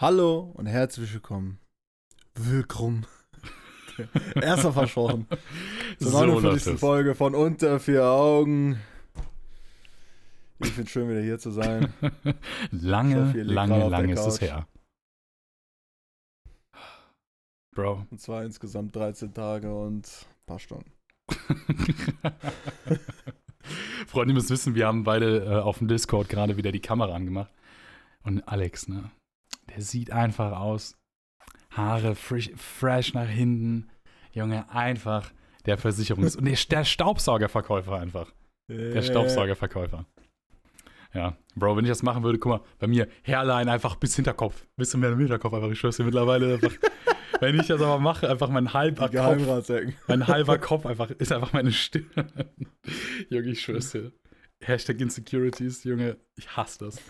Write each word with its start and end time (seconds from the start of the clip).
Hallo 0.00 0.52
und 0.54 0.66
herzlich 0.66 1.12
willkommen. 1.12 1.58
Willkommen. 2.36 3.04
Erster 4.40 4.72
versprochen. 4.72 5.26
Zur 5.98 6.12
So 6.12 6.24
49. 6.24 6.42
läuft 6.44 6.66
es. 6.68 6.78
Folge 6.78 7.16
von 7.16 7.34
Unter 7.34 7.80
vier 7.80 8.04
Augen. 8.04 8.78
Ich 10.60 10.70
finde 10.70 10.88
schön, 10.88 11.08
wieder 11.08 11.20
hier 11.20 11.40
zu 11.40 11.50
sein. 11.50 11.92
lange, 12.70 13.26
hoffe, 13.26 13.42
lange, 13.42 13.88
lange 13.88 14.12
ist 14.12 14.24
es 14.24 14.40
her. 14.40 14.68
Bro. 17.72 18.06
Und 18.08 18.20
zwar 18.20 18.44
insgesamt 18.44 18.94
13 18.94 19.34
Tage 19.34 19.74
und 19.74 20.06
ein 20.06 20.46
paar 20.46 20.60
Stunden. 20.60 20.92
Freunde, 24.06 24.32
ihr 24.32 24.34
müsst 24.36 24.50
wissen, 24.50 24.76
wir 24.76 24.86
haben 24.86 25.02
beide 25.02 25.44
äh, 25.44 25.56
auf 25.56 25.78
dem 25.78 25.88
Discord 25.88 26.28
gerade 26.28 26.56
wieder 26.56 26.70
die 26.70 26.78
Kamera 26.78 27.16
angemacht. 27.16 27.52
Und 28.22 28.46
Alex, 28.46 28.86
ne? 28.86 29.10
Der 29.78 29.84
sieht 29.84 30.10
einfach 30.10 30.58
aus. 30.58 30.98
Haare 31.70 32.16
frisch, 32.16 32.50
fresh 32.56 33.14
nach 33.14 33.28
hinten. 33.28 33.88
Junge, 34.32 34.68
einfach 34.70 35.30
der 35.66 35.78
Versicherungs- 35.78 36.36
und 36.36 36.46
der, 36.46 36.84
Staubsaugerverkäufer 36.84 37.92
einfach. 37.92 38.32
Äh. 38.68 38.90
Der 38.90 39.02
Staubsaugerverkäufer. 39.02 40.04
Ja, 41.14 41.36
Bro, 41.54 41.76
wenn 41.76 41.84
ich 41.84 41.90
das 41.90 42.02
machen 42.02 42.24
würde, 42.24 42.40
guck 42.40 42.50
mal, 42.50 42.60
bei 42.80 42.88
mir 42.88 43.06
Hairline 43.24 43.70
einfach 43.70 43.94
bis 43.94 44.16
Hinterkopf. 44.16 44.66
Bis 44.74 44.90
zum 44.90 45.04
Hinterkopf 45.04 45.54
einfach. 45.54 45.70
Ich 45.70 45.78
schwör's 45.78 45.96
dir 45.96 46.02
mittlerweile 46.02 46.54
einfach. 46.54 46.72
wenn 47.40 47.54
ich 47.60 47.68
das 47.68 47.80
aber 47.80 48.00
mache, 48.00 48.28
einfach 48.28 48.48
mein 48.48 48.72
halber 48.72 49.08
Kopf. 49.08 49.78
Mein 50.08 50.26
halber 50.26 50.58
Kopf 50.58 50.86
einfach 50.86 51.10
ist 51.10 51.30
einfach 51.30 51.52
meine 51.52 51.70
Stirn. 51.70 52.32
Junge, 53.30 53.50
ich 53.50 53.60
schwör's 53.60 53.92
dir. 53.92 54.10
Hashtag 54.60 55.00
Insecurities, 55.00 55.84
Junge, 55.84 56.16
ich 56.34 56.56
hasse 56.56 56.86
das. 56.86 57.00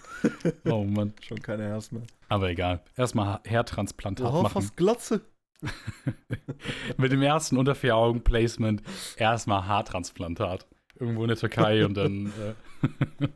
Oh 0.67 0.85
Mann. 0.85 1.15
Schon 1.27 1.41
keine 1.41 1.65
Herz 1.65 1.93
mehr. 1.93 2.03
Aber 2.29 2.51
egal. 2.51 2.83
Erstmal 2.97 3.27
Ha- 3.27 3.43
Haartransplantat 3.49 4.33
Oh, 4.33 4.43
machen. 4.43 4.53
fast 4.53 4.77
Glatze. 4.77 5.23
Mit 6.97 7.13
dem 7.13 7.23
ersten 7.23 7.57
unter 7.57 7.75
vier 7.75 7.97
Augen 7.97 8.23
Placement 8.23 8.83
erstmal 9.17 9.67
Haartransplantat. 9.67 10.67
Irgendwo 10.99 11.23
in 11.23 11.29
der 11.29 11.37
Türkei 11.37 11.85
und 11.87 11.95
dann 11.95 12.27
äh, 12.41 13.29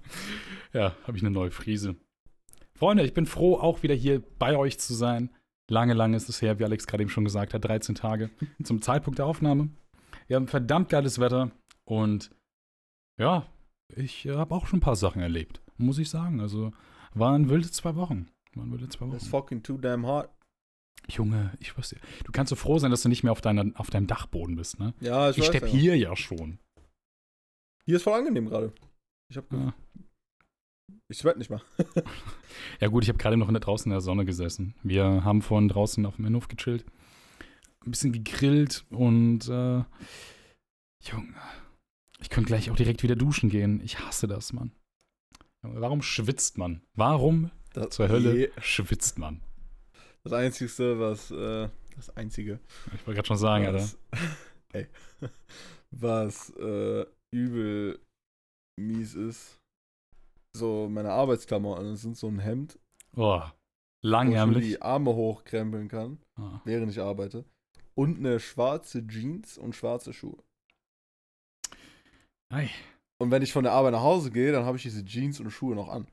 ja, 0.73 0.95
habe 1.07 1.17
ich 1.17 1.23
eine 1.23 1.31
neue 1.31 1.51
Frise. 1.51 1.97
Freunde, 2.75 3.05
ich 3.05 3.15
bin 3.15 3.27
froh, 3.27 3.57
auch 3.57 3.83
wieder 3.83 3.95
hier 3.95 4.21
bei 4.39 4.57
euch 4.57 4.79
zu 4.79 4.95
sein. 4.95 5.31
Lange, 5.71 5.95
lange 5.95 6.17
ist 6.17 6.29
es 6.29 6.43
her, 6.43 6.59
wie 6.59 6.65
Alex 6.65 6.87
gerade 6.87 7.03
eben 7.03 7.11
schon 7.11 7.25
gesagt 7.25 7.55
hat, 7.55 7.65
13 7.65 7.95
Tage 7.95 8.31
zum 8.65 8.83
Zeitpunkt 8.83 9.19
der 9.19 9.27
Aufnahme. 9.27 9.71
Wir 10.27 10.37
haben 10.37 10.49
verdammt 10.49 10.89
geiles 10.89 11.19
Wetter 11.19 11.51
und 11.85 12.31
ja, 13.19 13.47
ich 13.95 14.27
habe 14.27 14.55
auch 14.55 14.67
schon 14.67 14.79
ein 14.79 14.83
paar 14.83 14.97
Sachen 14.97 15.23
erlebt, 15.23 15.61
muss 15.77 15.99
ich 15.99 16.11
sagen. 16.11 16.41
Also 16.41 16.73
waren 17.15 17.49
wilde 17.49 17.71
zwei 17.71 17.95
Wochen. 17.95 18.29
Waren 18.55 18.71
wilde 18.71 18.89
zwei 18.89 19.07
It's 19.07 19.15
Wochen. 19.25 19.31
fucking 19.31 19.63
too 19.63 19.79
damn 19.79 20.07
hot. 20.07 20.29
Junge, 21.09 21.53
ich 21.59 21.77
weiß 21.77 21.93
nicht. 21.93 22.05
Du 22.25 22.33
kannst 22.33 22.51
so 22.51 22.57
froh 22.57 22.79
sein, 22.79 22.91
dass 22.91 23.03
du 23.03 23.09
nicht 23.09 23.23
mehr 23.25 23.33
auf, 23.33 23.41
deiner, 23.41 23.73
auf 23.75 23.91
deinem 23.91 24.07
Dachboden 24.07 24.55
bist, 24.57 24.79
ne? 24.79 24.95
Ja, 25.01 25.31
ich, 25.31 25.37
Ich 25.37 25.43
weiß 25.43 25.49
stepp 25.49 25.63
ja. 25.65 25.69
hier 25.69 25.97
ja 25.97 26.15
schon. 26.17 26.59
Hier 27.85 27.97
ist 27.97 28.03
voll 28.05 28.13
angenehm 28.19 28.47
gerade. 28.49 28.73
Ich 29.29 29.37
hab. 29.37 29.53
Ja. 29.53 29.75
Ich 31.09 31.19
sweat 31.19 31.39
nicht 31.39 31.51
mal. 31.51 31.61
Ja 32.81 32.89
gut, 32.89 33.03
ich 33.03 33.09
habe 33.09 33.19
gerade 33.19 33.37
noch 33.37 33.49
in 33.49 33.55
der, 33.55 33.61
draußen 33.61 33.91
in 33.91 33.95
der 33.95 34.01
Sonne 34.01 34.25
gesessen. 34.25 34.75
Wir 34.83 35.25
haben 35.25 35.41
vorhin 35.43 35.69
draußen 35.69 36.05
auf 36.07 36.17
dem 36.17 36.27
Innenhof 36.27 36.49
gechillt, 36.49 36.85
ein 37.85 37.91
bisschen 37.91 38.13
gegrillt 38.13 38.85
und 38.91 39.49
äh, 39.49 39.83
Junge, 41.03 41.35
ich 42.21 42.29
könnte 42.31 42.49
gleich 42.49 42.71
auch 42.71 42.77
direkt 42.77 43.03
wieder 43.03 43.17
duschen 43.17 43.49
gehen. 43.51 43.81
Ich 43.83 43.99
hasse 44.01 44.27
das, 44.29 44.53
Mann. 44.53 44.73
Warum 45.63 46.03
schwitzt 46.03 46.59
man? 46.59 46.83
Warum 46.95 47.51
Das, 47.75 47.91
zur 47.91 48.09
Hölle 48.09 48.37
Je- 48.37 48.51
schwitzt 48.61 49.19
man? 49.19 49.41
Das 50.25 50.33
Einzige, 50.35 50.99
was. 51.01 51.31
Äh, 51.31 51.69
das 51.97 52.11
Einzige. 52.17 52.59
Ich 52.95 53.07
wollte 53.07 53.15
gerade 53.17 53.27
schon 53.29 53.37
sagen, 53.37 53.67
Alter. 53.67 53.79
was, 53.81 53.99
ey, 54.73 54.87
was 55.91 56.51
äh, 56.57 57.05
übel 57.35 58.01
mies 58.81 59.15
ist. 59.15 59.59
So, 60.57 60.89
meine 60.91 61.11
Arbeitsklamotten 61.13 61.97
sind 61.97 62.17
so 62.17 62.29
ein 62.29 62.39
Hemd, 62.39 62.79
Oh, 63.17 63.41
wo 63.41 63.45
ich 63.47 63.53
langärmlich. 64.03 64.65
die 64.67 64.83
Arme 64.83 65.15
hochkrempeln 65.15 65.89
kann, 65.89 66.19
Ah. 66.39 66.61
während 66.65 66.91
ich 66.91 67.01
arbeite. 67.01 67.45
Und 67.95 68.19
eine 68.19 68.39
schwarze 68.41 69.07
Jeans 69.07 69.59
und 69.59 69.75
schwarze 69.75 70.13
Schuhe. 70.13 70.43
Ei. 72.53 72.71
Und 73.21 73.31
wenn 73.31 73.43
ich 73.43 73.53
von 73.53 73.65
der 73.65 73.73
Arbeit 73.73 73.93
nach 73.93 74.03
Hause 74.03 74.31
gehe, 74.31 74.53
dann 74.53 74.65
habe 74.65 74.77
ich 74.77 74.83
diese 74.83 75.05
Jeans 75.05 75.41
und 75.41 75.51
Schuhe 75.51 75.75
noch 75.75 75.89
an. 75.89 76.07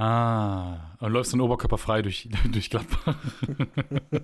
Ah, 0.00 0.96
und 1.00 1.12
läufst 1.12 1.34
dann 1.34 1.42
oberkörperfrei 1.42 2.00
durch, 2.00 2.26
durch 2.50 2.70
Gladbach. 2.70 3.18
Ja, 4.10 4.20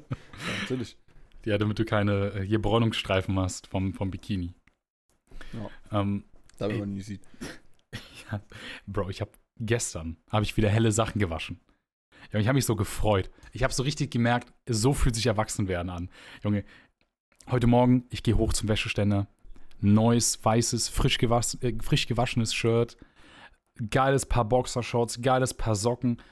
natürlich. 0.63 0.97
ja, 1.45 1.59
damit 1.59 1.79
du 1.79 1.85
keine 1.85 2.33
äh, 2.33 2.47
hier 2.47 2.63
Bräunungsstreifen 2.63 3.39
hast 3.39 3.67
vom, 3.67 3.93
vom 3.93 4.11
Bikini. 4.11 4.55
Ja. 5.53 6.01
Ähm, 6.01 6.25
Damit 6.57 6.79
man 6.79 6.95
nie 6.95 7.03
sieht. 7.03 7.21
Ja, 8.33 8.41
Bro, 8.89 9.11
ich 9.11 9.21
habe 9.21 9.31
gestern 9.59 10.17
habe 10.31 10.45
ich 10.45 10.57
wieder 10.57 10.69
helle 10.69 10.91
Sachen 10.91 11.21
gewaschen. 11.21 11.61
Ja, 12.33 12.41
ich 12.41 12.49
habe 12.49 12.57
mich 12.57 12.65
so 12.65 12.75
gefreut. 12.75 13.31
Ich 13.53 13.63
habe 13.63 13.73
so 13.73 13.85
richtig 13.85 14.11
gemerkt, 14.11 14.53
so 14.69 14.93
fühlt 14.93 15.15
sich 15.15 15.27
Erwachsenwerden 15.27 15.91
an. 15.91 16.11
Junge, 16.43 16.65
heute 17.49 17.69
Morgen, 17.69 18.05
ich 18.11 18.25
gehe 18.25 18.37
hoch 18.37 18.53
zum 18.53 18.69
Wäscheständer. 18.69 19.29
Neues, 19.81 20.45
weißes, 20.45 20.89
frisch, 20.89 21.19
gewas 21.19 21.55
äh, 21.63 21.75
frisch 21.81 22.09
gewaschenes 22.09 22.53
Shirt. 22.53 22.97
Geiles 23.91 24.27
Paar 24.27 24.45
Boxershorts, 24.45 25.21
geiles 25.23 25.55
Paar 25.55 25.75
Socken. 25.75 26.23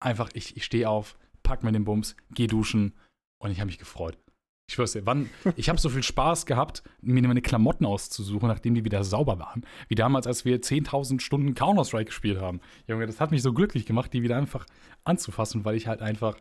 Einfach, 0.00 0.30
ich, 0.34 0.56
ich 0.56 0.64
stehe 0.64 0.88
auf, 0.88 1.16
pack 1.42 1.62
mir 1.62 1.72
den 1.72 1.84
Bums, 1.84 2.16
geh 2.30 2.46
duschen 2.46 2.94
und 3.38 3.50
ich 3.50 3.60
habe 3.60 3.66
mich 3.66 3.78
gefreut. 3.78 4.18
Ich 4.66 4.74
schwör's 4.74 4.92
dir, 4.92 5.04
wann, 5.04 5.28
ich 5.56 5.68
habe 5.68 5.78
so 5.78 5.88
viel 5.88 6.02
Spaß 6.02 6.46
gehabt, 6.46 6.82
mir 7.00 7.22
meine 7.26 7.42
Klamotten 7.42 7.84
auszusuchen, 7.84 8.48
nachdem 8.48 8.74
die 8.74 8.84
wieder 8.84 9.04
sauber 9.04 9.38
waren. 9.38 9.64
Wie 9.88 9.94
damals, 9.94 10.26
als 10.26 10.44
wir 10.44 10.60
10.000 10.60 11.20
Stunden 11.20 11.54
Counter-Strike 11.54 12.06
gespielt 12.06 12.40
haben. 12.40 12.60
Junge, 12.86 13.06
das 13.06 13.20
hat 13.20 13.30
mich 13.30 13.42
so 13.42 13.52
glücklich 13.52 13.86
gemacht, 13.86 14.12
die 14.12 14.22
wieder 14.22 14.36
einfach 14.36 14.66
anzufassen, 15.04 15.64
weil 15.64 15.76
ich 15.76 15.86
halt 15.86 16.00
einfach, 16.00 16.38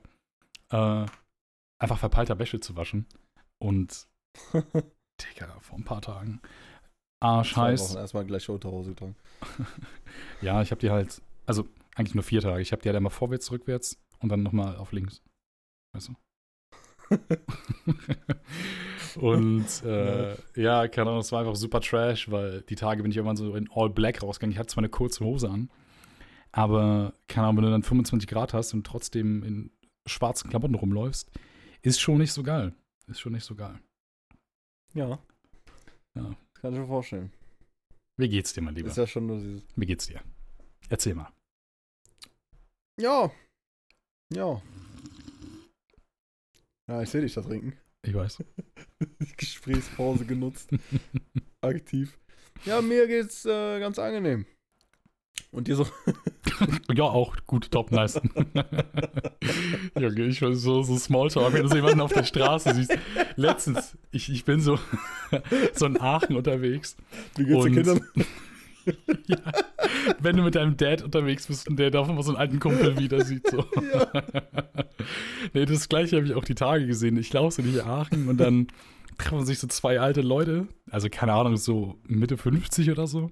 äh, 0.70 1.06
einfach 1.80 2.00
verpeilter 2.00 2.40
Wäsche 2.40 2.60
zu 2.60 2.76
waschen. 2.78 3.08
Und, 3.60 4.08
Digga, 4.54 5.60
vor 5.60 5.78
ein 5.78 5.84
paar 5.84 6.02
Tagen. 6.02 6.42
Arsch 7.24 7.54
Zwei 7.54 7.72
heiß. 7.72 7.96
Erstmal 7.96 8.26
gleich 8.26 8.50
Unterhose 8.50 8.92
getragen. 8.92 9.16
Ja, 10.42 10.62
ich 10.62 10.72
habe 10.72 10.80
die 10.80 10.90
halt, 10.90 11.22
also 11.46 11.68
eigentlich 11.96 12.16
nur 12.16 12.24
vier 12.24 12.42
Tage. 12.42 12.62
Ich 12.62 12.72
habe 12.72 12.82
die 12.82 12.90
halt 12.90 12.98
einmal 12.98 13.12
vorwärts, 13.12 13.52
rückwärts 13.52 13.98
und 14.20 14.30
dann 14.30 14.44
nochmal 14.44 14.76
auf 14.76 14.92
links. 14.92 15.22
Weißt 15.94 16.10
du? 16.10 16.16
und 19.20 19.84
äh, 19.86 20.36
ja, 20.56 20.88
keine 20.88 21.10
Ahnung, 21.10 21.22
es 21.22 21.32
war 21.32 21.40
einfach 21.40 21.56
super 21.56 21.82
trash, 21.82 22.30
weil 22.30 22.62
die 22.64 22.76
Tage 22.76 23.04
bin 23.04 23.12
ich 23.12 23.18
irgendwann 23.18 23.38
so 23.38 23.56
in 23.56 23.70
All 23.74 23.90
Black 23.90 24.22
rausgegangen. 24.22 24.52
Ich 24.52 24.60
hatte 24.60 24.68
zwar 24.68 24.82
eine 24.82 24.90
kurze 24.90 25.24
Hose 25.24 25.50
an, 25.50 25.70
aber 26.52 27.14
keine 27.28 27.48
Ahnung, 27.48 27.58
wenn 27.58 27.66
du 27.66 27.72
dann 27.72 27.84
25 27.84 28.28
Grad 28.28 28.54
hast 28.54 28.74
und 28.74 28.86
trotzdem 28.86 29.44
in 29.44 29.72
schwarzen 30.06 30.50
Klamotten 30.50 30.76
rumläufst, 30.76 31.32
ist 31.82 32.02
schon 32.02 32.18
nicht 32.18 32.34
so 32.34 32.44
geil. 32.44 32.74
Ist 33.08 33.20
schon 33.20 33.34
nicht 33.34 33.46
so 33.46 33.56
geil. 33.56 33.80
Ja. 34.94 35.20
Ja. 36.16 36.36
Kann 36.64 36.74
ich 36.74 36.80
mir 36.80 36.88
vorstellen. 36.88 37.30
Wie 38.16 38.30
geht's 38.30 38.54
dir, 38.54 38.62
mein 38.62 38.74
Lieber? 38.74 38.88
Ist 38.88 38.96
ja 38.96 39.06
schon 39.06 39.26
nur 39.26 39.38
dieses. 39.38 39.64
Wie 39.76 39.86
geht's 39.86 40.08
dir? 40.08 40.22
Erzähl 40.88 41.14
mal. 41.14 41.30
Ja. 42.98 43.30
Ja. 44.32 44.62
Ja, 46.88 47.02
ich 47.02 47.10
sehe 47.10 47.20
dich 47.20 47.34
da 47.34 47.42
trinken. 47.42 47.78
Ich 48.02 48.14
weiß. 48.14 48.42
Gesprächspause 49.38 50.26
genutzt. 50.26 50.70
Aktiv. 51.62 52.18
Ja, 52.64 52.82
mir 52.82 53.08
geht's 53.08 53.44
äh, 53.44 53.82
ganz 53.82 54.00
angenehm. 54.00 54.46
Und 55.52 55.68
dir 55.68 55.76
so. 55.76 55.86
Ja, 56.94 57.04
auch 57.04 57.36
gut, 57.48 57.72
top, 57.72 57.92
nice. 57.92 58.20
Junge, 60.00 60.26
ich 60.26 60.42
war 60.42 60.54
so, 60.54 60.84
so 60.84 60.98
Smalltalk, 60.98 61.54
wenn 61.54 61.64
du 61.64 61.70
so 61.70 61.76
jemanden 61.76 62.02
auf 62.02 62.14
der 62.14 62.24
Straße 62.24 62.74
siehst. 62.74 62.98
Letztens, 63.36 63.98
ich, 64.12 64.30
ich 64.30 64.46
bin 64.46 64.60
so, 64.60 64.80
so 65.74 65.86
in 65.86 66.00
Aachen 66.00 66.36
unterwegs. 66.36 66.98
Wie 67.36 67.46
geht's 67.46 67.64
den 67.64 67.76
Kindern? 67.76 68.02
Ja, 69.28 69.38
wenn 70.20 70.36
du 70.36 70.44
mit 70.44 70.56
deinem 70.56 70.76
Dad 70.76 71.02
unterwegs 71.04 71.48
bist 71.48 71.70
und 71.70 71.78
der 71.78 71.90
da 71.90 72.04
mal 72.04 72.22
so 72.22 72.32
einen 72.32 72.38
alten 72.38 72.60
Kumpel 72.60 73.00
wieder 73.00 73.24
sieht. 73.24 73.50
So. 73.50 73.60
Ja. 73.94 74.24
nee, 75.54 75.66
das 75.66 75.88
gleiche 75.88 76.18
habe 76.18 76.26
ich 76.26 76.34
auch 76.34 76.44
die 76.44 76.56
Tage 76.56 76.86
gesehen. 76.86 77.16
Ich 77.18 77.32
laufe 77.32 77.62
so 77.62 77.62
durch 77.62 77.86
Aachen 77.86 78.28
und 78.28 78.38
dann 78.38 78.68
treffen 79.18 79.46
sich 79.46 79.60
so 79.60 79.68
zwei 79.68 80.00
alte 80.00 80.22
Leute, 80.22 80.68
also 80.90 81.08
keine 81.10 81.34
Ahnung, 81.34 81.56
so 81.58 81.96
Mitte 82.08 82.38
50 82.38 82.92
oder 82.92 83.08
so. 83.08 83.32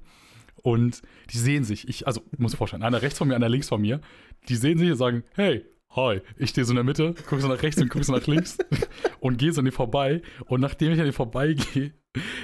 Und 0.61 1.01
die 1.31 1.37
sehen 1.37 1.63
sich, 1.63 1.87
ich, 1.87 2.07
also 2.07 2.21
muss 2.37 2.55
vorstellen, 2.55 2.83
einer 2.83 3.01
rechts 3.01 3.17
von 3.17 3.27
mir, 3.27 3.35
einer 3.35 3.49
links 3.49 3.69
von 3.69 3.81
mir, 3.81 4.01
die 4.49 4.55
sehen 4.55 4.77
sich 4.77 4.91
und 4.91 4.97
sagen, 4.97 5.23
hey, 5.35 5.65
hi. 5.95 6.21
Ich 6.37 6.51
stehe 6.51 6.65
so 6.65 6.71
in 6.71 6.75
der 6.75 6.83
Mitte, 6.83 7.13
gucke 7.27 7.41
so 7.41 7.47
nach 7.47 7.61
rechts 7.61 7.81
und 7.81 7.89
gucke 7.89 8.03
so 8.03 8.13
nach 8.13 8.27
links 8.27 8.57
und 9.19 9.37
gehe 9.37 9.51
so 9.51 9.61
an 9.61 9.65
die 9.65 9.71
vorbei. 9.71 10.21
Und 10.45 10.61
nachdem 10.61 10.91
ich 10.91 10.99
an 10.99 11.05
die 11.05 11.11
vorbeigehe, 11.11 11.93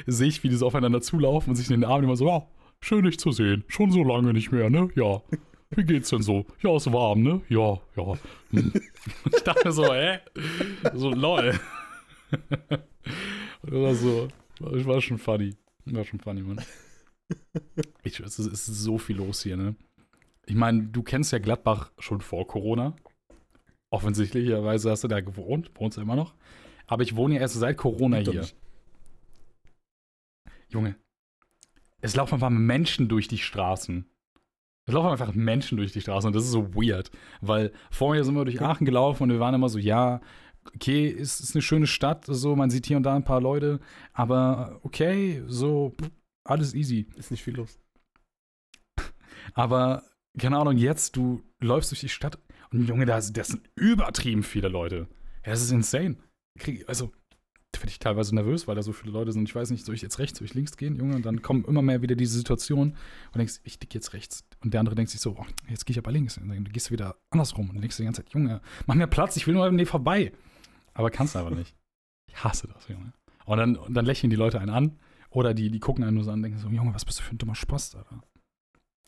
sehe 0.06 0.28
ich, 0.28 0.44
wie 0.44 0.50
die 0.50 0.56
so 0.56 0.68
aufeinander 0.68 1.02
zulaufen 1.02 1.52
und 1.52 1.56
sich 1.56 1.69
in 1.69 1.81
den 1.81 1.90
Armen 1.90 2.06
immer 2.06 2.16
so, 2.16 2.28
ja, 2.28 2.48
schön 2.80 3.04
dich 3.04 3.19
zu 3.19 3.31
sehen. 3.31 3.64
Schon 3.68 3.92
so 3.92 4.04
lange 4.04 4.34
nicht 4.34 4.52
mehr, 4.52 4.70
ne? 4.70 4.90
Ja. 4.96 5.22
wie 5.72 5.84
geht's 5.84 6.10
denn 6.10 6.22
so? 6.22 6.46
Ja, 6.62 6.75
ist 6.75 6.92
warm, 6.92 7.22
ne? 7.22 7.42
Ja, 7.50 7.80
ja. 7.96 8.13
Hm. 8.52 8.74
Ich 9.34 9.44
dachte 9.44 9.72
so, 9.72 9.94
hä? 9.94 10.20
So, 10.94 11.12
lol. 11.12 11.54
Das 13.63 13.74
war 13.74 13.96
so, 13.96 14.28
das 14.60 14.86
war 14.86 15.02
schon 15.02 15.18
funny. 15.18 15.56
War 15.86 16.06
schon 16.06 16.20
funny, 16.20 16.42
Mann. 16.42 16.62
Ich, 18.03 18.19
es, 18.19 18.39
ist, 18.39 18.51
es 18.51 18.68
ist 18.68 18.81
so 18.81 18.97
viel 18.97 19.18
los 19.18 19.44
hier, 19.44 19.57
ne? 19.57 19.75
Ich 20.45 20.56
meine, 20.56 20.83
du 20.83 21.03
kennst 21.03 21.33
ja 21.33 21.39
Gladbach 21.39 21.91
schon 22.00 22.21
vor 22.21 22.47
Corona. 22.47 22.95
Offensichtlicherweise 23.89 24.91
hast 24.91 25.03
du 25.03 25.07
da 25.07 25.19
gewohnt, 25.19 25.71
wohnst 25.75 25.97
du 25.97 26.01
immer 26.01 26.15
noch. 26.15 26.33
Aber 26.85 27.03
ich 27.03 27.15
wohne 27.15 27.35
ja 27.35 27.41
erst 27.41 27.56
seit 27.56 27.77
Corona 27.77 28.18
hier. 28.18 28.41
nicht. 28.41 28.56
Junge, 30.69 30.95
es 32.01 32.15
laufen 32.15 32.35
einfach 32.35 32.50
Menschen 32.50 33.07
durch 33.09 33.27
die 33.27 33.38
Straßen. 33.38 34.06
Es 34.85 34.94
laufen 34.94 35.09
einfach 35.09 35.33
Menschen 35.33 35.77
durch 35.77 35.91
die 35.91 36.01
Straßen 36.01 36.27
und 36.27 36.35
das 36.35 36.44
ist 36.44 36.51
so 36.51 36.74
weird, 36.75 37.12
weil 37.41 37.74
vorher 37.91 38.24
sind 38.24 38.35
wir 38.35 38.45
durch 38.45 38.62
Aachen 38.62 38.85
gelaufen 38.85 39.24
und 39.24 39.31
wir 39.31 39.39
waren 39.39 39.53
immer 39.53 39.68
so, 39.68 39.79
ja, 39.79 40.21
okay, 40.74 41.09
es 41.09 41.41
ist 41.41 41.56
eine 41.56 41.62
schöne 41.62 41.88
Stadt, 41.88 42.25
so, 42.25 42.56
man 42.56 42.69
sieht 42.69 42.85
hier 42.85 42.97
und 42.97 43.03
da 43.03 43.15
ein 43.15 43.25
paar 43.25 43.41
Leute, 43.41 43.79
aber 44.13 44.79
okay, 44.83 45.44
so, 45.47 45.94
alles 46.50 46.74
easy. 46.74 47.08
Ist 47.16 47.32
nicht 47.32 47.44
viel 47.44 47.56
los. 47.56 47.80
Aber, 49.54 50.04
keine 50.38 50.58
Ahnung, 50.58 50.78
jetzt, 50.78 51.16
du 51.16 51.42
läufst 51.60 51.92
durch 51.92 52.02
die 52.02 52.10
Stadt 52.10 52.40
und 52.72 52.88
Junge, 52.88 53.06
da, 53.06 53.16
das 53.16 53.48
sind 53.48 53.70
übertrieben 53.76 54.44
viele 54.44 54.68
Leute. 54.68 55.08
Ja, 55.46 55.52
das 55.52 55.62
ist 55.62 55.72
insane. 55.72 56.18
Krieg, 56.60 56.88
also, 56.88 57.12
da 57.72 57.80
werde 57.82 57.90
ich 57.90 58.00
teilweise 58.00 58.34
nervös, 58.34 58.68
weil 58.68 58.76
da 58.76 58.82
so 58.82 58.92
viele 58.92 59.12
Leute 59.12 59.32
sind. 59.32 59.48
Ich 59.48 59.56
weiß 59.56 59.70
nicht, 59.70 59.86
soll 59.86 59.96
ich 59.96 60.02
jetzt 60.02 60.20
rechts, 60.20 60.40
soll 60.40 60.46
ich 60.46 60.54
links 60.54 60.78
gehen, 60.78 60.96
Junge? 60.96 61.16
Und 61.16 61.26
dann 61.26 61.42
kommen 61.42 61.66
immer 61.66 61.82
mehr 61.82 62.02
wieder 62.02 62.16
diese 62.16 62.38
Situationen 62.38 62.96
und 63.34 63.38
denkst, 63.38 63.62
ich 63.64 63.80
dick 63.80 63.94
jetzt 63.94 64.14
rechts. 64.14 64.46
Und 64.62 64.74
der 64.74 64.80
andere 64.80 64.96
denkt 64.96 65.12
sich 65.12 65.22
so, 65.22 65.38
oh, 65.38 65.46
jetzt 65.70 65.86
gehe 65.86 65.94
ich 65.94 66.00
aber 66.00 66.12
links. 66.12 66.38
Und 66.38 66.50
dann 66.50 66.64
gehst 66.66 66.90
du 66.90 66.92
wieder 66.92 67.18
andersrum 67.30 67.70
und 67.70 67.82
denkst 67.82 67.98
die 67.98 68.04
ganze 68.04 68.24
Zeit, 68.24 68.34
Junge, 68.34 68.62
mach 68.86 68.96
mir 68.96 69.08
Platz, 69.08 69.38
ich 69.38 69.48
will 69.48 69.54
nur 69.54 69.66
an 69.66 69.78
dir 69.78 69.88
vorbei. 69.88 70.34
Aber 70.94 71.12
kannst 71.12 71.36
du 71.36 71.40
aber 71.40 71.52
nicht. 71.52 71.76
Ich 72.30 72.44
hasse 72.44 72.68
das, 72.68 72.88
Junge. 72.88 73.14
Und 73.46 73.58
dann, 73.58 73.76
und 73.76 73.94
dann 73.94 74.06
lächeln 74.06 74.30
die 74.30 74.36
Leute 74.36 74.60
einen 74.60 74.72
an 74.72 75.00
oder 75.29 75.53
die, 75.53 75.69
die 75.69 75.79
gucken 75.79 76.03
einen 76.03 76.15
nur 76.15 76.24
so 76.24 76.31
an 76.31 76.39
und 76.39 76.44
denken 76.44 76.59
so, 76.59 76.69
Junge, 76.69 76.94
was 76.94 77.06
bist 77.06 77.19
du 77.19 77.24
für 77.24 77.35
ein 77.35 77.38
dummer 77.38 77.56
Spaß, 77.56 77.95
Alter? 77.95 78.21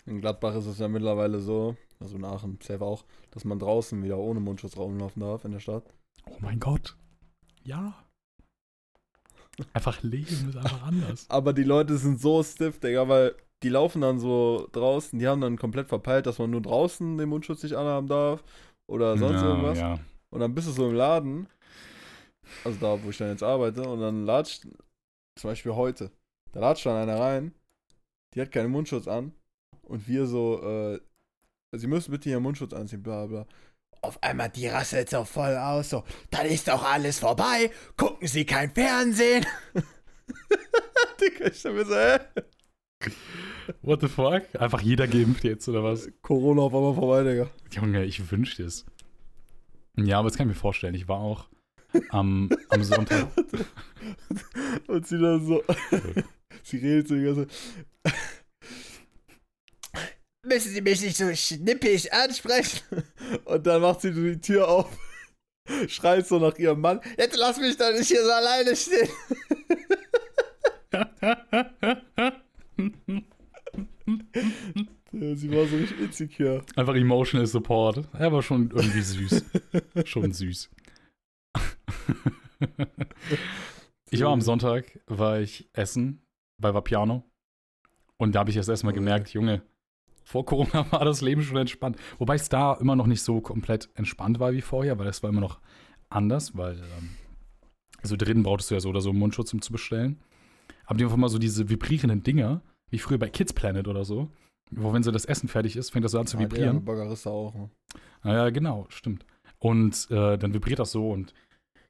In 0.06 0.22
Gladbach 0.22 0.56
ist 0.56 0.66
es 0.66 0.80
ja 0.80 0.88
mittlerweile 0.88 1.40
so, 1.40 1.76
also 2.00 2.16
in 2.18 2.26
Aachen 2.26 2.58
selber 2.62 2.88
auch, 2.88 3.06
dass 3.32 3.46
man 3.46 3.60
draußen 3.60 4.02
wieder 4.04 4.18
ohne 4.18 4.40
Mundschutz 4.40 4.76
rumlaufen 4.78 5.22
darf 5.22 5.46
in 5.46 5.52
der 5.52 5.60
Stadt. 5.60 5.84
Oh 6.26 6.38
mein 6.40 6.60
Gott. 6.60 6.96
Ja. 7.64 8.04
Einfach 9.74 10.02
leben 10.04 10.50
ist 10.50 10.58
einfach 10.58 10.84
anders. 10.84 11.26
Aber 11.30 11.54
die 11.54 11.64
Leute 11.64 11.98
sind 11.98 12.20
so 12.20 12.42
stiff, 12.44 12.80
Digga, 12.80 13.08
weil 13.08 13.36
die 13.62 13.70
laufen 13.70 14.02
dann 14.02 14.20
so 14.20 14.68
draußen, 14.72 15.20
die 15.20 15.28
haben 15.28 15.42
dann 15.42 15.58
komplett 15.58 15.90
verpeilt, 15.90 16.26
dass 16.26 16.40
man 16.40 16.50
nur 16.50 16.62
draußen 16.62 17.18
den 17.18 17.30
Mundschutz 17.30 17.64
nicht 17.64 17.76
anhaben 17.76 18.08
darf 18.08 18.44
oder 18.88 19.18
sonst 19.18 19.42
ja, 19.42 19.48
irgendwas. 19.50 19.80
Ja. 19.80 20.00
Und 20.32 20.40
dann 20.40 20.56
bist 20.56 20.68
du 20.68 20.72
so 20.72 20.88
im 20.88 20.96
Laden, 20.96 21.48
also 22.64 22.80
da, 22.80 23.04
wo 23.04 23.10
ich 23.10 23.18
dann 23.18 23.30
jetzt 23.30 23.44
arbeite, 23.44 23.88
und 23.88 24.00
dann 24.00 24.26
latscht, 24.26 24.66
zum 25.40 25.50
Beispiel 25.50 25.74
heute, 25.74 26.12
da 26.52 26.60
latscht 26.60 26.86
dann 26.86 26.98
einer 26.98 27.20
rein, 27.20 27.54
die 28.34 28.42
hat 28.42 28.52
keinen 28.52 28.72
Mundschutz 28.72 29.08
an 29.08 29.34
und 29.84 30.08
wir 30.08 30.28
so, 30.28 30.62
äh, 30.62 31.00
sie 31.72 31.88
müssen 31.88 32.12
bitte 32.12 32.30
ihren 32.30 32.44
Mundschutz 32.44 32.74
anziehen, 32.74 33.04
bla 33.04 33.26
bla. 33.26 33.48
Auf 34.02 34.22
einmal 34.24 34.50
die 34.50 34.68
rasselt 34.68 35.10
so 35.10 35.26
voll 35.26 35.56
aus, 35.58 35.90
so, 35.90 36.04
dann 36.30 36.46
ist 36.46 36.68
doch 36.68 36.84
alles 36.84 37.20
vorbei, 37.20 37.72
gucken 37.98 38.28
Sie 38.28 38.46
kein 38.46 38.74
Fernsehen. 38.74 39.46
Digga, 41.22 41.48
ich 41.48 41.64
mir 41.64 41.86
so, 41.86 41.96
hä? 41.96 42.20
What 43.82 44.02
the 44.02 44.08
fuck? 44.08 44.44
Einfach 44.58 44.82
jeder 44.82 45.08
geimpft 45.08 45.44
jetzt, 45.44 45.68
oder 45.68 45.84
was? 45.84 46.10
Corona 46.22 46.62
auf 46.64 46.74
einmal 46.74 46.96
vorbei, 46.96 47.24
Digga. 47.24 47.50
Junge, 47.72 48.06
ich 48.06 48.32
wünschte 48.32 48.64
es. 48.64 48.86
Ja, 49.96 50.20
aber 50.20 50.30
das 50.30 50.38
kann 50.38 50.48
ich 50.48 50.56
mir 50.56 50.60
vorstellen. 50.60 50.96
Ich 50.96 51.08
war 51.08 51.20
auch 51.20 51.50
am, 52.10 52.50
am 52.70 52.84
Sonntag. 52.84 53.28
Und 54.88 55.08
sie 55.08 55.20
dann 55.20 55.46
so, 55.46 55.64
sie 56.64 56.78
redet 56.78 57.08
so, 57.08 57.16
die 57.16 57.24
ganze 57.24 57.48
Müssen 60.46 60.72
Sie 60.72 60.82
mich 60.82 61.02
nicht 61.02 61.18
so 61.18 61.36
schnippig 61.36 62.12
ansprechen? 62.14 62.82
Und 63.46 63.68
dann 63.68 63.82
macht 63.82 64.02
sie 64.02 64.12
die 64.12 64.40
Tür 64.40 64.68
auf, 64.68 64.88
schreit 65.88 66.28
so 66.28 66.40
nach 66.40 66.58
ihrem 66.58 66.82
Mann, 66.82 67.02
jetzt 67.18 67.38
lass 67.38 67.60
mich 67.60 67.78
doch 67.78 67.92
nicht 67.92 68.08
hier 68.08 68.24
so 68.24 68.32
alleine 68.32 68.76
stehen. 68.76 69.10
Ja, 75.12 75.36
sie 75.36 75.52
war 75.52 75.68
so 75.68 75.76
richtig 75.76 76.00
insecure. 76.00 76.64
Einfach 76.76 76.96
emotional 76.96 77.46
support. 77.46 78.08
Er 78.14 78.32
war 78.32 78.42
schon 78.42 78.72
irgendwie 78.72 79.02
süß. 79.02 79.44
schon 80.06 80.32
süß. 80.32 80.70
ich 84.12 84.24
war 84.24 84.32
am 84.32 84.42
Sonntag, 84.42 85.00
war 85.08 85.40
ich 85.40 85.70
essen 85.74 86.22
bei 86.60 86.74
Vapiano. 86.74 87.24
Und 88.18 88.36
da 88.36 88.40
habe 88.40 88.50
ich 88.50 88.56
das 88.56 88.68
erstmal 88.68 88.94
Oh, 88.94 88.96
gemerkt, 88.96 89.30
Junge, 89.30 89.62
vor 90.24 90.46
Corona 90.46 90.86
war 90.92 91.06
das 91.06 91.22
Leben 91.22 91.42
schon 91.42 91.58
entspannt. 91.58 91.98
Wobei 92.18 92.36
es 92.36 92.50
da 92.50 92.74
immer 92.74 92.96
noch 92.96 93.08
nicht 93.08 93.22
so 93.22 93.42
komplett 93.42 93.90
entspannt 93.96 94.40
war 94.40 94.52
wie 94.54 94.62
vorher, 94.62 94.98
weil 95.00 95.08
es 95.08 95.24
war 95.24 95.30
immer 95.30 95.42
noch 95.42 95.60
anders, 96.10 96.58
weil 96.58 96.78
ähm, 96.78 97.10
also 98.02 98.16
drinnen 98.16 98.44
brauchtest 98.44 98.72
du 98.72 98.76
ja 98.76 98.82
so 98.82 98.90
oder 98.90 99.02
so 99.02 99.10
einen 99.10 99.20
Mundschutz, 99.20 99.54
um 99.54 99.62
zu 99.62 99.72
bestellen. 99.72 100.20
Aber 100.86 100.98
die 100.98 101.04
haben 101.04 101.10
einfach 101.12 101.18
mal 101.22 101.30
so 101.30 101.38
diese 101.40 101.70
vibrierenden 101.70 102.24
Dinger, 102.24 102.62
wie 102.90 103.00
früher 103.00 103.20
bei 103.20 103.30
Kids 103.30 103.54
Planet 103.54 103.88
oder 103.88 104.04
so, 104.04 104.30
wo 104.72 104.92
wenn 104.94 105.04
so 105.04 105.12
das 105.12 105.26
Essen 105.26 105.48
fertig 105.48 105.76
ist, 105.76 105.92
fängt 105.92 106.04
das 106.06 106.12
so 106.14 106.20
an 106.20 106.28
zu 106.28 106.38
Ah, 106.38 106.42
der 106.42 106.50
vibrieren. 106.52 106.84
Baggerista 106.84 107.30
auch. 107.30 107.54
Ne? 107.54 107.70
Ah, 108.22 108.34
ja, 108.34 108.50
genau, 108.50 108.86
stimmt. 108.90 109.26
Und 109.60 110.08
äh, 110.10 110.38
dann 110.38 110.54
vibriert 110.54 110.80
das 110.80 110.92
so 110.92 111.10
und 111.12 111.34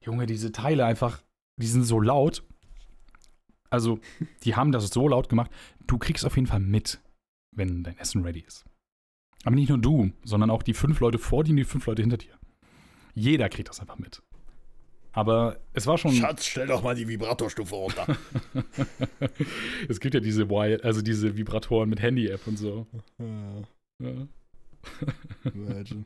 Junge, 0.09 0.25
diese 0.25 0.51
Teile 0.51 0.85
einfach, 0.85 1.21
die 1.61 1.67
sind 1.67 1.83
so 1.83 2.00
laut. 2.00 2.44
Also, 3.69 4.00
die 4.44 4.56
haben 4.56 4.71
das 4.71 4.89
so 4.89 5.07
laut 5.07 5.29
gemacht. 5.29 5.51
Du 5.85 6.00
kriegst 6.00 6.25
auf 6.25 6.35
jeden 6.35 6.47
Fall 6.47 6.59
mit, 6.59 7.00
wenn 7.56 7.83
dein 7.83 7.97
Essen 8.00 8.23
ready 8.23 8.39
ist. 8.39 8.65
Aber 9.44 9.56
nicht 9.56 9.69
nur 9.69 9.77
du, 9.77 10.11
sondern 10.23 10.50
auch 10.50 10.63
die 10.63 10.73
fünf 10.73 11.00
Leute 11.00 11.19
vor 11.19 11.44
dir 11.44 11.51
und 11.51 11.57
die 11.57 11.63
fünf 11.63 11.85
Leute 11.85 12.01
hinter 12.01 12.17
dir. 12.17 12.33
Jeder 13.13 13.50
kriegt 13.50 13.69
das 13.69 13.79
einfach 13.79 14.00
mit. 14.00 14.23
Aber 15.11 15.59
es 15.73 15.85
war 15.85 16.00
schon. 16.00 16.13
Schatz, 16.13 16.45
stell 16.45 16.67
doch 16.67 16.81
mal 16.81 16.95
die 16.95 17.07
Vibratorstufe 17.07 17.75
runter. 17.75 18.17
es 19.89 20.00
gibt 20.00 20.15
ja 20.15 20.19
diese 20.19 20.50
Wire, 20.50 20.83
also 20.83 21.01
diese 21.03 21.38
Vibratoren 21.38 21.89
mit 21.89 22.01
Handy-App 22.01 22.47
und 22.47 22.57
so. 22.57 22.88
ja, 23.19 23.62
Ja. 24.01 24.27
Imagine. 25.53 26.05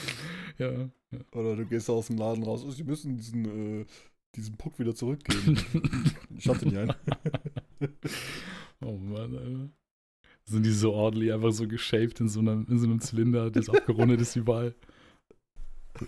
ja. 0.58 0.88
Oder 1.32 1.56
du 1.56 1.66
gehst 1.66 1.90
aus 1.90 2.08
dem 2.08 2.18
Laden 2.18 2.42
raus, 2.44 2.64
oh, 2.66 2.70
sie 2.70 2.84
müssen 2.84 3.16
diesen, 3.16 3.80
äh, 3.80 3.86
diesen 4.34 4.56
Puck 4.56 4.78
wieder 4.78 4.94
zurückgeben. 4.94 5.58
ich 6.36 6.48
hatte 6.48 6.68
nie 6.68 6.78
einen. 6.78 6.94
Oh 8.80 8.96
Mann, 8.98 9.36
Alter. 9.36 9.68
Sind 10.46 10.66
die 10.66 10.72
so 10.72 10.92
ordentlich 10.92 11.32
einfach 11.32 11.52
so 11.52 11.66
geshaped 11.66 12.20
in 12.20 12.28
so 12.28 12.40
einem, 12.40 12.66
in 12.68 12.78
so 12.78 12.86
einem 12.86 13.00
Zylinder, 13.00 13.50
das 13.50 13.70
abgerundet 13.70 14.20
ist 14.20 14.36
überall. 14.36 14.74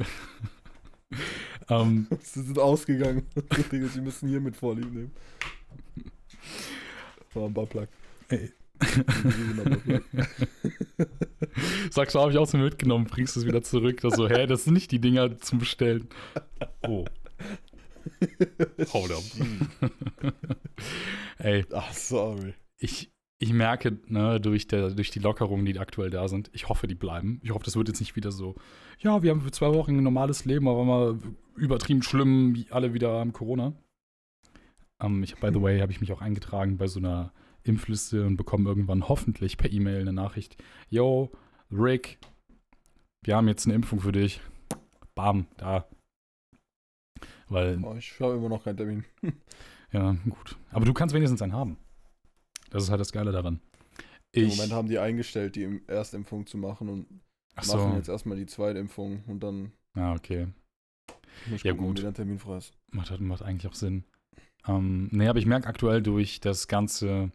ähm, 1.71 2.07
Sie 2.21 2.43
sind 2.43 2.59
ausgegangen. 2.59 3.27
Sie 3.71 4.01
müssen 4.01 4.29
hier 4.29 4.41
mit 4.41 4.57
Vorlieb 4.57 4.93
nehmen. 4.93 5.13
War 7.33 7.47
ein 7.47 7.55
Buttplug. 7.55 7.89
ey. 8.29 8.53
Sagst 11.91 12.15
du, 12.15 12.21
habe 12.21 12.33
ich 12.33 12.39
auch 12.39 12.47
so 12.47 12.59
mitgenommen, 12.59 13.07
bringst 13.07 13.37
es 13.37 13.47
wieder 13.47 13.63
zurück. 13.63 14.01
Da 14.01 14.11
so, 14.11 14.29
hä, 14.29 14.47
das 14.47 14.65
sind 14.65 14.75
nicht 14.75 14.91
die 14.93 15.01
Dinger 15.01 15.39
zum 15.39 15.59
Bestellen. 15.59 16.09
Oh, 16.87 17.05
hold 18.93 19.13
up. 19.13 19.23
Ey, 21.39 21.65
Ach, 21.73 21.93
sorry. 21.93 22.55
ich, 22.79 23.13
ich 23.39 23.53
merke, 23.53 23.99
ne, 24.07 24.41
durch, 24.41 24.67
der, 24.67 24.91
durch 24.91 25.11
die 25.11 25.19
Lockerungen, 25.19 25.67
die 25.67 25.79
aktuell 25.79 26.11
da 26.11 26.29
sind, 26.29 26.51
ich 26.53 26.69
hoffe, 26.69 26.87
die 26.87 26.95
bleiben. 26.95 27.41
Ich 27.43 27.51
hoffe, 27.51 27.65
das 27.65 27.77
wird 27.77 27.89
jetzt 27.89 28.01
nicht 28.01 28.17
wieder 28.17 28.33
so, 28.33 28.55
ja, 28.99 29.23
wir 29.23 29.31
haben 29.31 29.43
für 29.43 29.51
zwei 29.51 29.73
Wochen 29.75 29.99
ein 29.99 30.03
normales 30.03 30.45
Leben, 30.45 30.69
aber 30.69 30.85
mal 30.85 31.19
übertrieben 31.57 32.03
schlimm, 32.03 32.65
alle 32.71 32.95
wieder 32.95 33.13
haben 33.13 33.33
Corona. 33.33 33.75
Ähm, 35.01 35.23
ich, 35.23 35.37
by 35.37 35.51
the 35.53 35.61
way, 35.61 35.81
habe 35.81 35.93
ich 35.93 36.01
mich 36.01 36.13
auch 36.13 36.23
eingetragen 36.23 36.79
bei 36.79 36.87
so 36.87 36.99
einer 36.99 37.33
Impfliste 37.67 38.25
und 38.27 38.37
bekomme 38.37 38.69
irgendwann 38.69 39.09
hoffentlich 39.09 39.57
per 39.59 39.71
E-Mail 39.73 40.01
eine 40.01 40.13
Nachricht. 40.13 40.57
Yo, 40.89 41.31
Rick, 41.71 42.19
wir 43.25 43.37
haben 43.37 43.49
jetzt 43.49 43.67
eine 43.67 43.75
Impfung 43.75 44.01
für 44.01 44.13
dich. 44.13 44.41
Bam, 45.15 45.47
da. 45.57 45.89
Weil, 47.49 47.83
Oh, 47.85 47.95
ich 47.97 48.19
habe 48.21 48.35
immer 48.35 48.49
noch 48.49 48.65
keinen 48.65 48.77
Termin. 48.77 49.05
ja, 49.93 50.13
gut. 50.29 50.57
Aber 50.71 50.85
du 50.85 50.93
kannst 50.93 51.15
wenigstens 51.15 51.43
einen 51.43 51.53
haben. 51.53 51.77
Das 52.71 52.83
ist 52.83 52.91
halt 52.91 53.01
das 53.01 53.13
Geile 53.13 53.33
daran. 53.33 53.61
Im 54.33 54.45
Ich, 54.49 54.57
Moment 54.57 54.73
haben 54.73 54.89
die 54.89 54.99
eingestellt, 54.99 55.57
die 55.57 55.63
Im- 55.63 55.83
Erstimpfung 55.87 56.47
zu 56.47 56.59
machen 56.59 56.89
und 56.89 57.07
ach 57.55 57.67
machen 57.69 57.91
so, 57.93 57.97
jetzt 57.97 58.09
erstmal 58.09 58.37
die 58.37 58.47
Zweitimpfung 58.47 59.23
und 59.27 59.41
dann 59.43 59.73
ah, 59.95 60.15
okay. 60.15 60.49
ich 61.55 61.63
Ja, 61.63 61.73
gucken, 61.73 61.87
gut. 61.89 62.03
der 62.03 62.13
Termin 62.13 62.39
frei 62.39 62.59
ist. 62.59 62.75
Macht, 62.91 63.19
macht 63.21 63.43
eigentlich 63.43 63.71
auch 63.71 63.75
Sinn. 63.77 64.05
Ähm, 64.67 65.09
nee, 65.13 65.29
aber 65.29 65.39
ich 65.39 65.47
merke 65.47 65.69
aktuell 65.69 66.03
durch 66.03 66.41
das 66.41 66.67
ganze, 66.67 67.31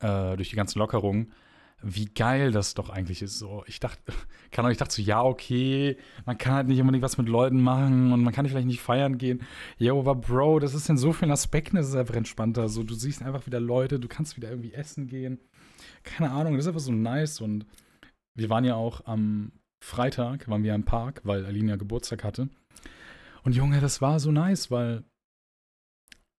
äh, 0.00 0.36
durch 0.36 0.50
die 0.50 0.56
ganzen 0.56 0.78
Lockerungen, 0.78 1.32
wie 1.80 2.06
geil 2.06 2.50
das 2.50 2.74
doch 2.74 2.90
eigentlich 2.90 3.22
ist. 3.22 3.38
So, 3.38 3.62
ich 3.66 3.80
dachte, 3.80 4.12
kann 4.50 4.68
ich 4.70 4.78
dachte 4.78 4.94
so, 4.94 5.02
ja, 5.02 5.22
okay, 5.22 5.96
man 6.26 6.38
kann 6.38 6.54
halt 6.54 6.68
nicht 6.68 6.80
unbedingt 6.80 7.04
was 7.04 7.18
mit 7.18 7.28
Leuten 7.28 7.60
machen 7.60 8.12
und 8.12 8.22
man 8.22 8.32
kann 8.32 8.46
vielleicht 8.46 8.66
nicht 8.66 8.80
feiern 8.80 9.18
gehen. 9.18 9.42
Ja, 9.78 9.92
aber 9.94 10.14
Bro, 10.14 10.60
das 10.60 10.74
ist 10.74 10.88
in 10.88 10.98
so 10.98 11.12
vielen 11.12 11.30
Aspekten, 11.30 11.76
das 11.76 11.88
ist 11.88 11.94
einfach 11.94 12.16
entspannter. 12.16 12.68
So, 12.68 12.82
du 12.82 12.94
siehst 12.94 13.22
einfach 13.22 13.46
wieder 13.46 13.60
Leute, 13.60 14.00
du 14.00 14.08
kannst 14.08 14.36
wieder 14.36 14.50
irgendwie 14.50 14.72
essen 14.72 15.06
gehen. 15.06 15.38
Keine 16.02 16.30
Ahnung, 16.30 16.54
das 16.54 16.64
ist 16.64 16.68
einfach 16.68 16.80
so 16.80 16.92
nice 16.92 17.40
und 17.40 17.66
wir 18.34 18.50
waren 18.50 18.64
ja 18.64 18.74
auch 18.74 19.04
am 19.06 19.52
Freitag, 19.80 20.48
waren 20.48 20.64
wir 20.64 20.74
im 20.74 20.84
Park, 20.84 21.20
weil 21.24 21.46
Aline 21.46 21.70
ja 21.70 21.76
Geburtstag 21.76 22.24
hatte. 22.24 22.48
Und 23.44 23.54
Junge, 23.54 23.80
das 23.80 24.00
war 24.00 24.18
so 24.20 24.32
nice, 24.32 24.70
weil 24.70 25.04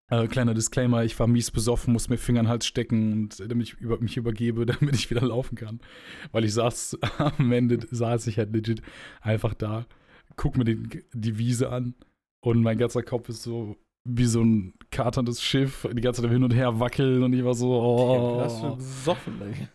äh, 0.10 0.28
kleiner 0.28 0.54
Disclaimer, 0.54 1.04
ich 1.04 1.20
war 1.20 1.28
mies 1.28 1.52
besoffen, 1.52 1.94
muss 1.94 2.10
mir 2.10 2.18
Finger 2.18 2.40
in 2.40 2.46
den 2.46 2.52
Hals 2.52 2.66
stecken 2.66 3.14
und 3.14 3.40
damit 3.40 3.68
ich 3.68 3.74
über, 3.76 4.00
mich 4.00 4.18
übergebe, 4.18 4.66
damit 4.80 4.96
ich 4.96 5.10
wieder 5.10 5.22
laufen 5.22 5.56
kann. 5.56 5.80
Weil 6.32 6.46
ich 6.46 6.54
saß, 6.54 6.98
am 7.38 7.52
Ende 7.52 7.80
saß 7.90 8.28
ich 8.28 8.38
halt 8.38 8.54
legit 8.54 8.82
einfach 9.22 9.54
da, 9.54 9.86
guck 10.36 10.58
mir 10.58 10.66
die, 10.66 11.04
die 11.14 11.38
Wiese 11.38 11.70
an 11.70 11.96
und 12.42 12.62
mein 12.62 12.78
ganzer 12.78 13.04
Kopf 13.04 13.30
ist 13.30 13.44
so 13.44 13.78
wie 14.06 14.26
so 14.26 14.42
ein 14.42 14.74
katerndes 14.92 15.42
Schiff, 15.42 15.88
die 15.92 16.02
ganze 16.02 16.22
Zeit 16.22 16.32
hin 16.32 16.44
und 16.44 16.54
her 16.54 16.80
wackeln 16.80 17.22
und 17.22 17.34
ich 17.34 17.44
war 17.44 17.54
so, 17.54 17.72
oh. 17.74 18.42
Hast 18.42 18.64
du 18.64 18.76
besoffen, 18.76 19.42
ey. 19.42 19.68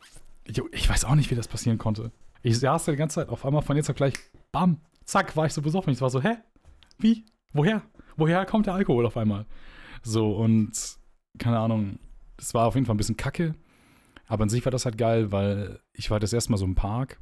Ich, 0.46 0.60
ich 0.72 0.88
weiß 0.88 1.04
auch 1.04 1.14
nicht, 1.14 1.30
wie 1.30 1.34
das 1.34 1.48
passieren 1.48 1.78
konnte. 1.78 2.10
Ich 2.42 2.58
saß 2.58 2.84
da 2.84 2.92
die 2.92 2.98
ganze 2.98 3.16
Zeit, 3.16 3.28
auf 3.28 3.46
einmal 3.46 3.62
von 3.62 3.76
jetzt 3.76 3.88
auf 3.88 3.96
gleich, 3.96 4.14
bam, 4.50 4.78
zack, 5.04 5.36
war 5.36 5.46
ich 5.46 5.52
so 5.52 5.62
besoffen. 5.62 5.92
Ich 5.92 6.00
war 6.00 6.10
so, 6.10 6.20
hä? 6.22 6.36
Wie? 6.98 7.24
Woher? 7.52 7.82
Woher 8.16 8.44
kommt 8.44 8.66
der 8.66 8.74
Alkohol 8.74 9.06
auf 9.06 9.16
einmal? 9.16 9.46
So, 10.04 10.32
und 10.32 10.98
keine 11.38 11.58
Ahnung, 11.58 11.98
das 12.36 12.54
war 12.54 12.66
auf 12.66 12.74
jeden 12.74 12.86
Fall 12.86 12.94
ein 12.94 12.98
bisschen 12.98 13.16
kacke. 13.16 13.54
Aber 14.26 14.42
an 14.42 14.48
sich 14.48 14.64
war 14.64 14.72
das 14.72 14.84
halt 14.84 14.98
geil, 14.98 15.32
weil 15.32 15.80
ich 15.92 16.10
war 16.10 16.20
das 16.20 16.32
erste 16.32 16.50
Mal 16.50 16.58
so 16.58 16.64
im 16.64 16.74
Park, 16.74 17.20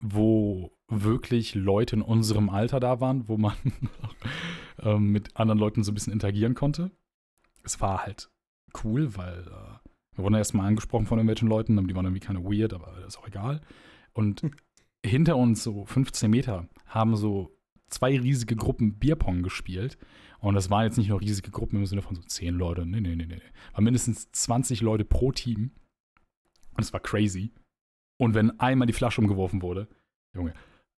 wo 0.00 0.72
wirklich 0.88 1.54
Leute 1.54 1.96
in 1.96 2.02
unserem 2.02 2.48
Alter 2.48 2.80
da 2.80 3.00
waren, 3.00 3.28
wo 3.28 3.36
man 3.36 3.56
ähm, 4.80 5.10
mit 5.12 5.36
anderen 5.36 5.58
Leuten 5.58 5.82
so 5.82 5.92
ein 5.92 5.94
bisschen 5.94 6.12
interagieren 6.12 6.54
konnte. 6.54 6.90
Es 7.62 7.80
war 7.80 8.04
halt 8.04 8.30
cool, 8.82 9.16
weil 9.16 9.40
äh, 9.40 9.88
wir 10.14 10.24
wurden 10.24 10.34
erstmal 10.34 10.66
angesprochen 10.66 11.06
von 11.06 11.18
irgendwelchen 11.18 11.48
Leuten, 11.48 11.86
die 11.88 11.94
waren 11.94 12.04
irgendwie 12.04 12.20
keine 12.20 12.44
weird, 12.44 12.72
aber 12.72 13.04
ist 13.06 13.18
auch 13.18 13.26
egal. 13.26 13.60
Und 14.12 14.42
hinter 15.04 15.36
uns, 15.36 15.62
so 15.62 15.84
15 15.86 16.30
Meter, 16.30 16.68
haben 16.86 17.16
so 17.16 17.53
zwei 17.90 18.18
riesige 18.18 18.56
Gruppen 18.56 18.98
Bierpong 18.98 19.42
gespielt. 19.42 19.98
Und 20.40 20.54
das 20.54 20.70
waren 20.70 20.84
jetzt 20.84 20.98
nicht 20.98 21.08
nur 21.08 21.20
riesige 21.20 21.50
Gruppen 21.50 21.76
im 21.78 21.86
Sinne 21.86 22.02
von 22.02 22.16
so 22.16 22.22
10 22.22 22.54
Leute. 22.54 22.84
Nee, 22.84 23.00
nee, 23.00 23.16
nee, 23.16 23.26
nee. 23.26 23.40
War 23.72 23.80
mindestens 23.80 24.30
20 24.32 24.80
Leute 24.82 25.04
pro 25.04 25.32
Team. 25.32 25.70
Und 26.74 26.82
es 26.82 26.92
war 26.92 27.00
crazy. 27.00 27.52
Und 28.18 28.34
wenn 28.34 28.58
einmal 28.60 28.86
die 28.86 28.92
Flasche 28.92 29.20
umgeworfen 29.20 29.62
wurde, 29.62 29.88
Junge, 30.34 30.54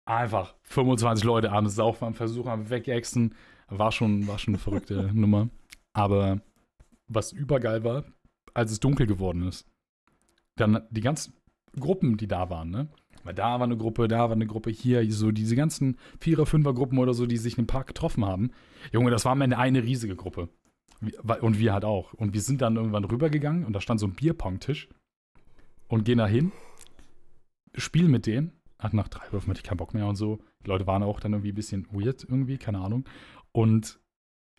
einfach 0.06 0.54
25 0.64 1.24
Leute 1.24 1.52
am 1.52 1.68
Saufen, 1.68 2.06
am 2.06 2.14
Versuchen, 2.14 2.48
am 2.48 2.70
Wegexen, 2.70 3.34
war 3.68 3.92
schon, 3.92 4.26
war 4.26 4.38
schon 4.38 4.54
eine 4.54 4.58
verrückte 4.58 5.10
Nummer. 5.14 5.48
Aber 5.92 6.40
was 7.06 7.32
übergeil 7.32 7.84
war, 7.84 8.04
als 8.54 8.72
es 8.72 8.80
dunkel 8.80 9.06
geworden 9.06 9.46
ist, 9.46 9.66
dann 10.56 10.86
die 10.90 11.00
ganzen 11.00 11.34
Gruppen, 11.78 12.16
die 12.16 12.28
da 12.28 12.50
waren, 12.50 12.70
ne? 12.70 12.88
Weil 13.24 13.34
da 13.34 13.58
war 13.58 13.62
eine 13.62 13.76
Gruppe, 13.76 14.06
da 14.06 14.20
war 14.20 14.32
eine 14.32 14.46
Gruppe, 14.46 14.70
hier, 14.70 15.10
so 15.10 15.32
diese 15.32 15.56
ganzen 15.56 15.98
Vierer-, 16.20 16.46
Fünfer-Gruppen 16.46 16.98
oder 16.98 17.14
so, 17.14 17.26
die 17.26 17.38
sich 17.38 17.58
im 17.58 17.66
Park 17.66 17.88
getroffen 17.88 18.24
haben. 18.24 18.50
Junge, 18.92 19.10
das 19.10 19.24
war 19.24 19.32
am 19.32 19.42
eine 19.42 19.82
riesige 19.82 20.14
Gruppe. 20.14 20.48
Und 21.40 21.58
wir 21.58 21.72
halt 21.72 21.84
auch. 21.84 22.12
Und 22.14 22.34
wir 22.34 22.40
sind 22.40 22.62
dann 22.62 22.76
irgendwann 22.76 23.04
rübergegangen 23.04 23.64
und 23.64 23.72
da 23.72 23.80
stand 23.80 24.00
so 24.00 24.06
ein 24.06 24.14
Bierpong-Tisch 24.14 24.88
und 25.88 26.04
gehen 26.04 26.18
da 26.18 26.26
hin, 26.26 26.52
spielen 27.74 28.10
mit 28.10 28.26
denen. 28.26 28.52
Ach, 28.78 28.92
nach 28.92 29.08
drei 29.08 29.32
Würfen 29.32 29.50
hatte 29.50 29.60
ich 29.60 29.64
keinen 29.64 29.78
Bock 29.78 29.94
mehr 29.94 30.06
und 30.06 30.16
so. 30.16 30.38
Die 30.64 30.68
Leute 30.68 30.86
waren 30.86 31.02
auch 31.02 31.20
dann 31.20 31.32
irgendwie 31.32 31.52
ein 31.52 31.56
bisschen 31.56 31.86
weird 31.90 32.24
irgendwie, 32.24 32.58
keine 32.58 32.78
Ahnung. 32.78 33.04
Und 33.52 33.98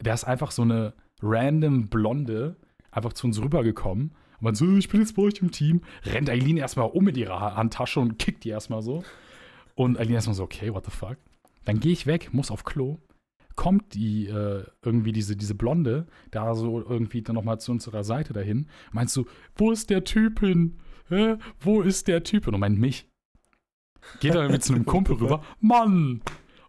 der 0.02 0.14
ist 0.14 0.24
einfach 0.24 0.52
so 0.52 0.64
eine 0.64 0.94
random 1.22 1.90
Blonde 1.90 2.58
einfach 2.92 3.14
zu 3.14 3.28
uns 3.28 3.42
rübergekommen 3.42 4.16
und 4.40 4.44
man 4.44 4.56
so, 4.56 4.78
ich 4.78 4.90
bin 4.90 5.02
jetzt 5.02 5.16
bei 5.16 5.24
euch 5.24 5.42
im 5.42 5.52
Team. 5.52 5.82
Rennt 6.04 6.30
Eileen 6.30 6.58
erstmal 6.58 6.90
um 6.90 7.04
mit 7.04 7.18
ihrer 7.18 7.56
Handtasche 7.56 8.00
und 8.00 8.20
kickt 8.20 8.44
die 8.44 8.50
erstmal 8.50 8.82
so. 8.82 9.04
Und 9.76 10.00
Eileen 10.00 10.16
erstmal 10.16 10.36
so, 10.36 10.44
okay, 10.44 10.74
what 10.74 10.86
the 10.86 10.92
fuck. 10.92 11.18
Dann 11.66 11.80
gehe 11.80 11.92
ich 11.92 12.06
weg, 12.06 12.34
muss 12.34 12.52
auf 12.52 12.64
Klo. 12.64 13.00
Kommt 13.56 13.94
die, 13.94 14.28
äh, 14.28 14.66
irgendwie 14.84 15.14
diese, 15.14 15.36
diese 15.36 15.56
Blonde, 15.56 16.08
da 16.32 16.56
so 16.56 16.82
irgendwie 16.82 17.22
dann 17.22 17.36
nochmal 17.36 17.60
zu 17.60 17.72
unserer 17.72 18.04
Seite 18.04 18.34
dahin. 18.34 18.68
Meinst 18.92 19.16
du, 19.16 19.26
wo 19.56 19.72
ist 19.72 19.90
der 19.90 20.04
Typ 20.04 20.42
hin? 20.42 20.78
Hä? 21.08 21.36
Wo 21.60 21.82
ist 21.82 22.08
der 22.08 22.24
Typ 22.24 22.46
hin? 22.46 22.54
Und 22.54 22.60
meint 22.60 22.80
mich. 22.80 23.08
Geht 24.20 24.36
dann 24.36 24.44
irgendwie 24.44 24.60
zu 24.60 24.74
einem 24.74 24.86
Kumpel 24.86 25.16
rüber. 25.16 25.42
Mann, 25.60 26.22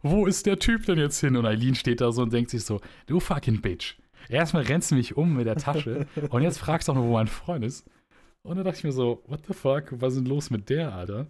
wo 0.02 0.26
ist 0.26 0.46
der 0.46 0.58
Typ 0.58 0.86
denn 0.86 0.98
jetzt 0.98 1.20
hin? 1.20 1.36
Und 1.36 1.46
Eileen 1.46 1.74
steht 1.74 2.00
da 2.00 2.12
so 2.12 2.22
und 2.22 2.32
denkt 2.32 2.50
sich 2.50 2.64
so, 2.64 2.80
du 3.06 3.20
fucking 3.20 3.60
Bitch. 3.60 3.96
Erstmal 4.28 4.64
rennst 4.64 4.90
du 4.90 4.94
mich 4.96 5.16
um 5.16 5.36
mit 5.36 5.46
der 5.46 5.56
Tasche 5.56 6.06
und 6.30 6.42
jetzt 6.42 6.58
fragst 6.58 6.88
du 6.88 6.92
auch 6.92 6.96
noch, 6.96 7.04
wo 7.04 7.12
mein 7.12 7.26
Freund 7.28 7.64
ist. 7.64 7.88
Und 8.42 8.56
dann 8.56 8.64
dachte 8.64 8.78
ich 8.78 8.84
mir 8.84 8.92
so, 8.92 9.22
what 9.26 9.40
the 9.46 9.54
fuck, 9.54 9.86
was 10.00 10.14
ist 10.14 10.20
denn 10.20 10.26
los 10.26 10.50
mit 10.50 10.68
der, 10.70 10.94
Alter? 10.94 11.26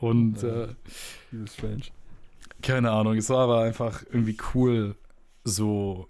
Und 0.00 0.42
Ja. 0.42 0.64
äh, 0.64 0.74
Dieses 1.32 1.54
strange. 1.54 1.82
keine 2.62 2.90
Ahnung, 2.90 3.16
es 3.16 3.30
war 3.30 3.44
aber 3.44 3.62
einfach 3.62 4.04
irgendwie 4.10 4.36
cool, 4.54 4.96
so. 5.44 6.08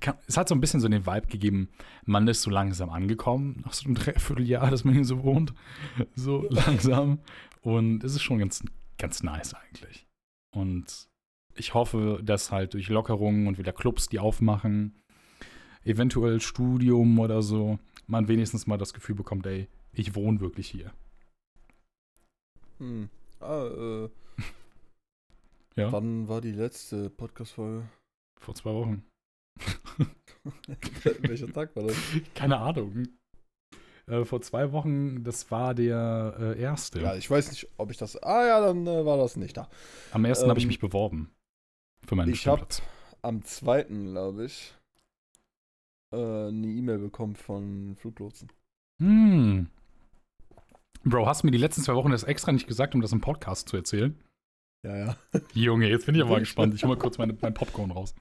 Kann, 0.00 0.14
es 0.26 0.38
hat 0.38 0.48
so 0.48 0.54
ein 0.54 0.60
bisschen 0.62 0.80
so 0.80 0.88
den 0.88 1.04
Vibe 1.06 1.26
gegeben, 1.26 1.68
man 2.06 2.26
ist 2.26 2.40
so 2.40 2.48
langsam 2.50 2.88
angekommen, 2.88 3.60
nach 3.66 3.74
so 3.74 3.84
einem 3.84 3.96
Dreivierteljahr, 3.96 4.70
dass 4.70 4.82
man 4.84 4.94
hier 4.94 5.04
so 5.04 5.22
wohnt. 5.24 5.52
So 6.14 6.46
langsam. 6.50 7.18
Und 7.60 8.02
es 8.02 8.14
ist 8.14 8.22
schon 8.22 8.38
ganz, 8.38 8.64
ganz 8.96 9.22
nice 9.22 9.52
eigentlich. 9.52 10.06
Und 10.56 11.06
ich 11.54 11.74
hoffe, 11.74 12.20
dass 12.24 12.50
halt 12.50 12.72
durch 12.72 12.88
Lockerungen 12.88 13.46
und 13.46 13.58
wieder 13.58 13.72
Clubs, 13.74 14.08
die 14.08 14.18
aufmachen, 14.18 14.94
eventuell 15.84 16.40
Studium 16.40 17.18
oder 17.18 17.42
so, 17.42 17.78
man 18.06 18.28
wenigstens 18.28 18.66
mal 18.66 18.78
das 18.78 18.92
Gefühl 18.94 19.14
bekommt, 19.14 19.46
ey, 19.46 19.68
ich 19.92 20.14
wohne 20.14 20.40
wirklich 20.40 20.68
hier. 20.68 20.92
Hm. 22.78 23.08
Ah, 23.40 23.66
äh. 23.66 24.08
Ja. 25.76 25.92
Wann 25.92 26.28
war 26.28 26.40
die 26.40 26.50
letzte 26.50 27.08
Podcast-Folge? 27.10 27.88
Vor 28.40 28.54
zwei 28.56 28.74
Wochen. 28.74 29.04
Welcher 31.20 31.50
Tag 31.52 31.74
war 31.76 31.84
das? 31.84 31.96
Keine 32.34 32.58
Ahnung. 32.58 33.08
Äh, 34.06 34.24
vor 34.24 34.42
zwei 34.42 34.72
Wochen, 34.72 35.22
das 35.22 35.50
war 35.52 35.74
der 35.74 36.36
äh, 36.38 36.60
erste. 36.60 37.00
Ja, 37.00 37.14
ich 37.14 37.30
weiß 37.30 37.50
nicht, 37.50 37.68
ob 37.76 37.90
ich 37.92 37.96
das. 37.96 38.16
Ah 38.22 38.44
ja, 38.46 38.60
dann 38.60 38.84
äh, 38.86 39.04
war 39.06 39.16
das 39.16 39.36
nicht 39.36 39.56
da. 39.56 39.68
Am 40.10 40.24
ersten 40.24 40.48
habe 40.50 40.58
ich 40.58 40.64
ähm, 40.64 40.68
mich 40.68 40.80
beworben. 40.80 41.30
Für 42.06 42.16
meinen 42.16 42.32
ich 42.32 42.46
hab- 42.46 42.58
Stammplatz. 42.58 42.82
Am 43.22 43.42
zweiten, 43.44 44.10
glaube 44.10 44.46
ich, 44.46 44.74
äh, 46.12 46.48
eine 46.48 46.66
E-Mail 46.66 46.98
bekommen 46.98 47.36
von 47.36 47.96
Fluglotsen. 47.96 48.50
Hm. 49.00 49.68
Bro, 51.04 51.26
hast 51.26 51.42
du 51.42 51.46
mir 51.46 51.52
die 51.52 51.58
letzten 51.58 51.82
zwei 51.82 51.94
Wochen 51.94 52.10
das 52.10 52.24
extra 52.24 52.52
nicht 52.52 52.66
gesagt, 52.66 52.94
um 52.94 53.00
das 53.00 53.12
im 53.12 53.20
Podcast 53.20 53.68
zu 53.68 53.76
erzählen? 53.76 54.18
Ja, 54.82 54.96
ja. 54.96 55.16
Junge, 55.54 55.88
jetzt 55.88 56.06
bin 56.06 56.14
ich 56.14 56.22
aber 56.22 56.38
gespannt. 56.38 56.74
Ich 56.74 56.82
hol 56.82 56.90
mal 56.90 56.98
kurz 56.98 57.18
meine, 57.18 57.36
mein 57.40 57.54
Popcorn 57.54 57.90
raus. 57.90 58.14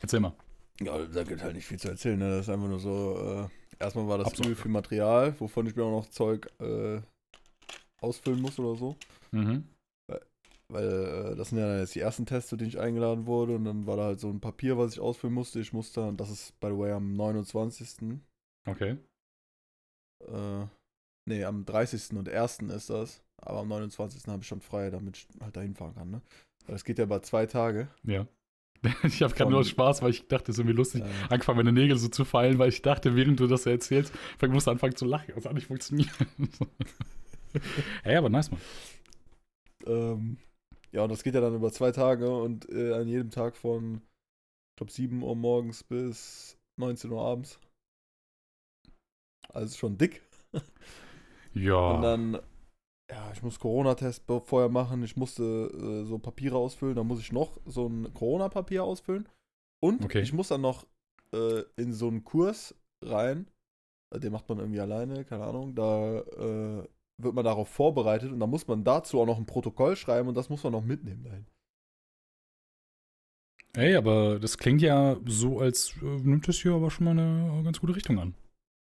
Erzähl 0.00 0.20
mal. 0.20 0.34
Ja, 0.80 0.98
da 0.98 1.22
gibt 1.24 1.42
halt 1.42 1.54
nicht 1.54 1.66
viel 1.66 1.78
zu 1.78 1.88
erzählen. 1.88 2.18
Ne? 2.18 2.28
Das 2.30 2.46
ist 2.46 2.48
einfach 2.48 2.68
nur 2.68 2.80
so. 2.80 3.48
Äh, 3.78 3.82
erstmal 3.82 4.08
war 4.08 4.18
das 4.18 4.26
Hauptsache. 4.26 4.48
übel 4.48 4.62
viel 4.62 4.70
Material, 4.70 5.38
wovon 5.38 5.66
ich 5.66 5.76
mir 5.76 5.84
auch 5.84 6.02
noch 6.02 6.10
Zeug 6.10 6.48
äh, 6.60 7.00
ausfüllen 8.00 8.40
muss 8.40 8.58
oder 8.58 8.76
so. 8.76 8.96
Mhm. 9.30 9.64
Weil 10.72 11.32
äh, 11.32 11.36
das 11.36 11.50
sind 11.50 11.58
ja 11.58 11.78
jetzt 11.78 11.94
die 11.94 12.00
ersten 12.00 12.24
Tests, 12.24 12.48
zu 12.48 12.56
denen 12.56 12.70
ich 12.70 12.80
eingeladen 12.80 13.26
wurde. 13.26 13.56
Und 13.56 13.64
dann 13.64 13.86
war 13.86 13.96
da 13.96 14.04
halt 14.04 14.20
so 14.20 14.30
ein 14.30 14.40
Papier, 14.40 14.78
was 14.78 14.94
ich 14.94 15.00
ausfüllen 15.00 15.34
musste. 15.34 15.60
Ich 15.60 15.72
musste, 15.72 16.02
und 16.02 16.18
das 16.18 16.30
ist 16.30 16.58
by 16.60 16.68
the 16.68 16.78
way 16.78 16.92
am 16.92 17.12
29. 17.14 18.18
Okay. 18.66 18.96
Äh, 20.26 20.66
nee, 21.26 21.44
am 21.44 21.66
30. 21.66 22.16
und 22.16 22.28
1. 22.28 22.60
ist 22.60 22.90
das. 22.90 23.22
Aber 23.36 23.60
am 23.60 23.68
29. 23.68 24.26
habe 24.28 24.42
ich 24.42 24.48
schon 24.48 24.62
frei, 24.62 24.88
damit 24.90 25.18
ich 25.18 25.28
halt 25.42 25.56
dahin 25.56 25.74
fahren 25.74 25.94
kann. 25.94 26.10
Ne? 26.10 26.22
Weil 26.64 26.74
das 26.74 26.84
geht 26.84 26.98
ja 26.98 27.04
über 27.04 27.22
zwei 27.22 27.46
Tage. 27.46 27.88
Ja. 28.04 28.26
Ich 29.04 29.22
habe 29.22 29.32
gerade 29.32 29.50
nur 29.52 29.64
Spaß, 29.64 30.02
weil 30.02 30.10
ich 30.10 30.26
dachte, 30.26 30.50
es 30.50 30.56
ist 30.56 30.58
irgendwie 30.58 30.76
lustig. 30.76 31.02
Äh, 31.02 31.08
Angefangen, 31.28 31.58
meine 31.58 31.70
Nägel 31.70 31.96
so 31.96 32.08
zu 32.08 32.24
feilen, 32.24 32.58
weil 32.58 32.68
ich 32.68 32.82
dachte, 32.82 33.14
während 33.14 33.38
du 33.38 33.46
das 33.46 33.64
erzählst, 33.64 34.12
ich 34.40 34.48
musste 34.48 34.72
anfangen 34.72 34.96
zu 34.96 35.04
lachen. 35.04 35.32
Das 35.36 35.44
hat 35.44 35.54
nicht 35.54 35.68
funktioniert. 35.68 36.10
hey, 38.02 38.16
aber 38.16 38.28
nice, 38.28 38.50
Mann. 38.50 38.60
ähm, 39.86 40.36
ja, 40.92 41.02
und 41.04 41.10
das 41.10 41.22
geht 41.22 41.34
ja 41.34 41.40
dann 41.40 41.54
über 41.54 41.72
zwei 41.72 41.90
Tage 41.92 42.30
und 42.34 42.68
äh, 42.70 42.92
an 42.94 43.08
jedem 43.08 43.30
Tag 43.30 43.56
von, 43.56 43.96
ich 43.96 44.76
glaube, 44.76 44.92
7 44.92 45.22
Uhr 45.22 45.36
morgens 45.36 45.84
bis 45.84 46.58
19 46.78 47.10
Uhr 47.12 47.22
abends. 47.22 47.60
Also 49.50 49.76
schon 49.76 49.98
dick. 49.98 50.22
Ja. 51.54 51.96
Und 51.96 52.02
dann, 52.02 52.38
ja, 53.10 53.32
ich 53.32 53.42
muss 53.42 53.58
Corona-Test 53.58 54.24
vorher 54.44 54.68
machen. 54.70 55.02
Ich 55.02 55.16
musste 55.16 55.42
äh, 55.44 56.04
so 56.06 56.18
Papiere 56.18 56.56
ausfüllen. 56.56 56.96
Dann 56.96 57.06
muss 57.06 57.20
ich 57.20 57.32
noch 57.32 57.58
so 57.66 57.86
ein 57.88 58.12
Corona-Papier 58.14 58.84
ausfüllen. 58.84 59.28
Und 59.82 60.04
Okay. 60.04 60.20
ich 60.22 60.32
muss 60.32 60.48
dann 60.48 60.60
noch 60.62 60.86
äh, 61.34 61.62
in 61.76 61.92
so 61.92 62.08
einen 62.08 62.24
Kurs 62.24 62.74
rein, 63.04 63.48
den 64.14 64.32
macht 64.32 64.48
man 64.48 64.58
irgendwie 64.58 64.80
alleine, 64.80 65.24
keine 65.24 65.44
Ahnung. 65.44 65.74
Da 65.74 66.20
äh, 66.20 66.88
wird 67.18 67.34
man 67.34 67.44
darauf 67.44 67.68
vorbereitet 67.68 68.32
und 68.32 68.40
da 68.40 68.46
muss 68.46 68.66
man 68.66 68.84
dazu 68.84 69.20
auch 69.20 69.26
noch 69.26 69.38
ein 69.38 69.46
Protokoll 69.46 69.96
schreiben 69.96 70.28
und 70.28 70.34
das 70.34 70.48
muss 70.48 70.62
man 70.64 70.72
noch 70.72 70.84
mitnehmen 70.84 71.24
dahin. 71.24 71.46
Ey, 73.74 73.96
aber 73.96 74.38
das 74.38 74.58
klingt 74.58 74.82
ja 74.82 75.16
so, 75.26 75.60
als 75.60 75.94
äh, 76.02 76.04
nimmt 76.04 76.46
das 76.46 76.56
hier 76.56 76.74
aber 76.74 76.90
schon 76.90 77.04
mal 77.04 77.12
eine 77.12 77.62
ganz 77.64 77.80
gute 77.80 77.96
Richtung 77.96 78.18
an. 78.18 78.34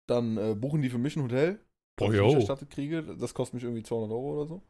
Dann 0.09 0.37
äh, 0.39 0.55
buchen 0.55 0.81
die 0.81 0.89
für 0.89 0.99
mich 0.99 1.17
ein 1.17 1.23
Hotel, 1.23 1.61
das 1.97 2.09
ich 2.09 2.13
nicht 2.13 2.33
yo. 2.33 2.35
erstattet 2.35 2.71
kriege. 2.71 3.03
Das 3.03 3.35
kostet 3.35 3.55
mich 3.55 3.65
irgendwie 3.65 3.83
200 3.83 4.11
Euro 4.11 4.33
oder 4.33 4.47
so. 4.47 4.63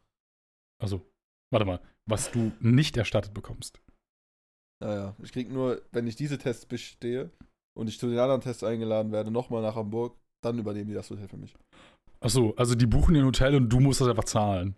Also, 0.81 1.01
warte 1.51 1.65
mal, 1.65 1.79
was 2.05 2.31
du 2.31 2.51
nicht 2.59 2.97
erstattet 2.97 3.33
bekommst. 3.33 3.81
Naja, 4.81 5.15
ich 5.21 5.31
krieg 5.31 5.49
nur, 5.49 5.81
wenn 5.91 6.07
ich 6.07 6.15
diese 6.15 6.37
Tests 6.37 6.65
bestehe 6.65 7.31
und 7.77 7.87
ich 7.87 7.99
zu 7.99 8.09
den 8.09 8.19
anderen 8.19 8.41
Tests 8.41 8.63
eingeladen 8.63 9.11
werde, 9.11 9.31
nochmal 9.31 9.61
nach 9.61 9.75
Hamburg, 9.75 10.17
dann 10.43 10.57
übernehmen 10.57 10.89
die 10.89 10.95
das 10.95 11.09
Hotel 11.09 11.27
für 11.27 11.37
mich. 11.37 11.55
Achso, 12.21 12.53
also 12.55 12.75
die 12.75 12.85
buchen 12.85 13.13
dir 13.15 13.21
ein 13.21 13.25
Hotel 13.25 13.55
und 13.55 13.69
du 13.69 13.79
musst 13.79 13.99
das 13.99 14.07
einfach 14.07 14.23
zahlen. 14.25 14.75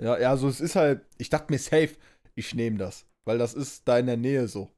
Ja, 0.00 0.18
ja, 0.18 0.30
also 0.30 0.48
es 0.48 0.60
ist 0.60 0.76
halt, 0.76 1.02
ich 1.18 1.28
dachte 1.28 1.52
mir 1.52 1.58
safe, 1.58 1.90
ich 2.34 2.54
nehme 2.54 2.78
das. 2.78 3.06
Weil 3.26 3.36
das 3.36 3.52
ist 3.52 3.86
da 3.86 3.98
in 3.98 4.06
der 4.06 4.16
Nähe 4.16 4.48
so. 4.48 4.70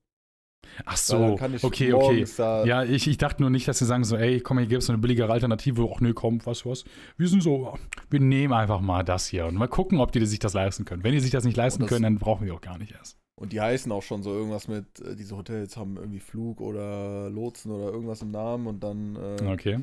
Ach 0.85 0.97
so, 0.97 1.37
kann 1.37 1.55
ich 1.55 1.63
okay, 1.65 1.93
okay. 1.93 2.25
Ja, 2.67 2.83
ich, 2.83 3.07
ich 3.07 3.19
dachte 3.19 3.43
nur 3.43 3.51
nicht, 3.51 3.69
dass 3.69 3.79
sie 3.79 3.85
sagen 3.85 4.05
so, 4.05 4.17
ey, 4.17 4.41
komm, 4.41 4.59
hier 4.59 4.67
gibt 4.67 4.83
es 4.83 4.89
eine 4.89 4.99
billigere 4.99 5.31
Alternative. 5.33 5.89
Ach 5.93 6.01
nee, 6.01 6.13
komm, 6.13 6.45
was, 6.45 6.67
was. 6.67 6.85
Wir 7.17 7.29
sind 7.29 7.43
so, 7.43 7.77
wir 8.11 8.21
nehmen 8.21 8.53
einfach 8.53 8.81
mal 8.81 9.05
das 9.05 9.27
hier 9.27 9.47
und 9.47 9.55
mal 9.55 9.69
gucken, 9.69 10.01
ob 10.01 10.11
die 10.13 10.25
sich 10.27 10.39
das 10.41 10.55
leisten 10.55 10.85
können. 10.85 11.05
Wenn 11.05 11.13
die 11.13 11.21
sich 11.21 11.31
das 11.31 11.45
nicht 11.45 11.57
leisten 11.57 11.83
das- 11.83 11.89
können, 11.89 12.03
dann 12.03 12.19
brauchen 12.19 12.47
wir 12.47 12.55
auch 12.55 12.61
gar 12.61 12.79
nicht 12.79 12.93
erst. 12.93 13.17
Und 13.41 13.53
die 13.53 13.61
heißen 13.61 13.91
auch 13.91 14.03
schon 14.03 14.23
so 14.23 14.33
irgendwas 14.33 14.69
mit, 14.69 15.01
äh, 15.01 15.17
diese 15.17 15.37
Hotels 15.37 15.77
haben 15.77 15.97
irgendwie 15.97 16.21
Flug 16.21 16.61
oder 16.61 17.29
Lotsen 17.31 17.73
oder 17.73 17.93
irgendwas 17.93 18.23
im 18.23 18.31
Namen 18.31 18.67
und 18.67 18.81
dann 18.85 19.17
äh, 19.17 19.53
Okay. 19.53 19.81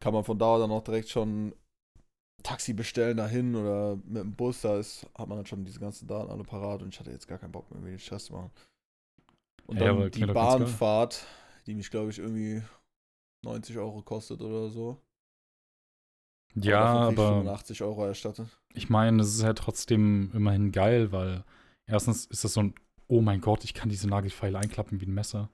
Kann 0.00 0.14
man 0.14 0.24
von 0.24 0.38
da 0.38 0.58
dann 0.58 0.70
auch 0.70 0.82
direkt 0.84 1.08
schon 1.08 1.54
Taxi 2.42 2.72
bestellen 2.72 3.16
dahin 3.16 3.54
oder 3.56 3.96
mit 3.96 4.22
dem 4.22 4.34
Bus, 4.34 4.60
da 4.62 4.78
ist, 4.78 5.06
hat 5.16 5.28
man 5.28 5.38
dann 5.38 5.46
schon 5.46 5.64
diese 5.64 5.80
ganzen 5.80 6.06
Daten 6.06 6.30
alle 6.30 6.44
parat 6.44 6.82
und 6.82 6.94
ich 6.94 7.00
hatte 7.00 7.10
jetzt 7.10 7.26
gar 7.28 7.38
keinen 7.38 7.52
Bock 7.52 7.70
mehr, 7.70 7.80
mir 7.80 7.90
den 7.90 7.98
Stress 7.98 8.26
zu 8.26 8.32
machen. 8.34 8.50
Und 9.66 9.78
Ja, 9.78 9.86
dann 9.86 9.96
aber 9.96 10.10
die. 10.10 10.24
Bahnfahrt, 10.26 11.26
die 11.66 11.74
mich 11.74 11.90
glaube 11.90 12.10
ich 12.10 12.18
irgendwie 12.18 12.62
90 13.44 13.78
Euro 13.78 14.02
kostet 14.02 14.40
oder 14.42 14.70
so. 14.70 14.98
Ja, 16.54 17.08
aber 17.08 17.16
85 17.16 17.82
Euro 17.82 18.04
erstattet. 18.06 18.48
ich 18.74 18.88
meine, 18.90 19.22
es 19.22 19.34
ist 19.34 19.44
halt 19.44 19.58
trotzdem 19.58 20.30
immerhin 20.34 20.72
geil, 20.72 21.12
weil 21.12 21.44
erstens 21.86 22.26
ist 22.26 22.44
das 22.44 22.52
so 22.54 22.60
ein, 22.62 22.74
oh 23.08 23.20
mein 23.20 23.40
Gott, 23.40 23.64
ich 23.64 23.74
kann 23.74 23.88
diese 23.88 24.08
Nagelfeile 24.08 24.58
einklappen 24.58 25.00
wie 25.00 25.06
ein 25.06 25.14
Messer. 25.14 25.50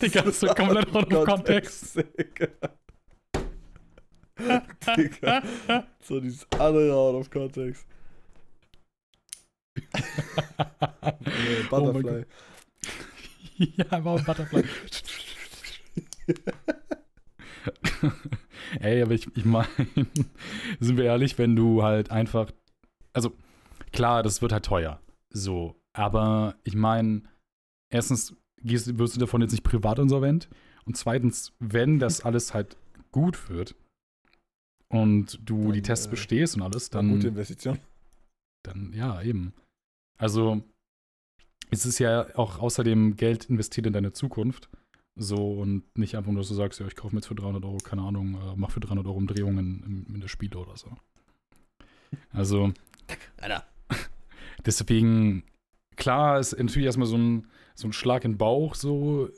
Digga, 0.00 0.22
das 0.22 0.26
ist 0.26 0.40
so 0.40 0.46
komplett 0.48 0.94
out 0.94 1.12
of 1.12 1.26
context. 1.26 1.98
Digga. 4.96 5.42
So 6.02 6.20
dieses 6.20 6.46
andere 6.52 6.94
out 6.94 7.14
of 7.14 7.30
context. 7.30 7.86
Nee, 11.20 11.64
Oh 11.70 11.78
Butterfly. 11.92 12.24
ja, 13.76 14.04
war 14.04 14.18
ein 14.18 14.24
Butterfly. 14.24 14.64
Ey, 18.80 19.02
aber 19.02 19.12
ich, 19.12 19.26
ich 19.36 19.44
meine, 19.44 19.68
sind 20.80 20.96
wir 20.96 21.04
ehrlich, 21.04 21.38
wenn 21.38 21.56
du 21.56 21.82
halt 21.82 22.10
einfach, 22.10 22.50
also 23.12 23.32
klar, 23.92 24.22
das 24.22 24.42
wird 24.42 24.52
halt 24.52 24.64
teuer, 24.64 25.00
so, 25.32 25.80
aber 25.92 26.56
ich 26.64 26.74
meine, 26.74 27.22
erstens 27.92 28.36
gehst, 28.62 28.98
wirst 28.98 29.16
du 29.16 29.20
davon 29.20 29.40
jetzt 29.40 29.52
nicht 29.52 29.64
privat 29.64 29.98
insolvent 29.98 30.48
und 30.84 30.96
zweitens, 30.96 31.52
wenn 31.58 31.98
das 31.98 32.20
alles 32.24 32.54
halt 32.54 32.76
gut 33.12 33.48
wird 33.48 33.74
und 34.88 35.38
du 35.48 35.64
Dann, 35.64 35.72
die 35.72 35.82
Tests 35.82 36.06
äh, 36.06 36.10
bestehst 36.10 36.56
und 36.56 36.62
alles, 36.62 36.90
Dann, 36.90 37.10
gute 37.10 37.28
Investition. 37.28 37.78
dann 38.64 38.92
ja, 38.92 39.22
eben. 39.22 39.52
Also, 40.18 40.62
es 41.70 41.86
ist 41.86 41.98
ja 41.98 42.36
auch 42.36 42.58
außerdem 42.58 43.16
Geld 43.16 43.46
investiert 43.46 43.86
in 43.86 43.92
deine 43.92 44.12
Zukunft. 44.12 44.68
So 45.16 45.54
und 45.54 45.84
nicht 45.98 46.16
einfach 46.16 46.30
nur, 46.30 46.40
dass 46.40 46.48
du 46.48 46.54
sagst, 46.54 46.80
ja, 46.80 46.86
ich 46.86 46.96
kaufe 46.96 47.14
mir 47.14 47.20
jetzt 47.20 47.26
für 47.26 47.34
300 47.34 47.64
Euro, 47.64 47.78
keine 47.78 48.02
Ahnung, 48.02 48.34
äh, 48.34 48.54
mach 48.56 48.70
für 48.70 48.80
300 48.80 49.06
Euro 49.06 49.16
Umdrehungen 49.16 49.82
in, 50.08 50.14
in 50.14 50.20
der 50.20 50.28
Spiele 50.28 50.58
oder 50.58 50.76
so. 50.76 50.96
Also, 52.32 52.72
Alter. 53.38 53.69
Deswegen, 54.64 55.44
klar, 55.96 56.38
ist 56.38 56.58
natürlich 56.58 56.86
erstmal 56.86 57.06
so 57.06 57.16
ein, 57.16 57.46
so 57.74 57.88
ein 57.88 57.92
Schlag 57.92 58.24
in 58.24 58.32
den 58.32 58.38
Bauch, 58.38 58.74
so, 58.74 59.28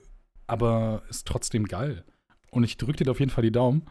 aber 0.46 1.02
ist 1.08 1.26
trotzdem 1.26 1.64
geil. 1.64 2.04
Und 2.50 2.64
ich 2.64 2.76
drück 2.76 2.96
dir 2.96 3.10
auf 3.10 3.20
jeden 3.20 3.30
Fall 3.30 3.44
die 3.44 3.52
Daumen. 3.52 3.82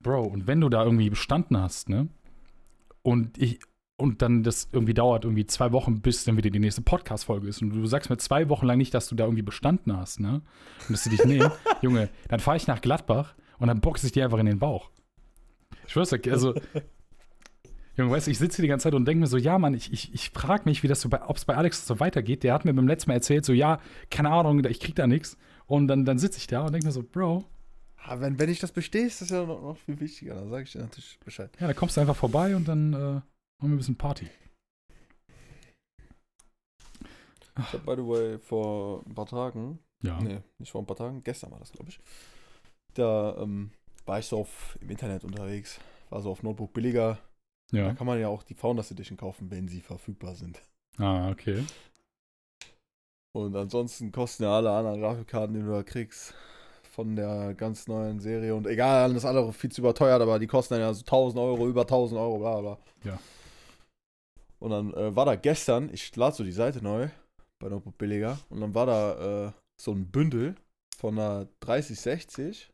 Bro, 0.00 0.24
und 0.24 0.46
wenn 0.46 0.60
du 0.60 0.68
da 0.68 0.84
irgendwie 0.84 1.10
bestanden 1.10 1.60
hast, 1.60 1.88
ne? 1.88 2.08
Und 3.02 3.38
ich, 3.38 3.60
und 3.96 4.22
dann 4.22 4.42
das 4.42 4.68
irgendwie 4.72 4.94
dauert 4.94 5.24
irgendwie 5.24 5.46
zwei 5.46 5.72
Wochen, 5.72 6.00
bis 6.00 6.24
dann 6.24 6.36
wieder 6.36 6.50
die 6.50 6.58
nächste 6.58 6.82
Podcast-Folge 6.82 7.46
ist. 7.48 7.60
Und 7.60 7.70
du 7.70 7.86
sagst 7.86 8.08
mir 8.08 8.16
zwei 8.16 8.48
Wochen 8.48 8.66
lang 8.66 8.78
nicht, 8.78 8.94
dass 8.94 9.08
du 9.08 9.14
da 9.14 9.24
irgendwie 9.24 9.42
bestanden 9.42 9.96
hast, 9.96 10.20
ne? 10.20 10.42
Und 10.88 10.90
dass 10.90 11.04
sie 11.04 11.10
dich 11.10 11.24
nehmen, 11.24 11.50
Junge, 11.82 12.08
dann 12.28 12.40
fahre 12.40 12.56
ich 12.56 12.66
nach 12.66 12.80
Gladbach 12.80 13.34
und 13.58 13.68
dann 13.68 13.80
boxe 13.80 14.06
ich 14.06 14.12
dir 14.12 14.24
einfach 14.24 14.38
in 14.38 14.46
den 14.46 14.58
Bauch. 14.58 14.90
Ich 15.86 15.92
schwör's 15.92 16.12
also, 16.12 16.54
Junge, 17.96 18.12
weißt 18.12 18.26
du, 18.28 18.30
ich 18.30 18.38
sitze 18.38 18.56
hier 18.56 18.62
die 18.64 18.68
ganze 18.68 18.84
Zeit 18.84 18.94
und 18.94 19.04
denke 19.04 19.20
mir 19.20 19.26
so, 19.26 19.36
ja, 19.36 19.58
Mann, 19.58 19.74
ich, 19.74 19.92
ich, 19.92 20.14
ich 20.14 20.30
frage 20.30 20.62
mich, 20.64 20.82
wie 20.82 20.88
das 20.88 21.00
so 21.00 21.08
bei, 21.08 21.22
ob 21.28 21.36
es 21.36 21.44
bei 21.44 21.56
Alex 21.56 21.86
so 21.86 22.00
weitergeht. 22.00 22.42
Der 22.44 22.54
hat 22.54 22.64
mir 22.64 22.72
beim 22.72 22.86
letzten 22.88 23.10
Mal 23.10 23.14
erzählt, 23.14 23.44
so, 23.44 23.52
ja, 23.52 23.80
keine 24.10 24.30
Ahnung, 24.30 24.64
ich 24.64 24.80
krieg 24.80 24.94
da 24.94 25.06
nichts. 25.06 25.36
Und 25.66 25.88
dann, 25.88 26.04
dann 26.04 26.18
sitze 26.18 26.38
ich 26.38 26.46
da 26.46 26.62
und 26.64 26.72
denke 26.72 26.86
mir 26.86 26.92
so, 26.92 27.02
Bro, 27.02 27.44
Ah, 28.02 28.18
wenn, 28.18 28.38
wenn 28.38 28.48
ich 28.48 28.58
das 28.60 28.72
bestehe, 28.72 29.04
ist 29.06 29.20
das 29.20 29.28
ja 29.28 29.44
noch, 29.44 29.60
noch 29.60 29.76
viel 29.76 30.00
wichtiger. 30.00 30.34
Dann 30.34 30.48
sage 30.48 30.62
ich 30.62 30.72
dir 30.72 30.78
natürlich 30.80 31.18
Bescheid. 31.22 31.50
ja, 31.60 31.66
da 31.66 31.74
kommst 31.74 31.96
du 31.96 32.00
einfach 32.00 32.16
vorbei 32.16 32.56
und 32.56 32.66
dann 32.66 32.94
äh, 32.94 32.96
machen 32.96 33.24
wir 33.60 33.68
ein 33.68 33.76
bisschen 33.76 33.96
Party. 33.96 34.26
Ich 37.58 37.72
habe, 37.74 37.78
by 37.84 38.00
the 38.00 38.08
way, 38.08 38.38
vor 38.38 39.02
ein 39.06 39.14
paar 39.14 39.26
Tagen, 39.26 39.78
Ja. 40.02 40.18
nee, 40.22 40.38
nicht 40.58 40.70
vor 40.72 40.80
ein 40.82 40.86
paar 40.86 40.96
Tagen, 40.96 41.22
gestern 41.22 41.50
war 41.50 41.58
das, 41.58 41.72
glaube 41.72 41.90
ich, 41.90 42.00
da 42.94 43.36
ähm, 43.42 43.70
war 44.06 44.18
ich 44.18 44.26
so 44.26 44.38
auf, 44.38 44.78
im 44.80 44.88
Internet 44.90 45.24
unterwegs, 45.24 45.78
war 46.08 46.22
so 46.22 46.30
auf 46.30 46.42
Notebook 46.42 46.72
billiger. 46.72 47.18
Da 47.72 47.78
Ja. 47.78 47.94
kann 47.94 48.06
man 48.06 48.20
ja 48.20 48.28
auch 48.28 48.42
die 48.42 48.54
Founders 48.54 48.90
Edition 48.90 49.16
kaufen, 49.16 49.50
wenn 49.50 49.68
sie 49.68 49.80
verfügbar 49.80 50.34
sind. 50.34 50.60
Ah, 50.98 51.30
okay. 51.30 51.64
Und 53.32 53.54
ansonsten 53.54 54.10
kosten 54.10 54.42
ja 54.42 54.56
alle 54.56 54.70
anderen 54.72 55.00
Grafikkarten, 55.00 55.54
die 55.54 55.60
du 55.62 55.70
da 55.70 55.82
kriegst, 55.82 56.34
von 56.90 57.14
der 57.14 57.54
ganz 57.54 57.86
neuen 57.86 58.18
Serie. 58.18 58.54
Und 58.54 58.66
egal, 58.66 59.04
alles 59.04 59.24
andere 59.24 59.52
viel 59.52 59.70
zu 59.70 59.80
überteuert, 59.82 60.20
aber 60.20 60.38
die 60.40 60.48
kosten 60.48 60.74
dann 60.74 60.80
ja 60.80 60.92
so 60.92 61.02
1000 61.02 61.40
Euro, 61.40 61.68
über 61.68 61.82
1000 61.82 62.20
Euro, 62.20 62.38
bla 62.38 62.60
bla. 62.60 62.78
Ja. 63.04 63.18
Und 64.58 64.70
dann 64.70 64.92
äh, 64.94 65.14
war 65.14 65.24
da 65.26 65.36
gestern, 65.36 65.90
ich 65.94 66.14
lade 66.16 66.34
so 66.36 66.42
die 66.44 66.52
Seite 66.52 66.82
neu 66.82 67.08
bei 67.60 67.68
Notebook 67.68 67.96
Billiger, 67.98 68.38
und 68.48 68.60
dann 68.60 68.74
war 68.74 68.86
da 68.86 69.46
äh, 69.48 69.52
so 69.80 69.92
ein 69.92 70.10
Bündel 70.10 70.56
von 70.98 71.18
einer 71.18 71.46
3060 71.60 72.70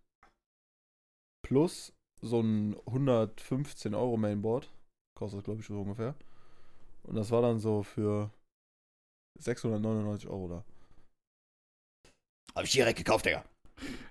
plus 1.47 1.93
so 2.23 2.41
ein 2.41 2.77
115 2.87 3.95
Euro 3.95 4.17
Mainboard. 4.17 4.69
Kostet, 5.17 5.45
glaube 5.45 5.61
ich, 5.61 5.67
so 5.67 5.81
ungefähr. 5.81 6.15
Und 7.05 7.17
das 7.17 7.31
war 7.31 7.41
dann 7.41 7.59
so 7.59 7.83
für 7.83 8.31
699 9.39 10.29
Euro 10.29 10.49
da. 10.49 10.65
Hab 12.55 12.65
ich 12.65 12.73
direkt 12.73 12.99
gekauft, 12.99 13.25
Digga. 13.25 13.45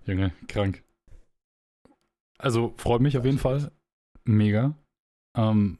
Junge, 0.06 0.34
krank. 0.48 0.84
Also, 2.40 2.74
freut 2.78 3.02
mich 3.02 3.18
auf 3.18 3.26
jeden 3.26 3.38
Fall. 3.38 3.72
Mega. 4.24 4.76
Ähm, 5.38 5.78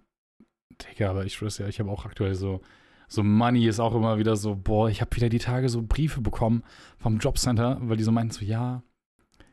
Digga, 0.82 1.10
aber 1.10 1.26
ich 1.26 1.34
schwör's 1.34 1.58
ja, 1.58 1.68
ich 1.68 1.80
habe 1.80 1.90
auch 1.90 2.06
aktuell 2.06 2.36
so, 2.36 2.62
so 3.08 3.24
Money 3.24 3.68
ist 3.68 3.80
auch 3.80 3.96
immer 3.96 4.20
wieder 4.20 4.36
so, 4.36 4.56
boah, 4.56 4.90
ich 4.90 5.02
habe 5.02 5.16
wieder 5.16 5.30
die 5.30 5.40
Tage 5.40 5.70
so 5.70 5.82
Briefe 5.82 6.22
bekommen 6.22 6.64
vom 6.98 7.18
Jobcenter, 7.18 7.80
weil 7.82 7.98
die 7.98 8.04
so 8.04 8.12
meinten 8.12 8.32
so, 8.32 8.46
ja, 8.46 8.84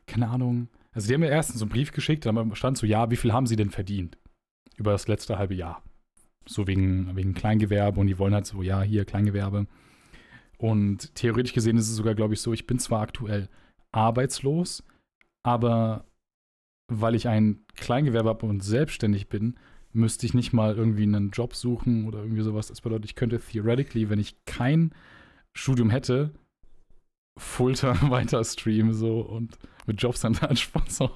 keine 0.05 0.29
Ahnung. 0.29 0.69
Also, 0.91 1.07
die 1.07 1.15
haben 1.15 1.21
mir 1.21 1.29
erstens 1.29 1.59
so 1.59 1.65
einen 1.65 1.71
Brief 1.71 1.91
geschickt, 1.93 2.27
dann 2.27 2.55
stand 2.55 2.77
so, 2.77 2.85
ja, 2.85 3.09
wie 3.09 3.15
viel 3.15 3.33
haben 3.33 3.47
sie 3.47 3.55
denn 3.55 3.71
verdient? 3.71 4.19
Über 4.77 4.91
das 4.91 5.07
letzte 5.07 5.37
halbe 5.37 5.53
Jahr. 5.53 5.83
So 6.45 6.67
wegen, 6.67 7.15
wegen 7.15 7.33
Kleingewerbe 7.33 7.99
und 7.99 8.07
die 8.07 8.19
wollen 8.19 8.33
halt 8.33 8.45
so, 8.45 8.61
ja, 8.61 8.81
hier 8.81 9.05
Kleingewerbe. 9.05 9.67
Und 10.57 11.15
theoretisch 11.15 11.53
gesehen 11.53 11.77
ist 11.77 11.89
es 11.89 11.95
sogar, 11.95 12.15
glaube 12.15 12.33
ich, 12.33 12.41
so, 12.41 12.53
ich 12.53 12.67
bin 12.67 12.79
zwar 12.79 13.01
aktuell 13.01 13.49
arbeitslos, 13.91 14.83
aber 15.43 16.05
weil 16.91 17.15
ich 17.15 17.27
ein 17.27 17.65
Kleingewerbe 17.75 18.29
habe 18.29 18.45
und 18.45 18.63
selbstständig 18.63 19.29
bin, 19.29 19.57
müsste 19.93 20.25
ich 20.25 20.33
nicht 20.33 20.53
mal 20.53 20.75
irgendwie 20.75 21.03
einen 21.03 21.29
Job 21.31 21.55
suchen 21.55 22.07
oder 22.07 22.19
irgendwie 22.19 22.41
sowas. 22.41 22.67
Das 22.67 22.81
bedeutet, 22.81 23.05
ich 23.05 23.15
könnte 23.15 23.39
theoretically, 23.39 24.09
wenn 24.09 24.19
ich 24.19 24.35
kein 24.45 24.93
Studium 25.55 25.89
hätte, 25.89 26.31
Fulltime 27.37 28.01
weiter 28.09 28.43
streamen 28.43 28.93
so 28.93 29.21
und 29.21 29.57
mit 29.85 30.01
Jobcenter 30.01 30.49
als 30.49 30.59
Sponsor. 30.61 31.11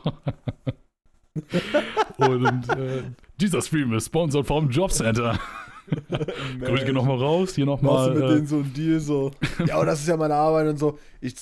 Und 2.17 2.69
äh, 2.78 3.04
dieser 3.39 3.62
Stream 3.62 3.93
ist 3.93 4.08
sponsored 4.08 4.45
vom 4.47 4.69
Jobcenter. 4.69 5.39
Grüße 6.60 6.86
gehen 6.86 6.95
nochmal 6.95 7.17
raus, 7.17 7.56
hier 7.56 7.65
Machst 7.65 7.84
nochmal. 7.84 8.13
du 8.13 8.19
mit 8.19 8.23
Äh, 8.30 8.34
denen 8.36 8.47
so 8.47 8.56
einen 8.58 8.73
Deal 8.73 9.00
so, 9.00 9.32
ja, 9.65 9.76
aber 9.76 9.86
das 9.86 10.02
ist 10.02 10.08
ja 10.08 10.17
meine 10.17 10.36
Arbeit 10.36 10.67
und 10.67 10.78
so. 10.78 11.00
Ich, 11.21 11.36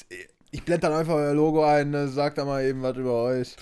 ich 0.51 0.63
blende 0.63 0.81
dann 0.87 0.93
einfach 0.93 1.15
euer 1.15 1.33
Logo 1.33 1.63
ein, 1.63 1.89
ne, 1.89 2.07
sagt 2.07 2.37
da 2.37 2.45
mal 2.45 2.63
eben 2.63 2.81
was 2.83 2.95
über 2.97 3.23
euch. 3.23 3.55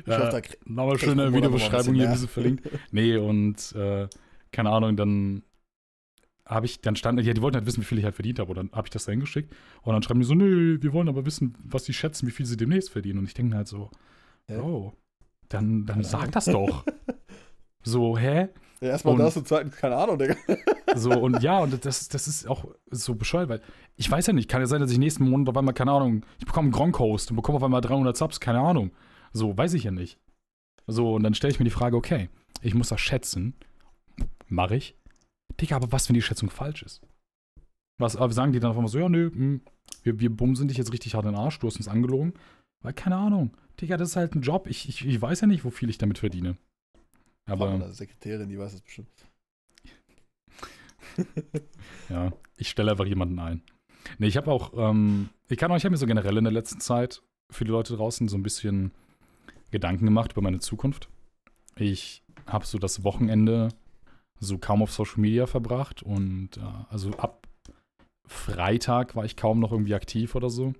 Ich 0.00 0.06
Ja. 0.06 0.18
hoffe, 0.18 0.40
da 0.40 0.40
nochmal 0.64 0.98
schöne 0.98 1.24
ein 1.24 1.34
Videobeschreibung 1.34 1.94
hier, 1.94 2.08
diese 2.08 2.26
verlinkt. 2.28 2.66
Nee, 2.90 3.16
und 3.16 3.72
äh, 3.76 4.08
keine 4.50 4.70
Ahnung, 4.70 4.96
dann 4.96 5.42
habe 6.46 6.66
ich, 6.66 6.80
dann 6.80 6.96
stand, 6.96 7.20
ja, 7.20 7.32
die 7.32 7.42
wollten 7.42 7.56
halt 7.58 7.66
wissen, 7.66 7.80
wie 7.82 7.84
viel 7.84 7.98
ich 7.98 8.04
halt 8.04 8.16
verdient 8.16 8.40
habe. 8.40 8.50
Und 8.50 8.56
dann 8.56 8.70
habe 8.72 8.86
ich 8.86 8.90
das 8.90 9.04
da 9.04 9.12
hingeschickt. 9.12 9.54
Und 9.82 9.92
dann 9.92 10.02
schreiben 10.02 10.18
die 10.18 10.26
so, 10.26 10.34
nee, 10.34 10.82
wir 10.82 10.92
wollen 10.92 11.08
aber 11.08 11.24
wissen, 11.24 11.54
was 11.62 11.84
sie 11.84 11.92
schätzen, 11.92 12.26
wie 12.26 12.32
viel 12.32 12.44
sie 12.46 12.56
demnächst 12.56 12.90
verdienen. 12.90 13.20
Und 13.20 13.26
ich 13.26 13.34
denke 13.34 13.54
halt 13.56 13.68
so, 13.68 13.88
oh, 14.50 14.92
dann, 15.50 15.84
dann 15.84 16.02
sag 16.02 16.32
das 16.32 16.46
doch. 16.46 16.84
so, 17.82 18.16
hä? 18.16 18.48
Ja, 18.80 18.88
erstmal 18.88 19.16
das 19.16 19.36
und 19.36 19.46
zweitens, 19.46 19.76
keine 19.76 19.96
Ahnung, 19.96 20.18
Digga. 20.18 20.36
So, 20.96 21.10
und 21.10 21.42
ja, 21.42 21.58
und 21.58 21.84
das, 21.84 22.08
das 22.08 22.26
ist 22.26 22.48
auch 22.48 22.64
so 22.90 23.14
bescheuert, 23.14 23.50
weil 23.50 23.60
ich 23.96 24.10
weiß 24.10 24.28
ja 24.28 24.32
nicht, 24.32 24.48
kann 24.48 24.62
ja 24.62 24.66
sein, 24.66 24.80
dass 24.80 24.90
ich 24.90 24.98
nächsten 24.98 25.28
Monat 25.28 25.50
auf 25.50 25.56
einmal, 25.56 25.74
keine 25.74 25.92
Ahnung, 25.92 26.24
ich 26.38 26.46
bekomme 26.46 26.66
einen 26.66 26.72
Gronk-Host 26.72 27.30
und 27.30 27.36
bekomme 27.36 27.56
auf 27.56 27.62
einmal 27.62 27.82
300 27.82 28.16
Subs, 28.16 28.40
keine 28.40 28.60
Ahnung. 28.60 28.92
So, 29.32 29.56
weiß 29.56 29.74
ich 29.74 29.84
ja 29.84 29.90
nicht. 29.90 30.18
So, 30.86 31.14
und 31.14 31.22
dann 31.22 31.34
stelle 31.34 31.52
ich 31.52 31.58
mir 31.58 31.64
die 31.64 31.70
Frage, 31.70 31.96
okay, 31.96 32.30
ich 32.62 32.74
muss 32.74 32.88
das 32.88 33.00
schätzen. 33.00 33.54
Mache 34.48 34.76
ich. 34.76 34.96
Digga, 35.60 35.76
aber 35.76 35.92
was, 35.92 36.08
wenn 36.08 36.14
die 36.14 36.22
Schätzung 36.22 36.48
falsch 36.48 36.82
ist? 36.82 37.02
Was 37.98 38.16
aber 38.16 38.32
sagen 38.32 38.52
die 38.52 38.60
dann 38.60 38.70
auf 38.70 38.76
einmal 38.76 38.90
so, 38.90 38.98
ja, 38.98 39.08
nö, 39.08 39.30
hm, 39.30 39.60
wir, 40.02 40.18
wir 40.18 40.34
bumsen 40.34 40.68
dich 40.68 40.78
jetzt 40.78 40.92
richtig 40.92 41.14
hart 41.14 41.26
in 41.26 41.32
den 41.32 41.40
Arsch, 41.40 41.58
du 41.58 41.66
hast 41.66 41.76
uns 41.76 41.88
angelogen. 41.88 42.32
Weil, 42.82 42.94
keine 42.94 43.16
Ahnung. 43.16 43.50
Digga, 43.80 43.96
das 43.96 44.10
ist 44.10 44.16
halt 44.16 44.34
ein 44.34 44.42
Job. 44.42 44.66
Ich, 44.66 44.88
ich, 44.88 45.06
ich 45.06 45.20
weiß 45.20 45.40
ja 45.42 45.46
nicht, 45.46 45.64
wo 45.64 45.70
viel 45.70 45.90
ich 45.90 45.98
damit 45.98 46.18
verdiene. 46.18 46.56
Aber 47.46 47.70
eine 47.70 47.92
Sekretärin, 47.92 48.48
die 48.48 48.58
weiß 48.58 48.72
das 48.72 48.82
bestimmt. 48.82 49.08
Ja, 52.08 52.32
ich 52.56 52.68
stelle 52.68 52.90
einfach 52.90 53.06
jemanden 53.06 53.38
ein. 53.38 53.62
Nee, 54.18 54.26
ich 54.26 54.36
habe 54.36 54.50
auch, 54.50 54.72
ähm, 54.76 55.28
ich 55.48 55.58
kann 55.58 55.70
auch, 55.70 55.76
ich 55.76 55.84
habe 55.84 55.92
mir 55.92 55.96
so 55.96 56.06
generell 56.06 56.36
in 56.36 56.44
der 56.44 56.52
letzten 56.52 56.80
Zeit 56.80 57.22
für 57.50 57.64
die 57.64 57.70
Leute 57.70 57.96
draußen 57.96 58.28
so 58.28 58.36
ein 58.36 58.42
bisschen 58.42 58.92
Gedanken 59.70 60.06
gemacht 60.06 60.32
über 60.32 60.42
meine 60.42 60.58
Zukunft. 60.58 61.08
Ich 61.76 62.22
habe 62.46 62.66
so 62.66 62.78
das 62.78 63.04
Wochenende 63.04 63.68
so 64.40 64.58
kaum 64.58 64.82
auf 64.82 64.92
Social 64.92 65.20
Media 65.20 65.46
verbracht 65.46 66.02
und 66.02 66.56
äh, 66.56 66.60
also 66.88 67.10
ab 67.12 67.46
Freitag 68.26 69.16
war 69.16 69.24
ich 69.24 69.36
kaum 69.36 69.60
noch 69.60 69.72
irgendwie 69.72 69.94
aktiv 69.94 70.34
oder 70.34 70.50
so, 70.50 70.72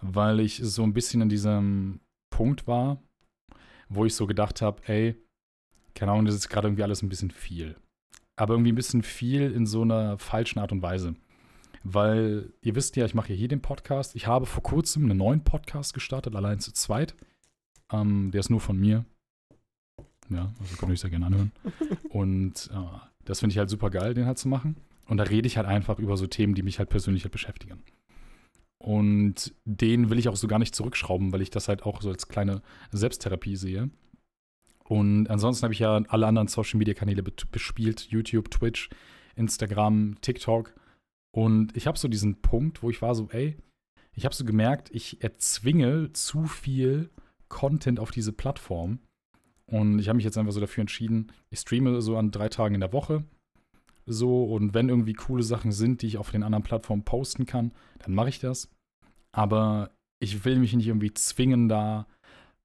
weil 0.00 0.40
ich 0.40 0.56
so 0.56 0.82
ein 0.82 0.94
bisschen 0.94 1.20
in 1.22 1.28
diesem 1.28 2.00
Punkt 2.32 2.66
war, 2.66 3.00
wo 3.88 4.04
ich 4.04 4.16
so 4.16 4.26
gedacht 4.26 4.60
habe, 4.60 4.82
ey, 4.86 5.14
keine 5.94 6.10
Ahnung, 6.10 6.24
das 6.24 6.34
ist 6.34 6.48
gerade 6.48 6.66
irgendwie 6.66 6.82
alles 6.82 7.02
ein 7.02 7.08
bisschen 7.08 7.30
viel 7.30 7.76
aber 8.36 8.54
irgendwie 8.54 8.72
ein 8.72 8.76
bisschen 8.76 9.02
viel 9.02 9.52
in 9.52 9.66
so 9.66 9.82
einer 9.82 10.18
falschen 10.18 10.58
Art 10.58 10.72
und 10.72 10.82
Weise. 10.82 11.14
Weil 11.84 12.52
ihr 12.60 12.74
wisst 12.74 12.96
ja, 12.96 13.04
ich 13.04 13.14
mache 13.14 13.32
ja 13.32 13.38
hier 13.38 13.48
den 13.48 13.62
Podcast. 13.62 14.14
Ich 14.14 14.26
habe 14.26 14.46
vor 14.46 14.62
kurzem 14.62 15.04
einen 15.04 15.18
neuen 15.18 15.44
Podcast 15.44 15.94
gestartet, 15.94 16.34
allein 16.34 16.60
zu 16.60 16.72
zweit. 16.72 17.14
Ähm, 17.92 18.30
der 18.30 18.40
ist 18.40 18.50
nur 18.50 18.60
von 18.60 18.78
mir. 18.78 19.04
Ja, 20.28 20.52
also 20.60 20.76
könnt 20.76 20.90
ihr 20.90 20.94
euch 20.94 21.00
sehr 21.00 21.10
gerne 21.10 21.26
anhören. 21.26 21.52
Und 22.10 22.70
äh, 22.72 22.98
das 23.24 23.40
finde 23.40 23.52
ich 23.52 23.58
halt 23.58 23.70
super 23.70 23.90
geil, 23.90 24.14
den 24.14 24.26
halt 24.26 24.38
zu 24.38 24.48
machen. 24.48 24.76
Und 25.06 25.18
da 25.18 25.24
rede 25.24 25.46
ich 25.46 25.56
halt 25.56 25.66
einfach 25.66 25.98
über 25.98 26.16
so 26.16 26.26
Themen, 26.26 26.54
die 26.54 26.62
mich 26.62 26.78
halt 26.78 26.88
persönlich 26.88 27.24
halt 27.24 27.32
beschäftigen. 27.32 27.82
Und 28.82 29.54
den 29.64 30.10
will 30.10 30.18
ich 30.18 30.28
auch 30.28 30.34
so 30.34 30.48
gar 30.48 30.58
nicht 30.58 30.74
zurückschrauben, 30.74 31.32
weil 31.32 31.40
ich 31.40 31.50
das 31.50 31.68
halt 31.68 31.84
auch 31.84 32.02
so 32.02 32.10
als 32.10 32.26
kleine 32.26 32.62
Selbsttherapie 32.90 33.54
sehe. 33.54 33.90
Und 34.82 35.30
ansonsten 35.30 35.62
habe 35.62 35.72
ich 35.72 35.78
ja 35.78 36.02
alle 36.08 36.26
anderen 36.26 36.48
Social 36.48 36.78
Media 36.78 36.92
Kanäle 36.92 37.22
bespielt: 37.22 38.08
YouTube, 38.10 38.50
Twitch, 38.50 38.90
Instagram, 39.36 40.16
TikTok. 40.20 40.74
Und 41.32 41.76
ich 41.76 41.86
habe 41.86 41.96
so 41.96 42.08
diesen 42.08 42.42
Punkt, 42.42 42.82
wo 42.82 42.90
ich 42.90 43.00
war 43.00 43.14
so, 43.14 43.28
ey, 43.30 43.56
ich 44.14 44.24
habe 44.24 44.34
so 44.34 44.44
gemerkt, 44.44 44.90
ich 44.92 45.22
erzwinge 45.22 46.12
zu 46.12 46.44
viel 46.44 47.08
Content 47.48 48.00
auf 48.00 48.10
diese 48.10 48.32
Plattform. 48.32 48.98
Und 49.66 50.00
ich 50.00 50.08
habe 50.08 50.16
mich 50.16 50.24
jetzt 50.24 50.36
einfach 50.36 50.52
so 50.52 50.60
dafür 50.60 50.82
entschieden, 50.82 51.30
ich 51.50 51.60
streame 51.60 52.02
so 52.02 52.16
an 52.16 52.32
drei 52.32 52.48
Tagen 52.48 52.74
in 52.74 52.80
der 52.80 52.92
Woche. 52.92 53.24
So, 54.06 54.44
und 54.44 54.74
wenn 54.74 54.88
irgendwie 54.88 55.12
coole 55.12 55.42
Sachen 55.42 55.72
sind, 55.72 56.02
die 56.02 56.06
ich 56.06 56.18
auf 56.18 56.30
den 56.30 56.42
anderen 56.42 56.64
Plattformen 56.64 57.04
posten 57.04 57.46
kann, 57.46 57.72
dann 58.00 58.14
mache 58.14 58.30
ich 58.30 58.40
das. 58.40 58.68
Aber 59.32 59.90
ich 60.20 60.44
will 60.44 60.58
mich 60.58 60.74
nicht 60.74 60.88
irgendwie 60.88 61.14
zwingen, 61.14 61.68
da 61.68 62.06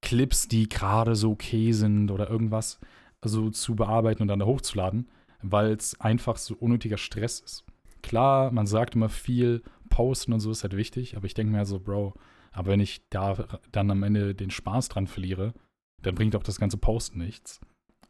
Clips, 0.02 0.48
die 0.48 0.70
gerade 0.70 1.16
so 1.16 1.32
okay 1.32 1.72
sind 1.72 2.12
oder 2.12 2.30
irgendwas 2.30 2.80
so 3.24 3.50
zu 3.50 3.76
bearbeiten 3.76 4.22
und 4.22 4.28
dann 4.28 4.40
da 4.40 4.46
hochzuladen, 4.46 5.10
weil 5.42 5.72
es 5.72 6.00
einfach 6.00 6.38
so 6.38 6.56
unnötiger 6.56 6.98
Stress 6.98 7.40
ist. 7.40 7.66
Klar, 8.02 8.52
man 8.52 8.68
sagt 8.68 8.96
immer 8.96 9.10
viel, 9.10 9.64
posten 9.90 10.34
und 10.34 10.40
so 10.40 10.52
ist 10.52 10.64
halt 10.64 10.76
wichtig, 10.76 11.18
aber 11.18 11.26
ich 11.26 11.34
denke 11.34 11.52
mir 11.52 11.66
so, 11.66 11.80
Bro, 11.80 12.14
aber 12.52 12.72
wenn 12.72 12.80
ich 12.80 13.02
da 13.10 13.60
dann 13.72 13.92
am 13.92 14.04
Ende 14.04 14.36
den 14.36 14.52
Spaß 14.52 14.90
dran 14.90 15.08
verliere, 15.08 15.54
dann 16.02 16.16
bringt 16.16 16.36
auch 16.36 16.44
das 16.44 16.60
ganze 16.60 16.78
Posten 16.78 17.20
nichts. 17.20 17.60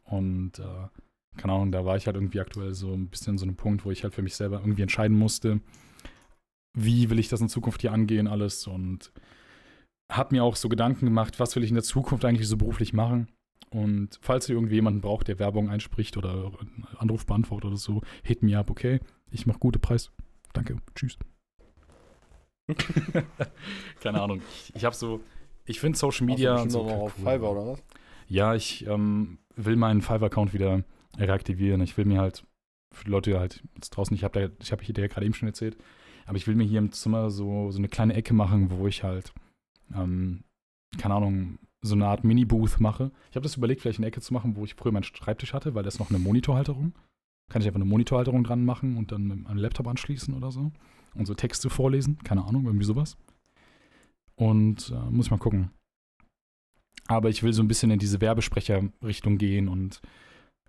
Und 0.04 0.60
äh, 0.60 0.88
keine 1.38 1.54
Ahnung, 1.54 1.72
da 1.72 1.86
war 1.86 1.96
ich 1.96 2.08
halt 2.08 2.16
irgendwie 2.16 2.40
aktuell 2.40 2.74
so 2.74 2.94
ein 2.94 3.08
bisschen 3.08 3.38
so 3.38 3.46
einem 3.46 3.56
Punkt, 3.56 3.86
wo 3.86 3.92
ich 3.92 4.04
halt 4.04 4.14
für 4.14 4.22
mich 4.22 4.36
selber 4.36 4.60
irgendwie 4.60 4.82
entscheiden 4.82 5.18
musste, 5.18 5.60
wie 6.78 7.10
will 7.10 7.20
ich 7.20 7.30
das 7.30 7.42
in 7.42 7.50
Zukunft 7.50 7.82
hier 7.82 7.94
angehen, 7.94 8.28
alles 8.28 8.68
und 8.68 9.12
habe 10.12 10.36
mir 10.36 10.44
auch 10.44 10.56
so 10.56 10.70
Gedanken 10.70 11.06
gemacht, 11.06 11.40
was 11.40 11.56
will 11.56 11.64
ich 11.64 11.70
in 11.70 11.76
der 11.76 11.84
Zukunft 11.84 12.24
eigentlich 12.26 12.48
so 12.48 12.58
beruflich 12.58 12.94
machen. 12.94 13.28
Und 13.70 14.18
falls 14.22 14.48
ihr 14.48 14.56
irgendwie 14.56 14.76
jemanden 14.76 15.02
braucht, 15.02 15.28
der 15.28 15.40
Werbung 15.40 15.70
einspricht 15.70 16.16
oder 16.16 16.52
einen 16.62 16.88
Anruf 16.98 17.26
beantwortet 17.26 17.68
oder 17.68 17.78
so, 17.78 18.02
hit 18.24 18.42
me 18.42 18.58
up, 18.58 18.70
okay? 18.70 19.02
Ich 19.30 19.46
mache 19.46 19.60
gute 19.60 19.80
Preis. 19.80 20.12
Danke, 20.54 20.78
tschüss. 20.96 21.18
Keine 24.02 24.22
Ahnung. 24.22 24.42
Ich, 24.52 24.76
ich 24.76 24.86
habe 24.86 24.96
so, 24.96 25.22
ich 25.66 25.80
finde 25.80 25.98
Social 25.98 26.26
Media 26.26 26.52
Media 26.52 26.64
und 26.64 26.70
so 26.70 26.82
auf 26.84 27.14
cool. 27.18 27.34
Fiverr 27.34 27.52
oder 27.52 27.68
was? 27.68 27.84
Ja, 28.30 28.56
ich 28.56 28.86
ähm, 28.88 29.40
will 29.56 29.76
meinen 29.76 30.02
Fiverr-Account 30.02 30.54
wieder 30.54 30.84
reaktivieren. 31.18 31.82
Ich 31.82 31.98
will 31.98 32.06
mir 32.06 32.20
halt, 32.20 32.46
für 32.94 33.06
die 33.06 33.12
Leute 33.12 33.40
halt 33.40 33.64
jetzt 33.76 33.90
draußen, 33.92 34.16
ich 34.16 34.24
habe 34.24 34.52
ich 34.60 34.72
hab 34.72 34.82
hier 34.82 34.94
gerade 34.94 35.26
eben 35.26 35.34
schon 35.34 35.48
erzählt, 35.48 35.78
aber 36.26 36.38
ich 36.38 36.48
will 36.48 36.56
mir 36.56 36.64
hier 36.66 36.80
im 36.80 36.92
Zimmer 36.92 37.30
so, 37.30 37.72
so 37.72 37.78
eine 37.78 37.88
kleine 37.88 38.14
Ecke 38.14 38.34
machen, 38.34 38.72
wo 38.72 38.88
ich 38.88 39.04
halt, 39.04 39.34
ähm, 39.94 40.44
keine 40.98 41.16
Ahnung, 41.16 41.60
so 41.82 41.96
eine 41.96 42.08
Art 42.08 42.24
Mini-Booth 42.24 42.80
mache. 42.80 43.12
Ich 43.30 43.36
habe 43.36 43.44
das 43.44 43.56
überlegt, 43.56 43.82
vielleicht 43.82 44.00
eine 44.00 44.08
Ecke 44.08 44.22
zu 44.22 44.34
machen, 44.34 44.56
wo 44.56 44.66
ich 44.66 44.76
früher 44.76 44.92
meinen 44.92 45.04
Schreibtisch 45.04 45.54
hatte, 45.54 45.76
weil 45.76 45.84
da 45.84 45.88
ist 45.88 46.00
noch 46.00 46.10
eine 46.10 46.20
Monitorhalterung. 46.20 46.94
Kann 47.50 47.62
ich 47.62 47.68
einfach 47.68 47.80
eine 47.80 47.86
Monitorhalterung 47.86 48.44
dran 48.44 48.66
machen 48.66 48.98
und 48.98 49.12
dann 49.12 49.24
mit 49.24 49.48
einem 49.48 49.58
Laptop 49.58 49.88
anschließen 49.88 50.34
oder 50.34 50.52
so. 50.52 50.72
Und 51.14 51.26
so 51.26 51.34
Texte 51.34 51.70
vorlesen. 51.70 52.18
Keine 52.24 52.46
Ahnung, 52.46 52.66
irgendwie 52.66 52.86
sowas. 52.86 53.18
Und 54.36 54.92
äh, 54.92 55.10
muss 55.10 55.28
ich 55.28 55.32
mal 55.32 55.38
gucken. 55.38 55.72
Aber 57.08 57.30
ich 57.30 57.42
will 57.42 57.54
so 57.54 57.64
ein 57.64 57.70
bisschen 57.70 57.90
in 57.90 58.00
diese 58.00 58.20
Werbesprecher-Richtung 58.20 59.38
gehen 59.38 59.70
und 59.70 60.02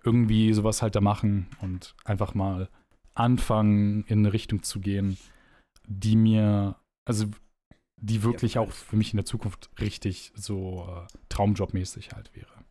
irgendwie 0.08 0.54
sowas 0.54 0.80
halt 0.80 0.96
da 0.96 1.02
machen 1.02 1.48
und 1.60 1.94
einfach 2.04 2.32
mal 2.34 2.70
anfangen, 3.14 4.04
in 4.04 4.20
eine 4.20 4.32
Richtung 4.32 4.62
zu 4.62 4.80
gehen, 4.80 5.18
die 5.86 6.16
mir, 6.16 6.76
also 7.04 7.26
die 8.00 8.22
wirklich 8.22 8.54
Ja, 8.54 8.62
auch 8.62 8.72
für 8.72 8.96
mich 8.96 9.12
in 9.12 9.18
der 9.18 9.26
Zukunft 9.26 9.68
richtig 9.80 10.32
so 10.34 10.88
äh, 10.88 11.06
Traumjobmäßig 11.28 12.12
halt 12.12 12.34
wäre. 12.34 12.64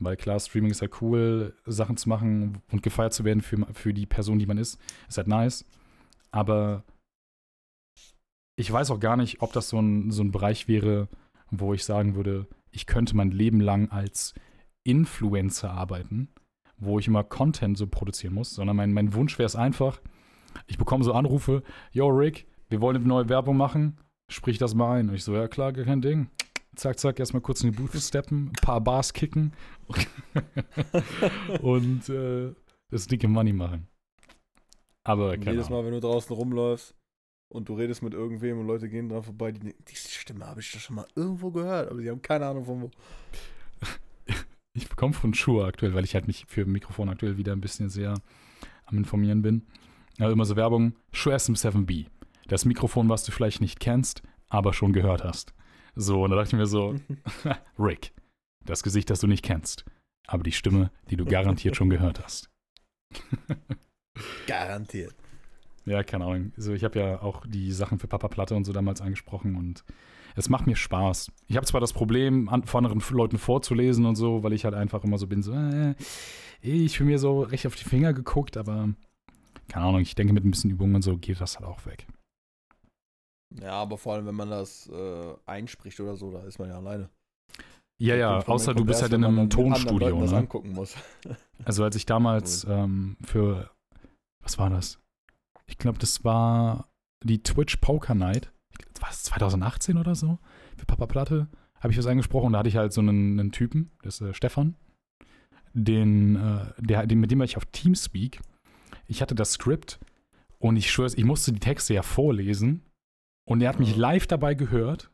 Weil 0.00 0.16
klar, 0.16 0.40
Streaming 0.40 0.72
ist 0.72 0.80
halt 0.80 1.00
cool, 1.02 1.54
Sachen 1.66 1.96
zu 1.96 2.08
machen 2.08 2.60
und 2.72 2.82
gefeiert 2.82 3.12
zu 3.12 3.24
werden 3.24 3.42
für, 3.42 3.64
für 3.74 3.94
die 3.94 4.06
Person, 4.06 4.40
die 4.40 4.46
man 4.46 4.58
ist, 4.58 4.80
ist 5.08 5.18
halt 5.18 5.28
nice. 5.28 5.64
Aber 6.32 6.82
ich 8.56 8.72
weiß 8.72 8.90
auch 8.90 8.98
gar 8.98 9.16
nicht, 9.16 9.40
ob 9.40 9.52
das 9.52 9.68
so 9.68 9.80
ein, 9.80 10.10
so 10.10 10.22
ein 10.22 10.32
Bereich 10.32 10.66
wäre, 10.66 11.08
wo 11.50 11.74
ich 11.74 11.84
sagen 11.84 12.16
würde, 12.16 12.48
ich 12.72 12.86
könnte 12.86 13.16
mein 13.16 13.30
Leben 13.30 13.60
lang 13.60 13.90
als 13.90 14.34
Influencer 14.88 15.70
arbeiten, 15.70 16.28
wo 16.78 16.98
ich 16.98 17.06
immer 17.06 17.24
Content 17.24 17.76
so 17.76 17.86
produzieren 17.86 18.34
muss, 18.34 18.54
sondern 18.54 18.76
mein, 18.76 18.92
mein 18.92 19.12
Wunsch 19.14 19.38
wäre 19.38 19.46
es 19.46 19.56
einfach, 19.56 20.00
ich 20.66 20.78
bekomme 20.78 21.04
so 21.04 21.12
Anrufe, 21.12 21.62
yo 21.92 22.08
Rick, 22.08 22.46
wir 22.68 22.80
wollen 22.80 22.96
eine 22.96 23.06
neue 23.06 23.28
Werbung 23.28 23.56
machen, 23.56 23.98
sprich 24.30 24.58
das 24.58 24.74
mal 24.74 24.98
ein. 24.98 25.08
Und 25.08 25.14
ich 25.14 25.24
so, 25.24 25.34
ja 25.34 25.48
klar, 25.48 25.72
gar 25.72 25.84
kein 25.84 26.00
Ding. 26.00 26.30
Zack, 26.74 26.98
zack, 26.98 27.18
erstmal 27.18 27.42
kurz 27.42 27.62
in 27.62 27.72
die 27.72 27.76
Booth 27.76 27.94
steppen, 28.00 28.48
ein 28.48 28.62
paar 28.62 28.80
Bars 28.80 29.12
kicken 29.12 29.52
und 31.62 32.08
äh, 32.08 32.54
das 32.90 33.06
dicke 33.06 33.26
Money 33.26 33.52
machen. 33.52 33.88
Aber 35.04 35.36
keine 35.36 35.52
jedes. 35.52 35.70
Mal, 35.70 35.84
wenn 35.84 35.92
du 35.92 36.00
draußen 36.00 36.34
rumläufst 36.34 36.94
und 37.48 37.68
du 37.68 37.74
redest 37.74 38.02
mit 38.02 38.14
irgendwem 38.14 38.60
und 38.60 38.66
Leute 38.66 38.88
gehen 38.88 39.08
dran 39.08 39.22
vorbei, 39.22 39.50
die 39.52 39.60
denken, 39.60 39.84
diese 39.88 40.08
Stimme 40.08 40.46
habe 40.46 40.60
ich 40.60 40.70
doch 40.70 40.78
schon 40.78 40.96
mal 40.96 41.06
irgendwo 41.16 41.50
gehört, 41.50 41.90
aber 41.90 42.00
sie 42.00 42.10
haben 42.10 42.22
keine 42.22 42.46
Ahnung 42.46 42.64
von 42.64 42.82
wo. 42.82 42.90
Ich 44.78 44.88
bekomme 44.88 45.12
von 45.12 45.34
Shure 45.34 45.66
aktuell, 45.66 45.92
weil 45.94 46.04
ich 46.04 46.14
halt 46.14 46.28
mich 46.28 46.44
für 46.46 46.64
Mikrofon 46.64 47.08
aktuell 47.08 47.36
wieder 47.36 47.52
ein 47.52 47.60
bisschen 47.60 47.90
sehr 47.90 48.14
am 48.86 48.96
Informieren 48.96 49.42
bin. 49.42 49.66
Ja, 50.18 50.30
immer 50.30 50.44
so 50.44 50.54
Werbung, 50.54 50.94
Shure 51.12 51.34
SM7B. 51.34 52.06
Das 52.46 52.64
Mikrofon, 52.64 53.08
was 53.08 53.24
du 53.24 53.32
vielleicht 53.32 53.60
nicht 53.60 53.80
kennst, 53.80 54.22
aber 54.48 54.72
schon 54.72 54.92
gehört 54.92 55.24
hast. 55.24 55.52
So, 55.96 56.22
und 56.22 56.30
da 56.30 56.36
dachte 56.36 56.50
ich 56.50 56.58
mir 56.60 56.66
so, 56.66 56.94
Rick, 57.78 58.12
das 58.64 58.84
Gesicht, 58.84 59.10
das 59.10 59.18
du 59.18 59.26
nicht 59.26 59.44
kennst, 59.44 59.84
aber 60.28 60.44
die 60.44 60.52
Stimme, 60.52 60.92
die 61.10 61.16
du 61.16 61.24
garantiert 61.24 61.74
schon 61.74 61.90
gehört 61.90 62.22
hast. 62.22 62.48
Garantiert. 64.46 65.16
Ja, 65.86 66.04
keine 66.04 66.24
Ahnung. 66.24 66.52
Also 66.56 66.72
ich 66.72 66.84
habe 66.84 67.00
ja 67.00 67.20
auch 67.20 67.44
die 67.46 67.72
Sachen 67.72 67.98
für 67.98 68.06
Papa 68.06 68.28
Platte 68.28 68.54
und 68.54 68.64
so 68.64 68.72
damals 68.72 69.00
angesprochen 69.00 69.56
und 69.56 69.82
es 70.38 70.48
macht 70.48 70.66
mir 70.66 70.76
Spaß. 70.76 71.32
Ich 71.48 71.56
habe 71.56 71.66
zwar 71.66 71.80
das 71.80 71.92
Problem, 71.92 72.48
an, 72.48 72.64
vor 72.64 72.78
anderen 72.78 73.02
Leuten 73.10 73.38
vorzulesen 73.38 74.06
und 74.06 74.16
so, 74.16 74.42
weil 74.42 74.52
ich 74.52 74.64
halt 74.64 74.74
einfach 74.74 75.04
immer 75.04 75.18
so 75.18 75.26
bin, 75.26 75.42
so, 75.42 75.52
äh, 75.52 75.94
ich 76.60 76.98
bin 76.98 77.08
mir 77.08 77.18
so 77.18 77.42
recht 77.42 77.66
auf 77.66 77.74
die 77.74 77.84
Finger 77.84 78.12
geguckt, 78.12 78.56
aber 78.56 78.88
keine 79.68 79.86
Ahnung, 79.86 80.00
ich 80.00 80.14
denke, 80.14 80.32
mit 80.32 80.44
ein 80.44 80.50
bisschen 80.50 80.70
Übung 80.70 80.94
und 80.94 81.02
so 81.02 81.16
geht 81.16 81.40
das 81.40 81.58
halt 81.58 81.68
auch 81.68 81.84
weg. 81.86 82.06
Ja, 83.60 83.72
aber 83.72 83.98
vor 83.98 84.14
allem, 84.14 84.26
wenn 84.26 84.34
man 84.34 84.50
das 84.50 84.88
äh, 84.88 85.34
einspricht 85.46 85.98
oder 86.00 86.16
so, 86.16 86.30
da 86.30 86.42
ist 86.44 86.58
man 86.58 86.68
ja 86.68 86.76
alleine. 86.76 87.08
Ja, 88.00 88.14
ja, 88.14 88.38
außer 88.46 88.74
du 88.74 88.84
bist 88.84 89.02
halt 89.02 89.12
in 89.12 89.24
einem 89.24 89.50
Tonstudio. 89.50 90.20
Das 90.20 90.30
Ne? 90.30 90.38
angucken 90.38 90.72
muss. 90.72 90.94
Also 91.64 91.82
als 91.82 91.96
ich 91.96 92.06
damals 92.06 92.64
ähm, 92.70 93.16
für, 93.24 93.68
was 94.40 94.58
war 94.58 94.70
das? 94.70 95.00
Ich 95.66 95.76
glaube, 95.76 95.98
das 95.98 96.22
war 96.24 96.88
die 97.24 97.42
Twitch 97.42 97.78
Poker 97.78 98.14
Night. 98.14 98.52
War 99.08 99.12
es 99.12 99.22
2018 99.22 99.96
oder 99.96 100.14
so? 100.14 100.38
Für 100.76 100.84
Papa 100.84 101.06
Platte 101.06 101.48
habe 101.80 101.90
ich 101.90 101.98
was 101.98 102.06
angesprochen. 102.06 102.52
Da 102.52 102.58
hatte 102.58 102.68
ich 102.68 102.76
halt 102.76 102.92
so 102.92 103.00
einen, 103.00 103.40
einen 103.40 103.52
Typen, 103.52 103.90
das 104.02 104.20
ist 104.20 104.28
äh, 104.28 104.34
Stefan, 104.34 104.76
den, 105.72 106.36
äh, 106.36 106.66
der, 106.76 107.06
den, 107.06 107.18
mit 107.18 107.30
dem 107.30 107.38
war 107.38 107.46
ich 107.46 107.56
auf 107.56 107.64
Teamspeak. 107.64 108.42
Ich 109.06 109.22
hatte 109.22 109.34
das 109.34 109.52
Skript 109.52 109.98
und 110.58 110.76
ich 110.76 110.90
schwöre, 110.90 111.10
ich 111.16 111.24
musste 111.24 111.52
die 111.52 111.58
Texte 111.58 111.94
ja 111.94 112.02
vorlesen 112.02 112.82
und 113.46 113.62
er 113.62 113.70
hat 113.70 113.80
mich 113.80 113.96
live 113.96 114.26
dabei 114.26 114.52
gehört, 114.52 115.10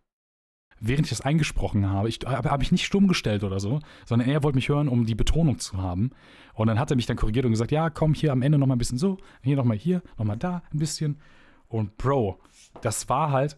während 0.80 1.06
ich 1.06 1.10
das 1.10 1.20
eingesprochen 1.20 1.88
habe. 1.88 2.08
Ich 2.08 2.18
habe 2.26 2.50
hab 2.50 2.62
ich 2.62 2.72
nicht 2.72 2.86
stumm 2.86 3.06
gestellt 3.06 3.44
oder 3.44 3.60
so, 3.60 3.78
sondern 4.06 4.28
er 4.28 4.42
wollte 4.42 4.56
mich 4.56 4.70
hören, 4.70 4.88
um 4.88 5.06
die 5.06 5.14
Betonung 5.14 5.60
zu 5.60 5.78
haben. 5.78 6.10
Und 6.54 6.66
dann 6.66 6.80
hat 6.80 6.90
er 6.90 6.96
mich 6.96 7.06
dann 7.06 7.16
korrigiert 7.16 7.44
und 7.44 7.52
gesagt, 7.52 7.70
ja, 7.70 7.90
komm 7.90 8.12
hier 8.14 8.32
am 8.32 8.42
Ende 8.42 8.58
noch 8.58 8.66
mal 8.66 8.74
ein 8.74 8.78
bisschen 8.78 8.98
so, 8.98 9.18
hier 9.44 9.54
noch 9.54 9.64
mal 9.64 9.76
hier, 9.76 10.02
noch 10.18 10.24
mal 10.24 10.34
da 10.34 10.64
ein 10.72 10.80
bisschen. 10.80 11.20
Und 11.68 11.96
Bro, 11.96 12.40
das 12.80 13.08
war 13.08 13.30
halt 13.30 13.56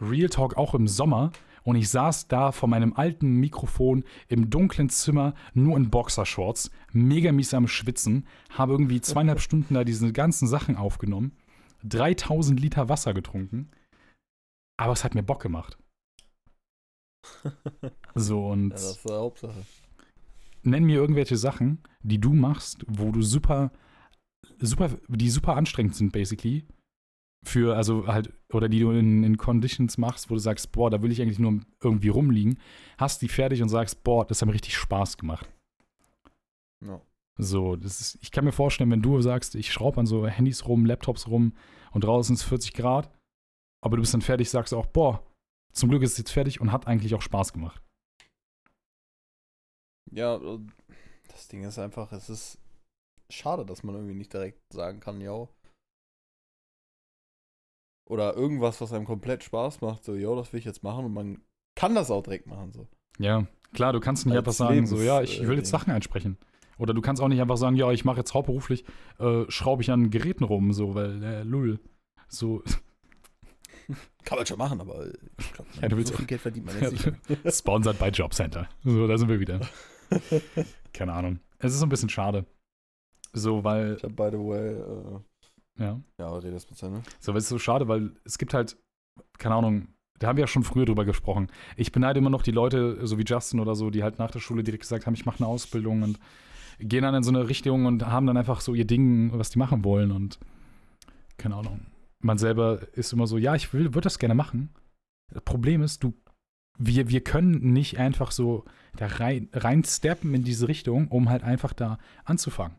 Real 0.00 0.28
Talk 0.28 0.56
auch 0.56 0.74
im 0.74 0.88
Sommer. 0.88 1.32
Und 1.64 1.76
ich 1.76 1.90
saß 1.90 2.28
da 2.28 2.50
vor 2.52 2.68
meinem 2.68 2.94
alten 2.94 3.34
Mikrofon 3.34 4.04
im 4.28 4.48
dunklen 4.48 4.88
Zimmer, 4.88 5.34
nur 5.52 5.76
in 5.76 5.90
Boxershorts, 5.90 6.70
mega 6.92 7.30
mies 7.30 7.52
am 7.52 7.68
Schwitzen, 7.68 8.26
habe 8.50 8.72
irgendwie 8.72 9.02
zweieinhalb 9.02 9.40
Stunden 9.40 9.74
da 9.74 9.84
diese 9.84 10.12
ganzen 10.12 10.48
Sachen 10.48 10.76
aufgenommen, 10.76 11.32
3000 11.84 12.58
Liter 12.58 12.88
Wasser 12.88 13.12
getrunken. 13.12 13.70
Aber 14.78 14.92
es 14.92 15.04
hat 15.04 15.14
mir 15.14 15.22
Bock 15.22 15.42
gemacht. 15.42 15.78
So, 18.14 18.48
und 18.48 18.70
Ja, 18.70 18.76
das 18.76 18.96
ist 18.96 19.04
die 19.08 19.12
Hauptsache. 19.12 19.62
nenn 20.62 20.84
mir 20.84 20.96
irgendwelche 20.96 21.36
Sachen, 21.36 21.82
die 22.02 22.18
du 22.18 22.32
machst, 22.32 22.84
wo 22.88 23.12
du 23.12 23.22
super, 23.22 23.70
super, 24.58 24.90
die 25.08 25.30
super 25.30 25.56
anstrengend 25.56 25.94
sind, 25.94 26.12
basically. 26.12 26.66
Für, 27.44 27.76
also 27.76 28.06
halt, 28.06 28.32
oder 28.52 28.68
die 28.68 28.80
du 28.80 28.90
in, 28.90 29.22
in 29.22 29.36
Conditions 29.36 29.96
machst, 29.96 30.28
wo 30.28 30.34
du 30.34 30.40
sagst, 30.40 30.72
boah, 30.72 30.90
da 30.90 31.02
will 31.02 31.12
ich 31.12 31.22
eigentlich 31.22 31.38
nur 31.38 31.60
irgendwie 31.82 32.08
rumliegen, 32.08 32.58
hast 32.98 33.22
die 33.22 33.28
fertig 33.28 33.62
und 33.62 33.68
sagst, 33.68 34.02
boah, 34.02 34.26
das 34.26 34.40
hat 34.40 34.46
mir 34.46 34.54
richtig 34.54 34.76
Spaß 34.76 35.16
gemacht. 35.16 35.48
Ja. 36.84 37.00
So, 37.38 37.76
das 37.76 38.00
ist, 38.00 38.18
ich 38.20 38.32
kann 38.32 38.44
mir 38.44 38.52
vorstellen, 38.52 38.90
wenn 38.90 39.02
du 39.02 39.20
sagst, 39.20 39.54
ich 39.54 39.72
schraube 39.72 40.00
an 40.00 40.06
so 40.06 40.26
Handys 40.26 40.66
rum, 40.66 40.84
Laptops 40.84 41.28
rum 41.28 41.54
und 41.92 42.02
draußen 42.02 42.34
ist 42.34 42.42
40 42.42 42.74
Grad, 42.74 43.08
aber 43.80 43.96
du 43.96 44.02
bist 44.02 44.12
dann 44.12 44.22
fertig, 44.22 44.50
sagst 44.50 44.74
auch, 44.74 44.86
boah, 44.86 45.24
zum 45.72 45.88
Glück 45.88 46.02
ist 46.02 46.12
es 46.12 46.18
jetzt 46.18 46.32
fertig 46.32 46.60
und 46.60 46.72
hat 46.72 46.88
eigentlich 46.88 47.14
auch 47.14 47.22
Spaß 47.22 47.52
gemacht. 47.52 47.80
Ja, 50.10 50.36
äh, 50.36 50.58
das 51.28 51.46
Ding 51.48 51.62
ist 51.62 51.78
einfach, 51.78 52.10
es 52.12 52.28
ist 52.28 52.58
schade, 53.30 53.64
dass 53.64 53.82
man 53.82 53.94
irgendwie 53.94 54.14
nicht 54.14 54.32
direkt 54.32 54.60
sagen 54.72 54.98
kann, 55.00 55.20
ja. 55.20 55.48
Oder 58.08 58.34
irgendwas, 58.36 58.80
was 58.80 58.92
einem 58.92 59.04
komplett 59.04 59.44
Spaß 59.44 59.80
macht, 59.80 60.02
so, 60.04 60.14
ja, 60.14 60.34
das 60.34 60.52
will 60.52 60.58
ich 60.60 60.64
jetzt 60.64 60.82
machen 60.82 61.04
und 61.04 61.12
man 61.12 61.40
kann 61.74 61.94
das 61.94 62.10
auch 62.10 62.22
direkt 62.22 62.46
machen, 62.46 62.72
so. 62.72 62.86
Ja, 63.18 63.46
klar, 63.74 63.92
du 63.92 64.00
kannst 64.00 64.24
nicht 64.26 64.34
Als 64.34 64.40
einfach 64.46 64.52
sagen, 64.52 64.86
so, 64.86 64.96
ja, 65.00 65.20
ich 65.22 65.34
Lebens- 65.36 65.48
will 65.48 65.56
jetzt 65.58 65.68
äh, 65.68 65.70
Sachen 65.72 65.92
einsprechen. 65.92 66.38
Oder 66.78 66.94
du 66.94 67.00
kannst 67.00 67.20
auch 67.20 67.28
nicht 67.28 67.40
einfach 67.40 67.56
sagen, 67.56 67.76
ja, 67.76 67.90
ich 67.90 68.04
mache 68.04 68.18
jetzt 68.18 68.32
hauptberuflich, 68.34 68.84
äh, 69.18 69.44
schraube 69.48 69.82
ich 69.82 69.90
an 69.90 70.10
Geräten 70.10 70.44
rum, 70.44 70.72
so, 70.72 70.94
weil, 70.94 71.22
äh, 71.22 71.42
lull. 71.42 71.80
So, 72.28 72.62
Kann 74.24 74.36
man 74.36 74.46
schon 74.46 74.58
machen, 74.58 74.80
aber 74.80 75.06
ich 75.38 75.52
glaube, 75.52 75.70
Ja, 75.80 75.88
du 75.88 75.96
willst 75.96 76.08
so 76.08 76.14
auch- 76.14 76.18
viel 76.18 76.26
Geld 76.26 76.40
verdient 76.40 76.66
man 76.66 76.80
jetzt 76.80 77.06
nicht. 77.28 77.38
sponsored 77.58 77.98
by 77.98 78.08
Jobcenter. 78.08 78.68
So, 78.84 79.06
da 79.06 79.16
sind 79.16 79.28
wir 79.28 79.40
wieder. 79.40 79.60
Keine 80.92 81.12
Ahnung. 81.14 81.40
Es 81.58 81.72
ist 81.72 81.80
so 81.80 81.86
ein 81.86 81.88
bisschen 81.88 82.08
schade. 82.10 82.44
So, 83.32 83.64
weil, 83.64 83.94
Ich 83.96 84.02
habe, 84.04 84.14
by 84.14 84.28
the 84.36 84.42
way, 84.42 84.72
äh, 84.74 85.20
ja. 85.78 86.00
ja, 86.18 86.26
aber 86.26 86.42
red 86.42 86.54
das 86.54 86.68
mit 86.68 86.82
ne? 86.82 87.02
So, 87.20 87.32
weil 87.32 87.38
es 87.38 87.44
ist 87.44 87.50
so 87.50 87.58
schade, 87.58 87.88
weil 87.88 88.12
es 88.24 88.38
gibt 88.38 88.54
halt, 88.54 88.76
keine 89.38 89.54
Ahnung, 89.54 89.88
da 90.18 90.26
haben 90.26 90.36
wir 90.36 90.42
ja 90.42 90.48
schon 90.48 90.64
früher 90.64 90.84
drüber 90.84 91.04
gesprochen. 91.04 91.48
Ich 91.76 91.92
beneide 91.92 92.18
immer 92.18 92.30
noch 92.30 92.42
die 92.42 92.50
Leute, 92.50 93.06
so 93.06 93.18
wie 93.18 93.24
Justin 93.24 93.60
oder 93.60 93.74
so, 93.74 93.90
die 93.90 94.02
halt 94.02 94.18
nach 94.18 94.30
der 94.30 94.40
Schule 94.40 94.64
direkt 94.64 94.82
gesagt 94.82 95.06
haben, 95.06 95.14
ich 95.14 95.26
mache 95.26 95.38
eine 95.38 95.46
Ausbildung 95.46 96.02
und 96.02 96.18
gehen 96.80 97.02
dann 97.02 97.14
in 97.14 97.22
so 97.22 97.30
eine 97.30 97.48
Richtung 97.48 97.86
und 97.86 98.06
haben 98.06 98.26
dann 98.26 98.36
einfach 98.36 98.60
so 98.60 98.74
ihr 98.74 98.86
Ding, 98.86 99.30
was 99.32 99.50
die 99.50 99.58
machen 99.58 99.84
wollen 99.84 100.10
und 100.10 100.38
keine 101.36 101.56
Ahnung. 101.56 101.86
Man 102.20 102.38
selber 102.38 102.80
ist 102.94 103.12
immer 103.12 103.26
so, 103.26 103.38
ja, 103.38 103.54
ich 103.54 103.72
will, 103.72 103.94
würde 103.94 104.02
das 104.02 104.18
gerne 104.18 104.34
machen. 104.34 104.70
Das 105.32 105.42
Problem 105.44 105.82
ist, 105.82 106.02
du, 106.02 106.14
wir, 106.78 107.08
wir 107.08 107.22
können 107.22 107.72
nicht 107.72 107.98
einfach 107.98 108.32
so 108.32 108.64
da 108.96 109.06
rein, 109.06 109.48
rein 109.52 109.84
steppen 109.84 110.34
in 110.34 110.42
diese 110.42 110.66
Richtung, 110.66 111.08
um 111.08 111.28
halt 111.28 111.44
einfach 111.44 111.72
da 111.72 111.98
anzufangen. 112.24 112.76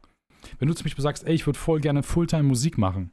Wenn 0.58 0.68
du 0.68 0.74
zum 0.74 0.86
Beispiel 0.86 1.02
sagst, 1.04 1.24
ey, 1.26 1.34
ich 1.34 1.46
würde 1.46 1.60
voll 1.60 1.80
gerne 1.80 2.04
Fulltime 2.04 2.44
Musik 2.44 2.78
machen, 2.78 3.12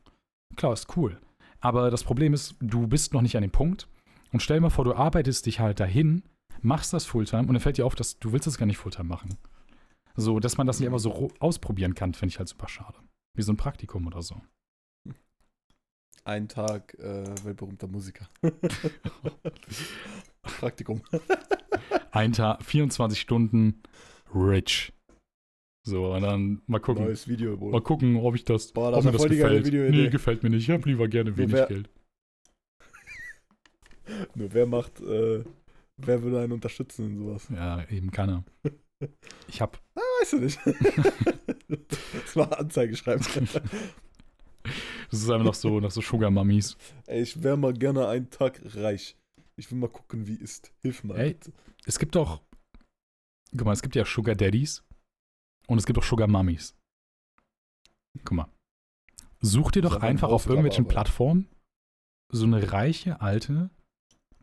klar, 0.57 0.73
ist 0.73 0.97
cool. 0.97 1.21
Aber 1.61 1.91
das 1.91 2.05
Problem 2.05 2.35
ist, 2.35 2.55
du 2.61 2.87
bist 2.87 3.13
noch 3.15 3.23
nicht 3.23 3.37
an 3.37 3.43
dem 3.43 3.51
Punkt. 3.51 3.89
Und 4.33 4.41
stell 4.41 4.59
dir 4.59 4.63
mal 4.63 4.71
vor, 4.71 4.85
du 4.85 4.95
arbeitest 4.95 5.47
dich 5.47 5.61
halt 5.61 5.81
dahin, 5.81 6.23
machst 6.61 6.93
das 6.93 7.05
Fulltime 7.07 7.43
und 7.43 7.55
dann 7.55 7.61
fällt 7.61 7.79
dir 7.79 7.87
auf, 7.87 7.95
dass 7.95 8.19
du 8.19 8.33
willst 8.33 8.47
das 8.47 8.59
gar 8.59 8.67
nicht 8.67 8.77
Fulltime 8.79 9.09
machen. 9.09 9.37
So, 10.17 10.41
dass 10.41 10.57
man 10.57 10.67
das 10.67 10.79
nicht 10.81 10.87
einfach 10.89 10.99
so 10.99 11.11
ro- 11.11 11.33
ausprobieren 11.41 11.95
kann, 11.95 12.15
finde 12.15 12.33
ich 12.33 12.39
halt 12.39 12.49
super 12.49 12.69
schade. 12.69 12.99
Wie 13.37 13.43
so 13.43 13.53
ein 13.53 13.57
Praktikum 13.57 14.07
oder 14.07 14.23
so. 14.23 14.41
Ein 16.25 16.49
Tag 16.49 16.95
äh, 16.99 17.25
weltberühmter 17.45 17.87
Musiker. 17.87 18.29
Praktikum. 20.43 21.03
Ein 22.11 22.33
Tag, 22.33 22.65
24 22.65 23.21
Stunden, 23.21 23.83
rich. 24.35 24.93
So, 25.87 26.13
und 26.15 26.23
dann 26.23 26.63
mal 26.67 26.81
gucken. 26.81 27.05
Neues 27.05 27.29
Video, 27.29 27.53
Mal 27.53 27.61
wohl. 27.61 27.81
gucken, 27.81 28.17
ob 28.17 28.35
ich 28.35 28.45
das, 28.45 28.73
Boah, 28.73 28.89
ob 28.89 28.95
das 28.97 29.05
mir 29.05 29.13
ist 29.13 29.23
das 29.23 29.31
gefällt. 29.31 29.73
Nee, 29.73 30.09
gefällt 30.09 30.43
mir 30.43 30.51
nicht. 30.51 30.65
Ich 30.69 30.71
habe 30.71 30.89
lieber 30.89 31.07
gerne 31.07 31.37
wenig 31.37 31.53
wer- 31.53 31.67
Geld. 31.67 31.89
Nur 34.35 34.53
wer 34.53 34.67
macht, 34.67 35.01
äh, 35.01 35.45
wer 35.97 36.23
würde 36.23 36.41
einen 36.41 36.53
unterstützen 36.53 37.07
in 37.07 37.19
sowas? 37.19 37.49
Ja, 37.55 37.89
eben 37.89 38.11
keiner. 38.11 38.45
Ich 39.47 39.61
habe 39.61 39.77
Weißt 40.23 40.33
du 40.33 40.39
nicht. 40.39 40.59
das 41.69 42.35
war 42.35 42.59
Anzeige 42.59 42.97
schreiben. 42.97 43.23
Das 45.11 45.21
ist 45.23 45.29
einfach 45.29 45.45
noch 45.45 45.53
so, 45.53 45.81
noch 45.81 45.91
so 45.91 46.01
Sugar 46.01 46.31
Mummies. 46.31 46.79
Ey, 47.07 47.21
ich 47.21 47.43
wäre 47.43 47.59
mal 47.59 47.75
gerne 47.75 48.09
einen 48.09 48.31
Tag 48.31 48.59
reich. 48.75 49.15
Ich 49.57 49.71
will 49.71 49.77
mal 49.79 49.91
gucken, 49.91 50.27
wie 50.27 50.37
ist. 50.37 50.73
Hilf 50.81 51.05
mal. 51.05 51.19
Ey. 51.19 51.37
Es 51.85 51.99
gibt 51.99 52.15
doch, 52.15 52.41
guck 53.55 53.67
mal, 53.67 53.73
es 53.75 53.83
gibt 53.83 53.97
ja 53.97 54.07
Sugar 54.07 54.35
Daddies 54.35 54.83
und 55.67 55.79
es 55.79 55.87
gibt 55.87 55.99
auch 55.99 56.05
Sugar 56.05 56.29
Mummies. 56.29 56.77
Guck 58.25 58.33
mal. 58.33 58.49
Such 59.41 59.73
dir 59.73 59.83
doch 59.83 59.93
einfach 59.95 60.05
ein 60.05 60.11
einfach 60.11 60.29
auf 60.31 60.47
irgendwelchen. 60.47 60.89
Plattformen 60.89 61.49
so 62.29 62.45
eine 62.45 62.73
reiche 62.73 63.21
Alte, 63.21 63.71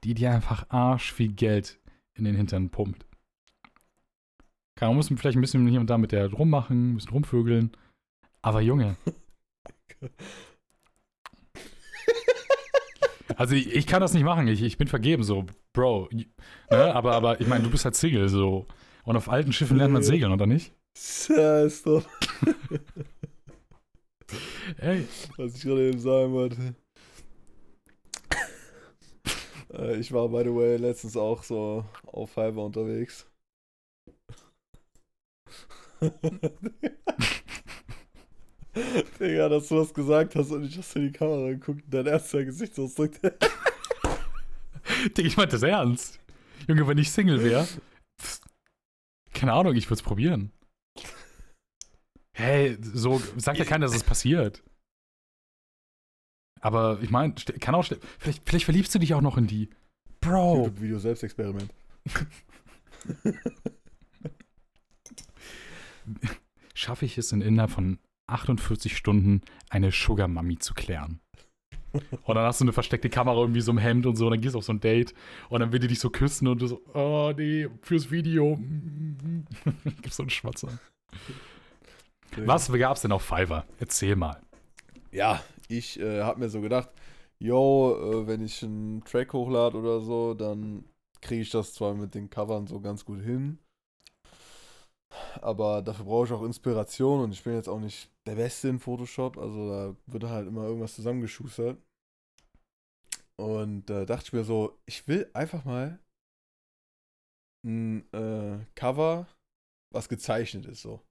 die 0.04 0.14
dir 0.14 0.32
einfach 0.32 0.70
arsch 0.70 1.12
viel 1.12 1.34
Geld 1.34 1.80
in 2.14 2.26
den 2.26 2.36
Hintern 2.36 2.70
pumpt. 2.70 3.06
Kann 4.76 4.90
man 4.90 4.98
muss 4.98 5.08
vielleicht 5.08 5.38
ein 5.38 5.42
bisschen 5.42 5.68
hier 5.68 5.80
und 5.80 5.90
da 5.90 5.98
mit 5.98 6.12
der 6.12 6.32
rummachen, 6.32 6.92
ein 6.92 6.96
bisschen 6.96 7.12
rumvögeln. 7.12 7.72
Aber 8.42 8.62
Junge. 8.62 8.98
Also 13.36 13.56
ich, 13.56 13.74
ich 13.74 13.88
kann 13.88 14.02
das 14.02 14.14
nicht 14.14 14.24
machen, 14.24 14.48
ich, 14.48 14.62
ich 14.62 14.78
bin 14.78 14.88
vergeben, 14.88 15.24
so, 15.24 15.46
Bro. 15.74 16.10
Ne? 16.12 16.28
Aber, 16.70 17.14
aber 17.14 17.42
ich 17.42 17.48
meine, 17.48 17.64
du 17.64 17.72
bist 17.72 17.84
halt 17.84 17.96
Single, 17.96 18.30
so. 18.30 18.68
Und 19.06 19.16
auf 19.16 19.28
alten 19.28 19.52
Schiffen 19.52 19.78
lernt 19.78 19.94
man 19.94 20.04
segeln, 20.04 20.32
oder 20.32 20.46
nicht? 20.46 20.74
Scheiß 20.96 21.84
doch, 21.84 22.06
Ey, 24.78 25.08
was 25.38 25.56
ich 25.56 25.62
gerade 25.62 25.90
eben 25.90 26.00
sagen 26.00 26.34
wollte. 26.34 26.76
Äh, 29.74 29.98
ich 29.98 30.12
war, 30.12 30.30
by 30.30 30.44
the 30.44 30.54
way, 30.54 30.78
letztens 30.78 31.18
auch 31.18 31.44
so 31.44 31.86
auf 32.06 32.30
Fiverr 32.30 32.66
unterwegs. 32.66 33.26
Digga, 39.20 39.50
dass 39.50 39.68
du 39.70 39.78
was 39.80 39.94
gesagt 39.94 40.36
hast 40.36 40.52
und 40.52 40.66
ich 40.66 40.78
hast 40.78 40.96
in 40.96 41.04
die 41.04 41.12
Kamera 41.12 41.50
geguckt 41.50 41.84
und 41.86 41.94
dein 41.94 42.08
erster 42.08 42.44
Gesichtsausdruck. 42.44 43.12
Digga, 45.18 45.28
ich 45.28 45.38
meinte 45.38 45.56
das 45.56 45.64
ernst. 45.64 46.20
Junge, 46.68 46.88
wenn 46.88 46.98
ich 46.98 47.12
Single 47.12 47.44
wäre, 47.44 47.68
keine 49.34 49.54
Ahnung, 49.54 49.76
ich 49.76 49.86
würde 49.88 49.96
es 49.96 50.04
probieren. 50.04 50.52
Hey, 52.34 52.78
so 52.82 53.22
sagt 53.38 53.60
ja 53.60 53.66
keiner, 53.66 53.86
dass 53.86 53.96
es 53.96 54.04
passiert. 54.04 54.64
Aber 56.60 57.00
ich 57.02 57.10
meine, 57.10 57.34
kann 57.34 57.76
auch 57.76 57.86
vielleicht, 58.20 58.42
vielleicht 58.46 58.66
verliebst 58.66 58.96
du 58.96 59.00
dich 59.00 59.14
auch 59.14 59.22
noch 59.22 59.38
in 59.38 59.48
die. 59.48 59.70
Bro. 60.22 60.58
YouTube-Video 60.58 61.00
Selbstexperiment. 61.00 61.74
Schaffe 66.74 67.06
ich 67.06 67.18
es 67.18 67.32
in 67.32 67.42
innerhalb 67.42 67.72
von 67.72 68.00
48 68.28 68.96
Stunden, 68.96 69.42
eine 69.70 69.92
Sugar 69.92 70.28
Mami 70.28 70.58
zu 70.58 70.74
klären? 70.74 71.20
Und 71.92 72.36
dann 72.36 72.46
hast 72.46 72.60
du 72.60 72.66
eine 72.66 72.74
versteckte 72.74 73.10
Kamera 73.10 73.40
irgendwie 73.40 73.62
so 73.62 73.72
im 73.72 73.78
Hemd 73.78 74.06
und 74.08 74.16
so, 74.16 74.26
und 74.26 74.32
dann 74.32 74.42
gehst 74.42 74.56
du 74.56 74.60
auf 74.60 74.66
so 74.66 74.74
ein 74.74 74.80
Date 74.80 75.14
und 75.50 75.60
dann 75.60 75.72
will 75.72 75.80
die 75.80 75.88
dich 75.88 76.00
so 76.00 76.10
küssen 76.10 76.48
und 76.48 76.60
du 76.62 76.68
so, 76.68 76.82
oh 76.94 77.32
nee, 77.38 77.68
fürs 77.82 78.10
Video. 78.10 78.58
Gibst 80.02 80.18
so 80.18 80.24
einen 80.24 80.32
Schmatzer. 80.32 80.80
Was 82.38 82.72
gab's 82.72 83.02
denn 83.02 83.12
auf 83.12 83.24
Fiverr? 83.24 83.66
Erzähl 83.80 84.16
mal. 84.16 84.42
Ja, 85.12 85.44
ich 85.68 86.00
äh, 86.00 86.22
hab 86.22 86.38
mir 86.38 86.50
so 86.50 86.62
gedacht, 86.62 86.90
yo, 87.40 87.96
äh, 87.96 88.28
wenn 88.28 88.44
ich 88.44 88.64
einen 88.64 89.04
Track 89.04 89.34
hochlade 89.34 89.78
oder 89.78 90.02
so, 90.02 90.34
dann 90.34 90.86
kriege 91.22 91.42
ich 91.42 91.52
das 91.52 91.74
zwar 91.74 91.94
mit 91.94 92.16
den 92.16 92.30
Covern 92.30 92.68
so 92.68 92.80
ganz 92.82 93.06
gut 93.06 93.22
hin, 93.22 93.60
aber 95.42 95.82
dafür 95.82 96.06
brauche 96.06 96.26
ich 96.26 96.32
auch 96.32 96.44
Inspiration 96.44 97.22
und 97.22 97.32
ich 97.32 97.44
bin 97.44 97.54
jetzt 97.54 97.70
auch 97.70 97.80
nicht 97.80 98.10
der 98.26 98.36
Beste 98.36 98.70
in 98.70 98.80
Photoshop, 98.80 99.38
also 99.38 99.70
da 99.70 99.96
wird 100.08 100.24
halt 100.24 100.48
immer 100.48 100.64
irgendwas 100.64 100.96
zusammengeschustert. 100.96 101.78
Und 103.36 103.90
äh, 103.90 104.06
dachte 104.06 104.26
ich 104.28 104.34
mir 104.34 104.44
so, 104.44 104.78
ich 104.86 105.08
will 105.08 105.30
einfach 105.34 105.66
mal 105.66 106.00
ein 107.66 108.12
äh, 108.14 108.66
Cover, 108.76 109.28
was 109.92 110.08
gezeichnet 110.08 110.66
ist, 110.66 110.82
so. 110.82 111.02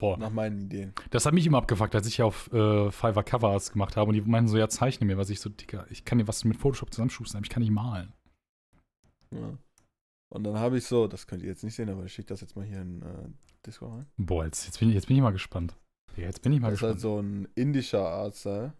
Boah. 0.00 0.16
Nach 0.16 0.30
meinen 0.30 0.62
Ideen. 0.62 0.94
Das 1.10 1.26
hat 1.26 1.34
mich 1.34 1.46
immer 1.46 1.58
abgefuckt, 1.58 1.94
als 1.94 2.06
ich 2.06 2.22
auf 2.22 2.50
äh, 2.52 2.90
Fiverr 2.90 3.22
Covers 3.22 3.70
gemacht 3.70 3.96
habe 3.96 4.08
und 4.08 4.14
die 4.14 4.22
meinten 4.22 4.48
so, 4.48 4.56
ja, 4.56 4.68
zeichne 4.68 5.06
mir, 5.06 5.18
was 5.18 5.28
ich 5.28 5.40
so, 5.40 5.50
Digga, 5.50 5.86
ich 5.90 6.06
kann 6.06 6.18
dir 6.18 6.26
was 6.26 6.42
mit 6.44 6.56
Photoshop 6.56 6.92
zusammenschustern, 6.92 7.38
aber 7.38 7.44
ich 7.44 7.50
kann 7.50 7.62
nicht 7.62 7.70
malen. 7.70 8.14
Ja. 9.30 9.58
Und 10.30 10.44
dann 10.44 10.58
habe 10.58 10.78
ich 10.78 10.86
so, 10.86 11.06
das 11.06 11.26
könnt 11.26 11.42
ihr 11.42 11.50
jetzt 11.50 11.64
nicht 11.64 11.74
sehen, 11.74 11.90
aber 11.90 12.04
ich 12.04 12.14
schicke 12.14 12.28
das 12.28 12.40
jetzt 12.40 12.56
mal 12.56 12.64
hier 12.64 12.80
in 12.80 13.02
äh, 13.02 13.28
Discord 13.66 13.92
rein. 13.92 14.06
Boah, 14.16 14.46
jetzt, 14.46 14.64
jetzt, 14.64 14.78
bin 14.80 14.88
ich, 14.88 14.94
jetzt 14.94 15.06
bin 15.06 15.16
ich 15.16 15.22
mal 15.22 15.32
gespannt. 15.32 15.76
Ja, 16.16 16.24
jetzt 16.24 16.40
bin 16.40 16.52
ich 16.52 16.60
mal 16.60 16.70
das 16.70 16.80
gespannt. 16.80 16.96
ist 16.96 17.04
halt 17.04 17.14
so 17.14 17.20
ein 17.20 17.48
indischer 17.54 18.08
Artstyle. 18.08 18.72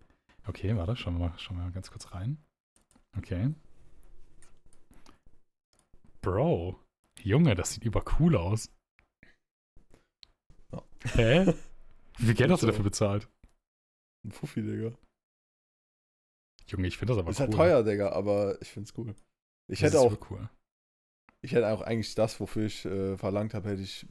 Okay, 0.47 0.75
warte, 0.75 0.97
schauen 0.97 1.19
wir 1.19 1.29
mal, 1.29 1.39
schauen 1.39 1.59
wir 1.59 1.65
mal 1.65 1.73
ganz 1.73 1.91
kurz 1.91 2.13
rein. 2.15 2.39
Okay. 3.19 3.53
Bro, 6.23 6.79
Junge, 7.23 7.55
das 7.55 7.73
sieht 7.73 7.85
übercool 7.85 8.37
aus. 8.37 8.71
Hä? 11.05 11.47
Wie 12.19 12.27
viel 12.27 12.35
Geld 12.35 12.51
hast 12.51 12.63
du 12.63 12.67
dafür 12.67 12.85
bezahlt? 12.85 13.29
Ein 14.25 14.33
Fuffi, 14.33 14.63
Digga. 14.63 14.93
Junge, 16.67 16.87
ich 16.87 16.97
finde 16.99 17.13
das 17.15 17.19
aber 17.21 17.31
ist 17.31 17.39
cool. 17.39 17.43
halt 17.47 17.55
teuer, 17.55 17.83
Digga, 17.83 18.13
aber 18.13 18.61
ich 18.63 18.69
find's 18.69 18.95
cool. 18.97 19.15
Ich 19.69 19.81
Das 19.81 19.83
hätte 19.83 19.97
ist 19.97 20.05
auch, 20.05 20.17
cool. 20.31 20.49
ich 21.43 21.53
hätte 21.53 21.69
auch 21.69 21.81
eigentlich 21.83 22.15
das, 22.15 22.39
wofür 22.41 22.67
ich 22.67 22.85
äh, 22.85 23.17
verlangt 23.17 23.55
habe, 23.55 23.69
hätte 23.71 23.83
ich, 23.83 24.07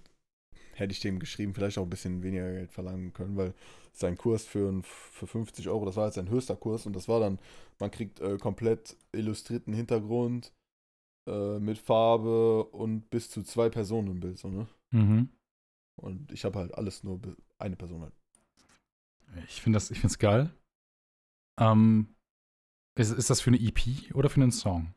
hätte 0.73 0.93
ich 0.93 0.99
dem 1.01 1.19
geschrieben, 1.19 1.53
vielleicht 1.53 1.77
auch 1.77 1.83
ein 1.83 1.89
bisschen 1.89 2.23
weniger 2.23 2.51
Geld 2.51 2.71
verlangen 2.71 3.13
können, 3.13 3.37
weil 3.37 3.53
sein 3.93 4.17
Kurs 4.17 4.45
für, 4.45 4.81
für 4.83 5.27
50 5.27 5.69
Euro, 5.69 5.85
das 5.85 5.97
war 5.97 6.07
jetzt 6.07 6.15
sein 6.15 6.29
höchster 6.29 6.55
Kurs 6.55 6.85
und 6.85 6.95
das 6.95 7.07
war 7.07 7.19
dann, 7.19 7.39
man 7.79 7.91
kriegt 7.91 8.19
äh, 8.21 8.37
komplett 8.37 8.97
illustrierten 9.13 9.73
Hintergrund 9.73 10.53
äh, 11.27 11.59
mit 11.59 11.77
Farbe 11.79 12.65
und 12.65 13.09
bis 13.09 13.29
zu 13.29 13.43
zwei 13.43 13.69
Personen 13.69 14.09
im 14.11 14.19
Bild, 14.21 14.39
so, 14.39 14.49
ne? 14.49 14.67
Mhm. 14.91 15.29
Und 16.01 16.31
ich 16.31 16.45
habe 16.45 16.59
halt 16.59 16.73
alles 16.73 17.03
nur 17.03 17.19
eine 17.57 17.75
Person 17.75 18.01
halt. 18.01 18.13
Ich 19.47 19.61
finde 19.61 19.77
das, 19.77 19.91
ich 19.91 19.99
finde 19.99 20.13
es 20.13 20.19
geil. 20.19 20.49
Ähm, 21.59 22.15
ist, 22.97 23.11
ist 23.11 23.29
das 23.29 23.41
für 23.41 23.51
eine 23.51 23.59
EP 23.59 24.13
oder 24.15 24.29
für 24.29 24.41
einen 24.41 24.51
Song? 24.51 24.93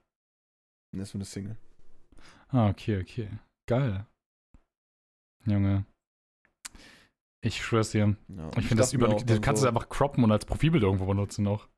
Das 0.92 1.08
ist 1.08 1.10
für 1.10 1.18
eine 1.18 1.24
Single. 1.24 1.56
Ah, 2.48 2.68
okay, 2.68 3.00
okay. 3.00 3.28
Geil. 3.68 4.06
Junge. 5.46 5.84
Ich 7.44 7.62
schwör's 7.62 7.90
dir. 7.90 8.16
Ja, 8.28 8.50
Ich 8.56 8.66
finde 8.66 8.82
das 8.82 8.92
über. 8.92 9.08
Du 9.08 9.40
kannst 9.40 9.62
so, 9.62 9.66
es 9.66 9.74
einfach 9.74 9.88
croppen 9.88 10.22
und 10.22 10.30
als 10.30 10.44
Profilbild 10.44 10.84
irgendwo 10.84 11.06
benutzen 11.06 11.42
noch. 11.42 11.68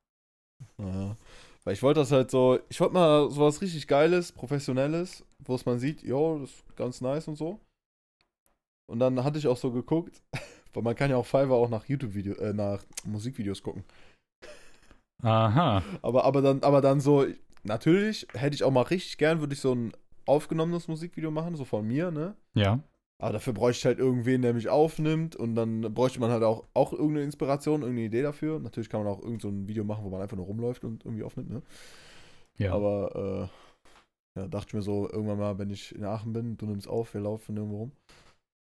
Ja. 0.77 1.15
Weil 1.63 1.73
ich 1.73 1.81
wollte 1.81 2.01
das 2.01 2.11
halt 2.11 2.29
so, 2.29 2.59
ich 2.69 2.79
wollte 2.79 2.93
mal 2.93 3.31
sowas 3.31 3.61
richtig 3.61 3.87
Geiles, 3.87 4.31
Professionelles, 4.31 5.25
wo 5.39 5.55
es 5.55 5.65
man 5.65 5.79
sieht, 5.79 6.03
jo, 6.03 6.39
das 6.39 6.51
ist 6.51 6.75
ganz 6.75 7.01
nice 7.01 7.27
und 7.27 7.37
so. 7.37 7.59
Und 8.87 8.99
dann 8.99 9.23
hatte 9.23 9.39
ich 9.39 9.47
auch 9.47 9.57
so 9.57 9.71
geguckt, 9.71 10.21
weil 10.73 10.83
man 10.83 10.95
kann 10.95 11.09
ja 11.09 11.17
auf 11.17 11.27
Fiverr 11.27 11.53
auch 11.53 11.69
nach 11.69 11.85
YouTube-Video, 11.85 12.35
äh, 12.35 12.53
nach 12.53 12.83
Musikvideos 13.05 13.63
gucken. 13.63 13.83
Aha. 15.21 15.81
Aber, 16.01 16.25
aber 16.25 16.41
dann, 16.41 16.61
aber 16.61 16.81
dann 16.81 16.99
so, 16.99 17.25
natürlich 17.63 18.27
hätte 18.33 18.55
ich 18.55 18.63
auch 18.63 18.71
mal 18.71 18.83
richtig 18.83 19.17
gern, 19.17 19.39
würde 19.39 19.53
ich 19.53 19.61
so 19.61 19.73
ein 19.73 19.93
aufgenommenes 20.25 20.87
Musikvideo 20.87 21.31
machen, 21.31 21.55
so 21.55 21.65
von 21.65 21.85
mir, 21.85 22.11
ne? 22.11 22.35
Ja. 22.53 22.79
Aber 23.17 23.33
dafür 23.33 23.53
bräuchte 23.53 23.79
ich 23.79 23.85
halt 23.85 23.99
irgendwen, 23.99 24.41
der 24.41 24.53
mich 24.53 24.67
aufnimmt 24.67 25.35
und 25.35 25.55
dann 25.55 25.81
bräuchte 25.93 26.19
man 26.19 26.31
halt 26.31 26.43
auch, 26.43 26.65
auch 26.73 26.91
irgendeine 26.91 27.23
Inspiration, 27.23 27.81
irgendeine 27.81 28.07
Idee 28.07 28.21
dafür. 28.21 28.59
Natürlich 28.59 28.89
kann 28.89 29.03
man 29.03 29.11
auch 29.11 29.21
irgend 29.21 29.41
so 29.41 29.47
ein 29.47 29.67
Video 29.67 29.85
machen, 29.85 30.03
wo 30.03 30.09
man 30.09 30.21
einfach 30.21 30.35
nur 30.35 30.45
rumläuft 30.45 30.83
und 30.83 31.05
irgendwie 31.05 31.23
aufnimmt, 31.23 31.49
ne? 31.49 31.61
Ja. 32.57 32.73
Aber 32.73 33.49
äh, 34.35 34.39
ja, 34.39 34.47
dachte 34.47 34.67
ich 34.69 34.73
mir 34.73 34.81
so, 34.81 35.09
irgendwann 35.09 35.39
mal, 35.39 35.57
wenn 35.57 35.69
ich 35.69 35.95
in 35.95 36.03
Aachen 36.03 36.33
bin, 36.33 36.57
du 36.57 36.65
nimmst 36.65 36.89
auf, 36.89 37.13
wir 37.13 37.21
laufen 37.21 37.55
irgendwo 37.55 37.77
rum. 37.77 37.91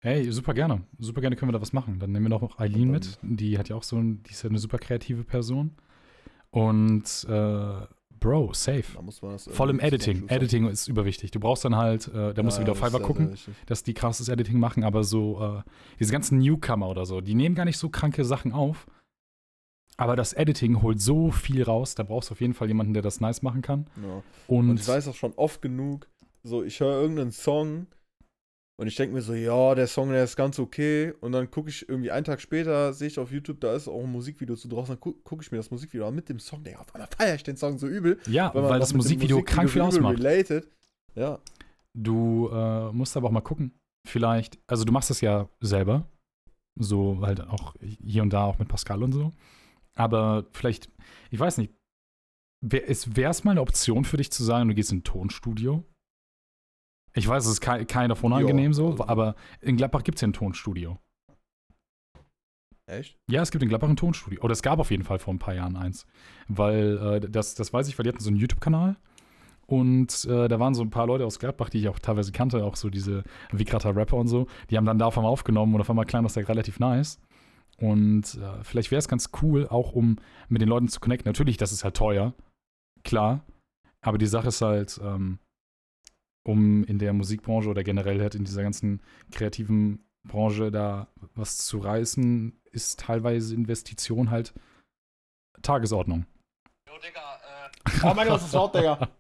Hey, 0.05 0.31
super 0.33 0.53
gerne. 0.53 0.83
Super 0.99 1.21
gerne 1.21 1.37
können 1.37 1.51
wir 1.51 1.53
da 1.53 1.62
was 1.62 1.73
machen. 1.73 2.01
Dann 2.01 2.11
nehmen 2.11 2.25
wir 2.25 2.31
noch 2.31 2.59
Eileen 2.59 2.91
mit. 2.91 3.19
Die 3.23 3.57
hat 3.57 3.69
ja 3.69 3.77
auch 3.77 3.85
so 3.85 3.97
ein, 3.97 4.21
die 4.25 4.33
ist 4.33 4.43
ja 4.43 4.51
eine 4.51 4.59
super 4.59 4.79
kreative 4.79 5.23
Person. 5.23 5.77
Und 6.51 7.25
äh, 7.29 7.87
Bro, 8.19 8.53
safe. 8.53 8.85
Da 8.95 9.03
muss 9.03 9.23
man 9.23 9.33
das 9.33 9.49
Voll 9.49 9.71
im 9.71 9.79
Editing. 9.79 10.29
Editing 10.29 10.67
ist 10.67 10.88
überwichtig. 10.88 11.31
Du 11.31 11.38
brauchst 11.38 11.65
dann 11.65 11.77
halt, 11.77 12.09
äh, 12.09 12.35
da 12.35 12.43
musst 12.43 12.57
du 12.57 12.62
Ja, 12.62 12.67
wieder 12.67 12.73
auf 12.73 12.81
das 12.81 12.88
Fiverr 12.88 12.99
sehr, 12.99 13.07
gucken, 13.07 13.37
dass 13.67 13.85
die 13.85 13.95
krasses 13.95 14.29
Editing 14.29 14.59
machen, 14.59 14.83
aber 14.83 15.05
so, 15.05 15.41
äh, 15.41 15.62
diese 16.01 16.12
ganzen 16.12 16.38
Newcomer 16.38 16.88
oder 16.88 17.07
so, 17.07 17.21
die 17.21 17.35
nehmen 17.35 17.55
gar 17.55 17.65
nicht 17.65 17.79
so 17.79 17.88
kranke 17.88 18.25
Sachen 18.25 18.53
auf. 18.53 18.87
Aber 19.97 20.17
das 20.17 20.33
Editing 20.33 20.83
holt 20.83 21.01
so 21.01 21.31
viel 21.31 21.62
raus, 21.62 21.95
da 21.95 22.03
brauchst 22.03 22.31
du 22.31 22.35
auf 22.35 22.41
jeden 22.41 22.55
Fall 22.55 22.69
jemanden, 22.69 22.93
der 22.93 23.03
das 23.03 23.21
nice 23.21 23.43
machen 23.43 23.62
kann. 23.62 23.87
Ja. 24.03 24.23
Und, 24.47 24.71
Und 24.71 24.81
ich 24.81 24.88
weiß 24.88 25.07
auch 25.09 25.15
schon 25.15 25.33
oft 25.35 25.62
genug, 25.62 26.09
so 26.43 26.62
ich 26.65 26.81
höre 26.81 27.01
irgendeinen 27.01 27.33
Song 27.33 27.87
und 28.83 28.88
ich 28.88 28.97
denke 28.97 29.14
mir 29.14 29.23
so, 29.23 29.33
ja, 29.33 29.75
der 29.75 29.87
Song, 29.87 30.11
der 30.11 30.25
ist 30.25 30.37
ganz 30.37 30.59
okay. 30.59 31.14
Und 31.21 31.33
dann 31.33 31.51
gucke 31.51 31.71
ich 31.71 31.88
irgendwie 31.88 32.11
einen 32.11 32.25
Tag 32.25 32.40
später, 32.40 32.92
sehe 32.92 33.09
ich 33.09 33.18
auf 33.18 33.33
YouTube, 33.33 33.61
da 33.61 33.75
ist 33.75 33.88
auch 33.88 34.03
ein 34.03 34.12
Musikvideo 34.12 34.57
zu 34.57 34.68
draußen, 34.68 34.95
dann 34.95 35.01
gucke 35.01 35.21
guck 35.25 35.42
ich 35.42 35.51
mir 35.51 35.59
das 35.59 35.71
Musikvideo 35.71 36.09
an 36.09 36.14
mit 36.14 36.29
dem 36.29 36.38
Song, 36.38 36.62
der 36.64 36.81
auf 36.81 36.95
einmal 36.95 37.09
feiere 37.16 37.37
ich 37.37 37.42
den 37.42 37.57
Song 37.57 37.79
so 37.79 37.87
übel. 37.87 38.18
ja, 38.27 38.55
weil 38.55 38.64
weil, 38.64 38.81
das 38.81 38.90
dem 38.90 38.99
Musikvideo 38.99 39.42
krank 39.42 39.71
viel 39.71 39.83
ausmacht. 39.83 40.18
Related. 40.18 40.68
Ja, 41.14 41.38
Du 41.95 42.49
äh, 42.49 42.90
musst 42.92 43.16
aber 43.16 43.29
auch 43.29 43.33
mal 43.33 43.40
gucken. 43.40 43.79
Vielleicht, 44.07 44.59
also 44.66 44.85
du 44.85 44.92
machst 44.92 45.11
das 45.11 45.21
ja 45.21 45.49
selber. 45.61 46.09
So 46.79 47.21
halt 47.21 47.40
auch 47.40 47.77
hier 47.81 48.23
und 48.23 48.33
da 48.33 48.45
auch 48.45 48.59
mit 48.59 48.68
Pascal 48.68 49.03
und 49.03 49.12
so. 49.12 49.33
Aber 49.95 50.47
vielleicht, 50.53 50.90
ich 51.31 51.38
weiß 51.38 51.59
nicht, 51.59 51.73
wäre 52.62 52.87
es 52.87 53.45
mal 53.45 53.51
eine 53.51 53.61
Option 53.61 54.05
für 54.05 54.16
dich 54.16 54.33
zu 54.33 54.42
sagen, 54.42 54.68
du 54.68 54.75
gehst 54.75 54.90
in 54.90 54.99
ein 54.99 55.05
Tonstudio? 55.05 55.85
Ich 57.14 57.29
weiß, 57.29 57.44
es 57.44 57.53
ist 57.53 57.61
kei- 57.61 57.85
keiner 57.85 58.16
von 58.16 58.33
unangenehm 58.33 58.72
so, 58.72 58.90
also- 58.92 59.07
aber 59.07 59.35
in 59.61 59.77
Gladbach 59.77 60.03
gibt 60.05 60.16
es 60.16 60.22
ja 60.22 60.29
ein 60.29 60.33
Tonstudio. 60.33 60.98
echt? 62.87 63.16
Ja, 63.31 63.42
es 63.42 63.51
gibt 63.51 63.62
in 63.62 63.68
Gladbach 63.68 63.88
ein 63.88 63.96
Tonstudio. 63.96 64.40
Oder 64.42 64.53
es 64.53 64.62
gab 64.62 64.79
auf 64.79 64.90
jeden 64.90 65.05
Fall 65.05 65.18
vor 65.18 65.33
ein 65.33 65.38
paar 65.38 65.55
Jahren 65.55 65.77
eins. 65.77 66.07
Weil, 66.48 66.98
äh, 66.98 67.20
das, 67.31 67.55
das 67.55 67.72
weiß 67.72 67.88
ich, 67.88 67.98
weil 67.98 68.05
die 68.05 68.11
hatten 68.11 68.20
so 68.20 68.29
einen 68.29 68.37
YouTube-Kanal. 68.38 68.96
Und 69.66 70.25
äh, 70.27 70.48
da 70.48 70.59
waren 70.61 70.75
so 70.75 70.83
ein 70.83 70.90
paar 70.90 71.07
Leute 71.07 71.25
aus 71.25 71.38
Gladbach, 71.38 71.70
die 71.70 71.79
ich 71.79 71.88
auch 71.88 71.98
teilweise 71.98 72.33
kannte, 72.33 72.64
auch 72.64 72.77
so 72.77 72.90
diese 72.90 73.22
Vikrata 73.53 73.90
Rapper 73.90 74.16
und 74.16 74.29
so. 74.29 74.46
Die 74.68 74.77
haben 74.77 74.85
dann 74.85 74.98
da 74.98 75.07
auf 75.07 75.16
einmal 75.16 75.33
aufgenommen 75.33 75.75
und 75.75 75.81
auf 75.81 75.88
einmal 75.88 76.05
klang 76.05 76.25
das 76.25 76.35
da 76.35 76.40
relativ 76.42 76.81
nice. 76.81 77.18
Und 77.79 78.35
äh, 78.35 78.62
vielleicht 78.64 78.90
wäre 78.90 78.98
es 78.98 79.09
ganz 79.09 79.31
cool, 79.40 79.66
auch 79.68 79.92
um 79.92 80.16
mit 80.48 80.61
den 80.61 80.68
Leuten 80.68 80.88
zu 80.88 81.01
connecten. 81.01 81.29
Natürlich, 81.31 81.57
das 81.57 81.72
ist 81.72 81.85
halt 81.85 81.96
teuer, 81.96 82.35
klar. 83.04 83.44
Aber 84.02 84.19
die 84.19 84.27
Sache 84.27 84.48
ist 84.48 84.60
halt, 84.60 85.00
ähm, 85.02 85.38
um 86.45 86.85
in 86.85 86.99
der 86.99 87.13
Musikbranche 87.13 87.69
oder 87.69 87.85
generell 87.85 88.21
halt 88.21 88.35
in 88.35 88.45
dieser 88.45 88.63
ganzen 88.63 89.01
kreativen 89.31 90.05
Branche 90.25 90.71
da 90.71 91.09
was 91.35 91.59
zu 91.59 91.79
reißen, 91.79 92.61
ist 92.71 93.01
teilweise 93.01 93.55
Investition 93.55 94.31
halt 94.31 94.55
Tagesordnung. 95.63 96.27
Jo, 96.88 96.95
Digga, 96.99 97.21
äh, 97.21 97.63
Oh 98.05 98.15
mein 98.15 98.29
Gott, 98.29 98.37
das 98.37 98.47
ist 98.47 98.55
laut, 98.55 98.75
Digga. 98.75 99.09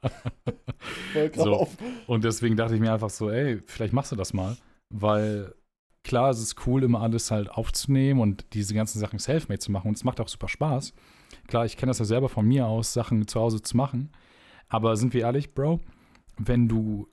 So. 1.34 1.68
Und 2.06 2.24
deswegen 2.24 2.56
dachte 2.56 2.74
ich 2.74 2.80
mir 2.80 2.92
einfach 2.92 3.10
so, 3.10 3.30
ey, 3.30 3.60
vielleicht 3.66 3.92
machst 3.92 4.12
du 4.12 4.16
das 4.16 4.32
mal. 4.32 4.56
Weil 4.90 5.54
klar, 6.04 6.30
es 6.30 6.40
ist 6.40 6.66
cool, 6.66 6.82
immer 6.82 7.00
alles 7.00 7.30
halt 7.30 7.50
aufzunehmen 7.50 8.20
und 8.20 8.46
diese 8.54 8.74
ganzen 8.74 8.98
Sachen 8.98 9.18
selfmade 9.18 9.60
zu 9.60 9.70
machen. 9.70 9.88
Und 9.88 9.96
es 9.96 10.04
macht 10.04 10.20
auch 10.20 10.28
super 10.28 10.48
Spaß. 10.48 10.92
Klar, 11.46 11.64
ich 11.64 11.76
kenne 11.76 11.90
das 11.90 11.98
ja 11.98 12.04
selber 12.04 12.28
von 12.28 12.46
mir 12.46 12.66
aus, 12.66 12.92
Sachen 12.92 13.26
zu 13.28 13.40
Hause 13.40 13.62
zu 13.62 13.76
machen. 13.76 14.10
Aber 14.68 14.96
sind 14.96 15.14
wir 15.14 15.22
ehrlich, 15.22 15.54
Bro, 15.54 15.80
wenn 16.38 16.68
du 16.68 17.08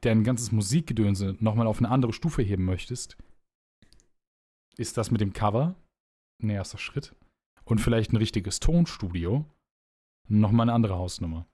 dein 0.00 0.24
ganzes 0.24 0.52
Musikgedönse 0.52 1.36
nochmal 1.40 1.66
auf 1.66 1.78
eine 1.78 1.90
andere 1.90 2.12
Stufe 2.12 2.42
heben 2.42 2.64
möchtest, 2.64 3.16
ist 4.76 4.96
das 4.96 5.10
mit 5.10 5.20
dem 5.20 5.32
Cover 5.32 5.74
ein 6.42 6.50
erster 6.50 6.78
Schritt. 6.78 7.14
Und 7.64 7.80
vielleicht 7.80 8.12
ein 8.12 8.16
richtiges 8.16 8.60
Tonstudio 8.60 9.46
nochmal 10.28 10.64
eine 10.64 10.74
andere 10.74 10.96
Hausnummer. 10.96 11.46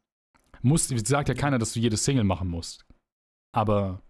Muss, 0.62 0.88
sagt 0.88 1.28
ja 1.28 1.34
keiner, 1.34 1.58
dass 1.58 1.72
du 1.72 1.80
jede 1.80 1.96
Single 1.96 2.24
machen 2.24 2.48
musst. 2.48 2.84
Aber 3.52 4.02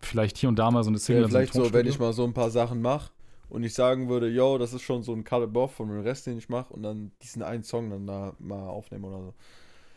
vielleicht 0.00 0.38
hier 0.38 0.48
und 0.48 0.58
da 0.58 0.70
mal 0.70 0.82
so 0.82 0.90
eine 0.90 0.98
Single. 0.98 1.22
Ja, 1.22 1.28
vielleicht 1.28 1.52
so, 1.52 1.72
wenn 1.72 1.86
ich 1.86 1.98
mal 1.98 2.12
so 2.12 2.24
ein 2.24 2.34
paar 2.34 2.50
Sachen 2.50 2.82
mache 2.82 3.12
und 3.48 3.62
ich 3.62 3.74
sagen 3.74 4.08
würde, 4.08 4.28
yo, 4.28 4.58
das 4.58 4.72
ist 4.72 4.82
schon 4.82 5.02
so 5.02 5.12
ein 5.12 5.24
Cut 5.24 5.54
Off 5.56 5.74
von 5.74 5.88
dem 5.88 6.00
Rest, 6.00 6.26
den 6.26 6.38
ich 6.38 6.48
mache 6.48 6.72
und 6.72 6.82
dann 6.82 7.12
diesen 7.22 7.42
einen 7.42 7.62
Song 7.62 7.90
dann 7.90 8.06
da 8.06 8.34
mal 8.38 8.68
aufnehmen 8.68 9.04
oder 9.04 9.22
so. 9.22 9.34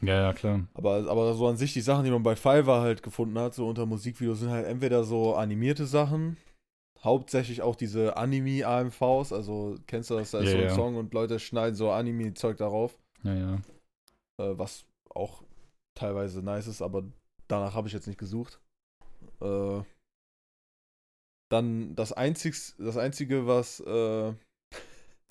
Ja, 0.06 0.22
ja, 0.22 0.34
klar. 0.34 0.68
Aber, 0.76 1.08
aber 1.10 1.34
so 1.34 1.48
an 1.48 1.58
sich 1.58 1.74
die 1.74 1.82
Sachen, 1.82 2.04
die 2.06 2.12
man 2.12 2.24
bei 2.24 2.36
Fiverr 2.36 2.82
halt 2.82 3.04
gefunden 3.04 3.38
hat, 3.40 3.54
so 3.54 3.68
unter 3.68 3.86
Musikvideos, 3.86 4.40
sind 4.40 4.50
halt 4.50 4.66
entweder 4.66 5.04
so 5.04 5.36
animierte 5.36 5.86
Sachen, 5.86 6.38
hauptsächlich 7.04 7.62
auch 7.62 7.76
diese 7.76 8.18
Anime-AMVs, 8.18 9.34
also 9.34 9.78
kennst 9.88 10.10
du 10.10 10.16
das, 10.16 10.32
da 10.32 10.40
ist 10.42 10.46
Ja, 10.46 10.52
so 10.52 10.58
ein 10.58 10.70
ja. 10.70 10.76
Song 10.76 10.96
und 10.96 11.14
Leute 11.14 11.40
schneiden 11.40 11.76
so 11.76 11.92
Anime-Zeug 11.92 12.58
darauf, 12.58 12.98
Ja, 13.24 13.34
ja. 13.34 13.62
äh, 14.40 14.58
was 14.58 14.86
auch 15.10 15.44
teilweise 15.96 16.42
nice 16.42 16.68
ist, 16.68 16.82
aber 16.82 17.04
danach 17.48 17.76
habe 17.76 17.88
ich 17.88 17.94
jetzt 17.94 18.08
nicht 18.08 18.20
gesucht. 18.20 18.60
Äh, 19.42 19.82
dann 21.50 21.96
das, 21.96 22.14
einzigst, 22.14 22.76
das 22.80 22.98
Einzige, 22.98 23.46
was, 23.48 23.80
äh, 23.82 24.34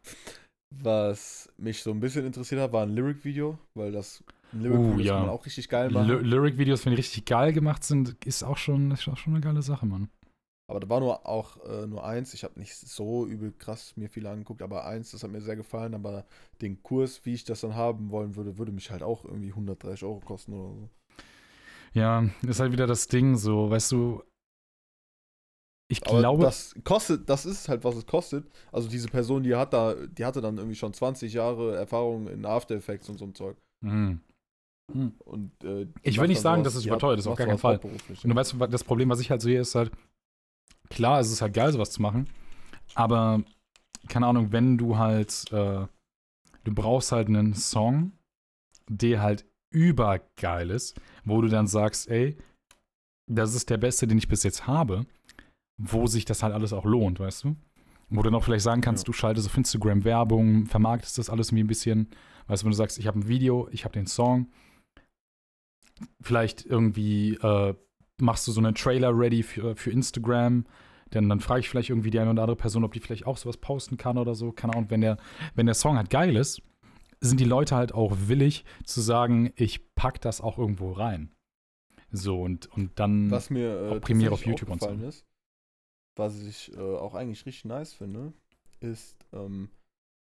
was 0.83 1.53
mich 1.57 1.83
so 1.83 1.91
ein 1.91 2.01
bisschen 2.01 2.25
interessiert 2.27 2.61
hat, 2.61 2.73
war 2.73 2.83
ein 2.85 2.95
Lyric-Video, 2.95 3.59
weil 3.75 3.93
das 3.93 4.25
ein 4.53 4.61
Lyric-Video 4.63 4.95
Oh, 4.95 4.99
ja. 4.99 5.13
kann 5.15 5.27
man 5.27 5.31
auch 5.31 5.47
richtig 5.47 5.69
geil 5.69 5.91
machen. 5.91 6.09
Ly 6.09 6.17
Lyric-Videos, 6.29 6.85
wenn 6.85 6.93
die 6.93 6.97
richtig 6.97 7.25
geil 7.25 7.53
gemacht 7.53 7.85
sind, 7.85 8.25
ist 8.25 8.43
auch 8.43 8.57
schon, 8.57 8.91
ist 8.91 9.09
auch 9.09 9.17
schon 9.17 9.35
eine 9.35 9.43
geile 9.43 9.63
Sache, 9.63 9.87
Mann. 9.87 10.09
Aber 10.71 10.81
da 10.81 10.89
war 10.89 11.01
nur 11.01 11.27
auch 11.27 11.63
äh, 11.67 11.87
nur 11.87 12.05
eins. 12.05 12.33
Ich 12.35 12.45
habe 12.45 12.59
nicht 12.59 12.75
so 12.75 13.27
übel 13.27 13.53
krass 13.53 13.95
mir 13.97 14.09
viele 14.09 14.31
angeguckt, 14.31 14.63
aber 14.63 14.87
eins, 14.87 15.11
das 15.11 15.23
hat 15.23 15.31
mir 15.31 15.41
sehr 15.43 15.57
gefallen. 15.57 15.95
Aber 15.95 16.25
den 16.63 16.83
Kurs, 16.83 17.25
wie 17.27 17.35
ich 17.35 17.45
das 17.45 17.61
dann 17.61 17.75
haben 17.75 18.11
wollen 18.11 18.37
würde, 18.37 18.57
würde 18.59 18.73
mich 18.73 18.91
halt 18.91 19.03
auch 19.03 19.25
irgendwie 19.25 19.51
130 19.51 20.05
Euro 20.05 20.21
kosten 20.21 20.55
oder 20.55 20.75
so. 20.75 20.89
Ja, 21.95 22.25
ist 22.43 22.61
halt 22.61 22.73
wieder 22.73 22.87
das 22.87 23.07
Ding, 23.09 23.37
so, 23.37 23.69
weißt 23.71 23.93
du. 23.93 24.23
Ich 25.91 26.07
Aber 26.07 26.21
glaube. 26.21 26.43
das 26.45 26.75
kostet, 26.85 27.29
das 27.29 27.45
ist 27.45 27.69
halt, 27.69 27.85
was 27.85 27.97
es 27.97 28.07
kostet. 28.07 28.51
Also 28.71 28.89
diese 28.89 29.09
Person, 29.09 29.43
die 29.43 29.55
hat 29.55 29.75
da, 29.75 29.95
die 30.07 30.25
hatte 30.25 30.41
dann 30.41 30.57
irgendwie 30.57 30.77
schon 30.77 30.95
20 30.95 31.35
Jahre 31.35 31.77
Erfahrung 31.77 32.29
in 32.29 32.47
After 32.47 32.75
Effects 32.77 33.11
und 33.11 33.19
so 33.19 33.27
ein 33.27 33.35
Zeug. 33.35 33.59
Hm. 34.93 35.13
Und, 35.25 35.53
äh, 35.65 35.87
Ich 36.03 36.19
will 36.19 36.29
nicht 36.29 36.41
sagen, 36.41 36.63
sowas- 36.63 36.75
dass 36.75 36.81
es 36.81 36.87
überteuert 36.87 37.19
ist, 37.19 37.27
auf 37.27 37.37
gar 37.37 37.47
keinen 37.47 37.59
Fall. 37.59 37.79
Und 37.79 38.25
du 38.25 38.35
weißt, 38.35 38.57
das 38.71 38.85
Problem, 38.85 39.09
was 39.09 39.21
ich 39.21 39.31
halt 39.31 39.41
sehe, 39.43 39.61
ist 39.61 39.75
halt, 39.75 39.91
klar, 40.91 41.21
es 41.21 41.31
ist 41.33 41.43
halt 41.43 41.55
geil, 41.55 41.73
sowas 41.73 41.91
zu 41.91 42.03
machen, 42.03 42.29
aber, 42.95 43.43
keine 44.09 44.27
Ahnung, 44.27 44.53
wenn 44.53 44.77
du 44.79 44.97
halt, 44.99 45.51
äh, 45.53 45.87
du 46.65 46.75
brauchst 46.75 47.13
halt 47.13 47.29
einen 47.29 47.55
Song, 47.55 48.13
der 48.89 49.23
halt 49.23 49.47
übergeil 49.73 50.71
ist, 50.71 51.01
wo 51.25 51.41
du 51.41 51.49
dann 51.49 51.67
sagst, 51.67 52.09
ey, 52.09 52.37
das 53.31 53.55
ist 53.55 53.71
der 53.71 53.79
beste, 53.79 54.07
den 54.07 54.19
ich 54.19 54.29
bis 54.29 54.43
jetzt 54.43 54.67
habe, 54.67 55.07
wo 55.81 56.07
sich 56.07 56.25
das 56.25 56.43
halt 56.43 56.53
alles 56.53 56.73
auch 56.73 56.85
lohnt, 56.85 57.19
weißt 57.21 57.45
du? 57.45 57.57
Wo 58.11 58.21
du 58.23 58.31
noch 58.31 58.45
vielleicht 58.45 58.65
sagen 58.65 58.83
kannst, 58.83 59.05
Ja. 59.05 59.07
du 59.07 59.13
schaltest 59.15 59.47
auf 59.49 59.57
Instagram 59.57 60.05
Werbung, 60.05 60.67
vermarktest 60.67 61.17
das 61.17 61.31
alles 61.31 61.49
irgendwie 61.49 61.65
ein 61.65 61.69
bisschen, 61.69 62.09
weißt 62.49 62.63
du, 62.63 62.67
wenn 62.67 62.73
du 62.73 62.77
sagst, 62.77 62.99
ich 62.99 63.07
habe 63.07 63.19
ein 63.21 63.29
Video, 63.29 63.69
ich 63.71 63.85
habe 63.85 63.95
den 63.95 64.07
Song, 64.07 64.49
vielleicht 66.21 66.65
irgendwie 66.65 67.35
äh, 67.35 67.75
machst 68.19 68.47
du 68.47 68.53
so 68.53 68.61
einen 68.61 68.75
Trailer 68.75 69.17
ready 69.17 69.43
für, 69.43 69.77
für 69.77 69.91
Instagram. 69.91 70.67
Denn 71.13 71.29
dann 71.29 71.41
frage 71.41 71.61
ich 71.61 71.69
vielleicht 71.69 71.91
irgendwie 71.91 72.11
die 72.11 72.19
eine 72.19 72.31
oder 72.31 72.43
andere 72.43 72.57
Person, 72.57 72.85
ob 72.85 72.93
die 72.93 73.01
vielleicht 73.01 73.27
auch 73.27 73.37
sowas 73.37 73.59
posten 73.59 73.97
kann 73.99 74.17
oder 74.17 74.35
so. 74.35 74.53
Keine 74.53 74.75
Ahnung, 74.75 74.91
wenn 74.91 75.03
der, 75.03 75.19
wenn 75.55 75.67
der 75.67 75.75
Song 75.75 75.97
halt 75.97 76.09
geil 76.09 76.37
ist, 76.37 76.63
sind 77.21 77.39
die 77.39 77.45
Leute 77.45 77.77
halt 77.77 77.93
auch 77.93 78.17
willig 78.27 78.65
zu 78.85 79.01
sagen, 79.01 79.53
ich 79.57 79.95
pack 79.95 80.21
das 80.21 80.41
auch 80.41 80.59
irgendwo 80.59 80.93
rein. 80.93 81.33
So, 82.11 82.43
und, 82.43 82.67
und 82.73 82.99
dann. 82.99 83.31
Was 83.31 83.51
mir 83.51 83.93
äh, 83.93 84.01
Premiere 84.01 84.33
auf 84.33 84.45
YouTube 84.45 84.71
und 84.71 84.81
so. 84.81 84.91
ist, 84.91 85.27
was 86.17 86.41
ich 86.43 86.73
äh, 86.75 86.81
auch 86.81 87.15
eigentlich 87.15 87.47
richtig 87.47 87.65
nice 87.65 87.93
finde, 87.93 88.33
ist, 88.81 89.17
ähm, 89.33 89.71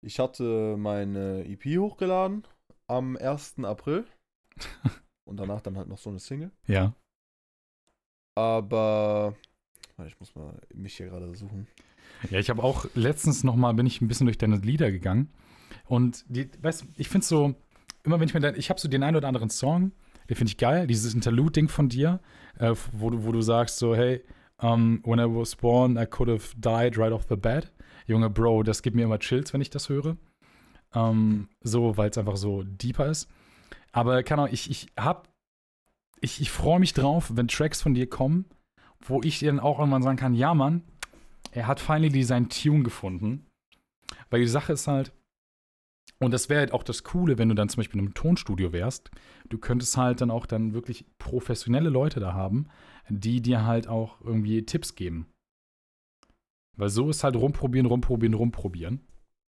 ich 0.02 0.20
hatte 0.20 0.76
meine 0.78 1.46
EP 1.46 1.80
hochgeladen 1.80 2.46
am 2.88 3.16
1. 3.16 3.64
April 3.64 4.06
und 5.26 5.38
danach 5.38 5.62
dann 5.62 5.78
halt 5.78 5.88
noch 5.88 5.98
so 5.98 6.10
eine 6.10 6.20
Single. 6.20 6.52
ja. 6.68 6.94
Aber 8.36 9.36
ich 10.08 10.20
muss 10.20 10.34
mal 10.34 10.60
mich 10.74 10.98
hier 10.98 11.06
gerade 11.06 11.36
suchen. 11.36 11.68
Ja, 12.32 12.40
ich 12.40 12.50
habe 12.50 12.64
auch 12.64 12.88
letztens 12.96 13.44
noch 13.44 13.56
mal 13.56 13.74
bin 13.74 13.86
ich 13.86 14.02
ein 14.02 14.08
bisschen 14.08 14.26
durch 14.26 14.40
deine 14.40 14.58
Lieder 14.58 14.92
gegangen 14.92 15.32
und 15.86 16.26
die, 16.28 16.50
weißt, 16.62 16.86
ich 16.96 17.10
finde 17.10 17.28
so 17.28 17.54
immer 18.04 18.20
wenn 18.20 18.28
ich 18.28 18.34
mir 18.34 18.40
dann, 18.40 18.56
ich 18.56 18.70
habe 18.70 18.80
so 18.80 18.88
den 18.88 19.04
einen 19.04 19.18
oder 19.18 19.28
anderen 19.28 19.50
Song, 19.50 19.92
den 20.30 20.36
finde 20.36 20.52
ich 20.52 20.58
geil, 20.58 20.88
dieses 20.88 21.14
Interlude-Ding 21.14 21.70
von 21.70 21.90
dir, 21.90 22.20
äh, 22.60 22.74
wo 22.92 23.10
du, 23.10 23.24
wo 23.26 23.32
du 23.32 23.42
sagst 23.42 23.78
so, 23.78 23.96
hey, 23.96 24.22
um, 24.62 25.02
when 25.04 25.20
I 25.20 25.24
was 25.24 25.56
born, 25.56 25.98
I 25.98 26.06
could 26.06 26.30
have 26.30 26.56
died 26.58 26.98
right 26.98 27.12
off 27.12 27.26
the 27.30 27.36
bat. 27.36 27.72
Junge 28.06 28.30
Bro, 28.30 28.64
das 28.64 28.82
gibt 28.82 28.96
mir 28.96 29.04
immer 29.04 29.20
Chills, 29.20 29.54
wenn 29.54 29.62
ich 29.62 29.70
das 29.70 29.90
höre. 29.90 30.18
Ähm, 30.94 31.48
so, 31.62 31.98
weil 31.98 32.10
es 32.10 32.18
einfach 32.18 32.38
so 32.38 32.64
deeper 32.64 33.08
ist. 33.08 33.30
Aber 33.94 34.22
keine 34.24 34.42
Ahnung, 34.42 34.54
ich, 34.54 34.70
ich 34.70 34.88
hab, 34.98 35.30
ich, 36.20 36.42
ich 36.42 36.52
freue 36.52 36.80
mich 36.80 36.94
drauf, 36.94 37.32
wenn 37.36 37.48
Tracks 37.48 37.82
von 37.82 37.94
dir 37.94 38.10
kommen, 38.10 38.46
wo 39.00 39.22
ich 39.22 39.40
dir 39.40 39.52
dann 39.52 39.60
auch 39.60 39.80
irgendwann 39.80 40.04
sagen 40.04 40.18
kann, 40.18 40.34
ja, 40.34 40.54
Mann, 40.54 40.84
er 41.52 41.68
hat 41.68 41.80
finally 41.80 42.24
seinen 42.24 42.50
Tune 42.50 42.84
gefunden. 42.84 43.46
Weil 44.30 44.42
die 44.42 44.48
Sache 44.48 44.74
ist 44.74 44.88
halt, 44.88 45.14
und 46.20 46.32
das 46.32 46.50
wäre 46.50 46.62
halt 46.62 46.74
auch 46.74 46.84
das 46.84 47.04
Coole, 47.04 47.38
wenn 47.38 47.50
du 47.50 47.56
dann 47.56 47.70
zum 47.70 47.82
Beispiel 47.82 48.00
in 48.00 48.08
einem 48.08 48.14
Tonstudio 48.14 48.74
wärst, 48.74 49.12
du 49.50 49.58
könntest 49.58 49.96
halt 49.98 50.22
dann 50.22 50.32
auch 50.32 50.46
dann 50.46 50.74
wirklich 50.74 51.06
professionelle 51.20 51.90
Leute 51.90 52.20
da 52.20 52.34
haben, 52.34 52.68
die 53.10 53.42
dir 53.42 53.66
halt 53.66 53.88
auch 53.88 54.22
irgendwie 54.22 54.66
Tipps 54.66 54.96
geben. 54.96 55.28
Weil 56.78 56.90
so 56.90 57.10
ist 57.10 57.24
halt 57.24 57.36
rumprobieren, 57.36 57.86
rumprobieren, 57.86 58.34
rumprobieren. 58.34 59.02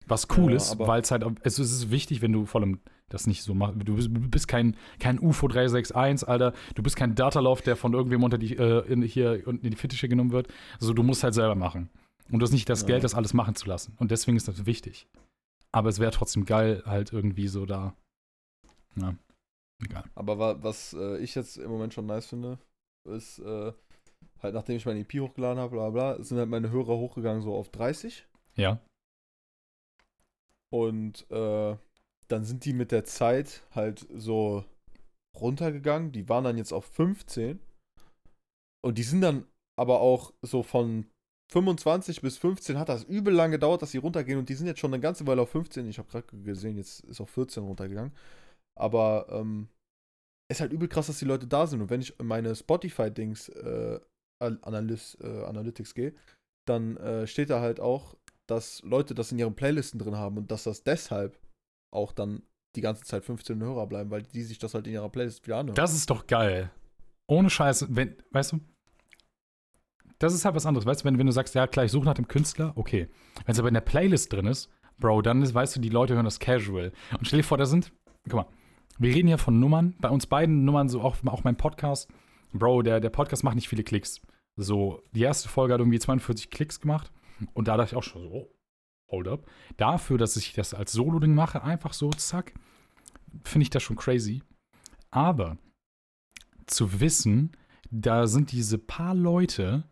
Was 0.06 0.28
cool 0.36 0.50
Ja, 0.50 0.56
ist, 0.56 0.78
weil 0.78 1.00
es 1.00 1.10
halt, 1.10 1.24
also 1.24 1.62
es 1.62 1.72
ist 1.72 1.90
wichtig, 1.90 2.22
wenn 2.22 2.32
du 2.32 2.46
vor 2.46 2.60
allem 2.60 2.80
das 3.08 3.26
nicht 3.26 3.42
so 3.42 3.54
machst. 3.54 3.76
Du 3.84 3.96
bist, 3.96 4.08
du 4.08 4.28
bist 4.28 4.48
kein, 4.48 4.76
kein 4.98 5.18
UFO 5.18 5.48
361, 5.48 6.28
Alter. 6.28 6.52
Du 6.74 6.82
bist 6.82 6.96
kein 6.96 7.14
Datalauf, 7.14 7.62
der 7.62 7.76
von 7.76 7.94
irgendwem 7.94 8.22
unter 8.22 8.38
die, 8.38 8.56
äh, 8.56 8.86
in, 8.90 9.02
hier 9.02 9.42
unten 9.46 9.64
in 9.64 9.70
die 9.70 9.76
Fittiche 9.76 10.08
genommen 10.08 10.32
wird. 10.32 10.48
Also 10.80 10.92
du 10.92 11.02
musst 11.02 11.22
halt 11.24 11.34
selber 11.34 11.54
machen. 11.54 11.88
Und 12.30 12.40
du 12.40 12.44
hast 12.44 12.52
nicht 12.52 12.68
das 12.68 12.82
Ja. 12.82 12.88
Geld, 12.88 13.04
das 13.04 13.14
alles 13.14 13.32
machen 13.32 13.54
zu 13.54 13.66
lassen. 13.66 13.94
Und 13.98 14.10
deswegen 14.10 14.36
ist 14.36 14.48
das 14.48 14.66
wichtig. 14.66 15.06
Aber 15.72 15.88
es 15.88 15.98
wäre 15.98 16.10
trotzdem 16.10 16.44
geil, 16.44 16.82
halt 16.86 17.12
irgendwie 17.12 17.48
so 17.48 17.64
da. 17.66 17.94
Na, 18.94 19.16
egal. 19.82 20.04
Aber 20.14 20.38
wa 20.38 20.56
was 20.62 20.92
äh, 20.94 21.18
ich 21.18 21.34
jetzt 21.34 21.56
im 21.56 21.70
Moment 21.70 21.94
schon 21.94 22.06
nice 22.06 22.26
finde, 22.26 22.58
ist 23.08 23.38
äh, 23.38 23.72
halt 24.42 24.54
nachdem 24.54 24.76
ich 24.76 24.84
meine 24.86 25.00
EP 25.00 25.14
hochgeladen 25.20 25.58
habe, 25.58 25.76
bla 25.76 25.90
bla, 25.90 26.22
sind 26.22 26.38
halt 26.38 26.48
meine 26.50 26.70
Hörer 26.70 26.96
hochgegangen 26.96 27.42
so 27.42 27.54
auf 27.54 27.70
30 27.70 28.26
Ja. 28.56 28.80
und 30.70 31.30
äh, 31.30 31.76
dann 32.28 32.44
sind 32.44 32.64
die 32.64 32.72
mit 32.72 32.92
der 32.92 33.04
Zeit 33.04 33.62
halt 33.74 34.06
so 34.14 34.64
runtergegangen. 35.36 36.12
Die 36.12 36.28
waren 36.28 36.44
dann 36.44 36.58
jetzt 36.58 36.72
auf 36.72 36.84
15 36.86 37.60
und 38.82 38.98
die 38.98 39.02
sind 39.02 39.20
dann 39.20 39.46
aber 39.76 40.00
auch 40.00 40.32
so 40.42 40.62
von 40.62 41.06
25 41.50 42.20
bis 42.20 42.36
15 42.36 42.78
hat 42.78 42.90
das 42.90 43.04
übel 43.04 43.32
lang 43.32 43.50
gedauert, 43.50 43.80
dass 43.80 43.92
sie 43.92 43.98
runtergehen 43.98 44.38
und 44.38 44.48
die 44.48 44.54
sind 44.54 44.66
jetzt 44.66 44.80
schon 44.80 44.92
eine 44.92 45.00
ganze 45.00 45.26
Weile 45.26 45.42
auf 45.42 45.50
15. 45.50 45.88
Ich 45.88 45.98
habe 45.98 46.08
gerade 46.08 46.26
gesehen, 46.42 46.76
jetzt 46.76 47.00
ist 47.00 47.20
auf 47.20 47.30
14 47.30 47.62
runtergegangen. 47.62 48.12
Aber 48.78 49.26
ähm, 49.30 49.68
ist 50.50 50.60
halt 50.60 50.72
übel 50.72 50.88
krass, 50.88 51.06
dass 51.06 51.18
die 51.18 51.24
Leute 51.24 51.46
da 51.46 51.66
sind. 51.66 51.80
Und 51.80 51.90
wenn 51.90 52.02
ich 52.02 52.18
in 52.20 52.26
meine 52.26 52.54
Spotify-Dings 52.54 53.48
äh, 53.48 54.00
äh, 54.40 54.54
Analytics 54.62 55.94
gehe, 55.94 56.14
dann 56.66 56.96
äh, 56.98 57.26
steht 57.26 57.50
da 57.50 57.60
halt 57.60 57.80
auch, 57.80 58.14
dass 58.46 58.82
Leute 58.82 59.14
das 59.14 59.32
in 59.32 59.38
ihren 59.38 59.54
Playlisten 59.54 59.98
drin 59.98 60.16
haben 60.16 60.36
und 60.36 60.50
dass 60.50 60.64
das 60.64 60.82
deshalb 60.82 61.38
auch 61.90 62.12
dann 62.12 62.42
die 62.76 62.80
ganze 62.80 63.04
Zeit 63.04 63.24
15 63.24 63.60
Hörer 63.60 63.86
bleiben, 63.86 64.10
weil 64.10 64.22
die 64.22 64.42
sich 64.42 64.58
das 64.58 64.74
halt 64.74 64.86
in 64.86 64.92
ihrer 64.92 65.08
Playlist 65.08 65.46
wieder 65.46 65.58
anhören. 65.58 65.74
Das 65.74 65.94
ist 65.94 66.10
doch 66.10 66.26
geil. 66.26 66.70
Ohne 67.26 67.50
Scheiße, 67.50 67.88
wenn, 67.90 68.16
weißt 68.32 68.52
du, 68.52 68.60
das 70.18 70.34
ist 70.34 70.44
halt 70.44 70.54
was 70.54 70.66
anderes. 70.66 70.86
Weißt 70.86 71.02
du, 71.02 71.04
wenn, 71.04 71.18
wenn 71.18 71.26
du 71.26 71.32
sagst, 71.32 71.54
ja 71.54 71.66
klar, 71.66 71.84
ich 71.84 71.92
suche 71.92 72.04
nach 72.04 72.14
dem 72.14 72.28
Künstler, 72.28 72.72
okay. 72.76 73.08
Wenn 73.44 73.52
es 73.52 73.58
aber 73.58 73.68
in 73.68 73.74
der 73.74 73.80
Playlist 73.80 74.32
drin 74.32 74.46
ist, 74.46 74.70
Bro, 74.98 75.22
dann 75.22 75.42
ist, 75.42 75.54
weißt 75.54 75.76
du, 75.76 75.80
die 75.80 75.90
Leute 75.90 76.14
hören 76.14 76.24
das 76.24 76.40
casual. 76.40 76.92
Und 77.16 77.26
stell 77.26 77.38
dir 77.38 77.44
vor, 77.44 77.58
da 77.58 77.66
sind, 77.66 77.92
guck 78.24 78.34
mal, 78.34 78.46
wir 78.98 79.14
reden 79.14 79.28
hier 79.28 79.38
von 79.38 79.60
Nummern, 79.60 79.94
bei 80.00 80.10
uns 80.10 80.26
beiden 80.26 80.64
Nummern, 80.64 80.88
so 80.88 81.02
auch, 81.02 81.16
auch 81.26 81.44
mein 81.44 81.56
Podcast. 81.56 82.08
Bro, 82.52 82.82
der, 82.82 82.98
der 82.98 83.10
Podcast 83.10 83.44
macht 83.44 83.54
nicht 83.54 83.68
viele 83.68 83.84
Klicks. 83.84 84.20
So, 84.56 85.02
die 85.12 85.22
erste 85.22 85.48
Folge 85.48 85.74
hat 85.74 85.80
irgendwie 85.80 86.00
42 86.00 86.50
Klicks 86.50 86.80
gemacht. 86.80 87.12
Und 87.54 87.68
da 87.68 87.76
dachte 87.76 87.92
ich 87.92 87.96
auch 87.96 88.02
schon 88.02 88.22
so, 88.22 88.28
oh, 88.28 88.50
hold 89.10 89.28
up. 89.28 89.46
Dafür, 89.76 90.18
dass 90.18 90.36
ich 90.36 90.52
das 90.52 90.74
als 90.74 90.92
Solo-Ding 90.92 91.34
mache, 91.34 91.62
einfach 91.62 91.92
so, 91.92 92.10
zack, 92.10 92.54
finde 93.44 93.62
ich 93.64 93.70
das 93.70 93.82
schon 93.82 93.96
crazy. 93.96 94.42
Aber 95.10 95.58
zu 96.66 97.00
wissen, 97.00 97.52
da 97.90 98.26
sind 98.26 98.52
diese 98.52 98.78
paar 98.78 99.14
Leute, 99.14 99.84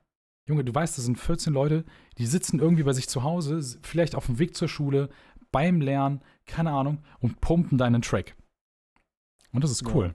Junge, 0.48 0.64
du 0.64 0.74
weißt, 0.74 0.96
das 0.96 1.04
sind 1.04 1.18
14 1.18 1.52
Leute, 1.52 1.84
die 2.18 2.26
sitzen 2.26 2.60
irgendwie 2.60 2.82
bei 2.82 2.92
sich 2.92 3.08
zu 3.08 3.22
Hause, 3.22 3.60
vielleicht 3.82 4.14
auf 4.14 4.26
dem 4.26 4.38
Weg 4.38 4.54
zur 4.56 4.68
Schule, 4.68 5.08
beim 5.50 5.80
Lernen, 5.80 6.22
keine 6.44 6.72
Ahnung, 6.72 7.02
und 7.20 7.40
pumpen 7.40 7.78
deinen 7.78 8.02
Track. 8.02 8.36
Und 9.52 9.64
das 9.64 9.70
ist 9.70 9.82
Ja. 9.86 9.94
cool. 9.94 10.14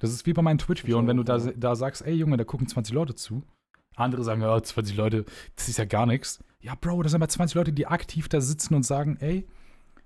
Das 0.00 0.12
ist 0.12 0.26
wie 0.26 0.32
bei 0.32 0.42
meinen 0.42 0.58
Twitch-Videos. 0.58 0.98
Und 0.98 1.06
wenn 1.06 1.16
du 1.16 1.22
da, 1.22 1.38
ja. 1.38 1.52
da 1.52 1.74
sagst, 1.74 2.02
ey 2.02 2.14
Junge, 2.14 2.36
da 2.36 2.44
gucken 2.44 2.66
20 2.66 2.92
Leute 2.92 3.14
zu, 3.14 3.42
andere 3.96 4.24
sagen, 4.24 4.42
ja, 4.42 4.62
20 4.62 4.96
Leute, 4.96 5.24
das 5.56 5.68
ist 5.68 5.78
ja 5.78 5.84
gar 5.84 6.06
nichts. 6.06 6.42
Ja, 6.62 6.76
Bro, 6.76 7.02
das 7.02 7.10
sind 7.10 7.20
aber 7.20 7.28
20 7.28 7.56
Leute, 7.56 7.72
die 7.72 7.88
aktiv 7.88 8.28
da 8.28 8.40
sitzen 8.40 8.74
und 8.74 8.84
sagen, 8.84 9.16
ey, 9.18 9.48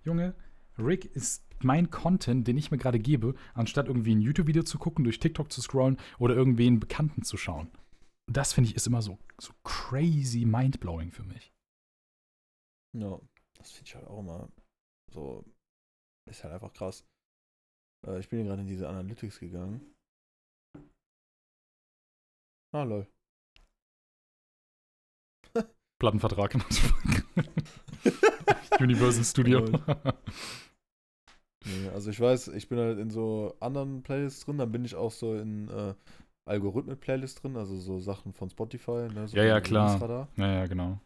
Junge, 0.04 0.34
Rick 0.78 1.04
ist 1.04 1.44
mein 1.62 1.90
Content, 1.90 2.48
den 2.48 2.57
ich 2.57 2.70
mir 2.70 2.78
gerade 2.78 2.98
gebe, 2.98 3.34
anstatt 3.52 3.88
irgendwie 3.88 4.14
ein 4.14 4.22
YouTube-Video 4.22 4.62
zu 4.62 4.78
gucken, 4.78 5.04
durch 5.04 5.18
TikTok 5.18 5.52
zu 5.52 5.61
scrollen 5.61 5.98
oder 6.18 6.34
irgendwen 6.34 6.80
Bekannten 6.80 7.22
zu 7.22 7.36
schauen. 7.36 7.70
Das 8.26 8.54
finde 8.54 8.70
ich 8.70 8.76
ist 8.76 8.86
immer 8.86 9.02
so, 9.02 9.18
so 9.38 9.52
crazy 9.64 10.46
mindblowing 10.46 11.12
für 11.12 11.24
mich. 11.24 11.52
Ja, 12.96 13.20
das 13.54 13.72
finde 13.72 13.88
ich 13.88 13.94
halt 13.94 14.07
auch 14.07 14.20
immer 14.20 14.48
so, 15.12 15.44
ist 16.28 16.42
halt 16.42 16.54
einfach 16.54 16.72
krass. 16.72 17.04
Äh, 18.07 18.18
ich 18.18 18.28
bin 18.30 18.46
gerade 18.46 18.62
in 18.62 18.66
diese 18.66 18.88
Analytics 18.88 19.38
gegangen. 19.40 19.94
Ah, 22.72 22.82
lol. 22.82 23.07
Plattenvertrag. 25.99 26.55
Universal 28.80 29.24
Studio. 29.24 29.64
Nee, 31.64 31.88
also 31.88 32.11
ich 32.11 32.20
weiß, 32.20 32.49
ich 32.49 32.68
bin 32.68 32.78
halt 32.78 32.99
in 32.99 33.11
so 33.11 33.57
anderen 33.61 34.03
Playlists 34.03 34.44
drin, 34.44 34.59
dann 34.59 34.70
bin 34.70 34.84
ich 34.84 34.94
auch 34.94 35.11
so 35.11 35.34
in 35.34 35.68
äh, 35.68 35.94
Algorithmen-Playlists 36.49 37.40
drin, 37.40 37.57
also 37.57 37.76
so 37.78 37.99
Sachen 37.99 38.32
von 38.32 38.51
Spotify. 38.51 39.09
Ne, 39.12 39.26
so 39.26 39.36
Ja, 39.36 39.44
ja, 39.44 39.61
klar. 39.61 40.28
Ja, 40.36 40.53
ja, 40.53 40.66
genau. 40.66 41.01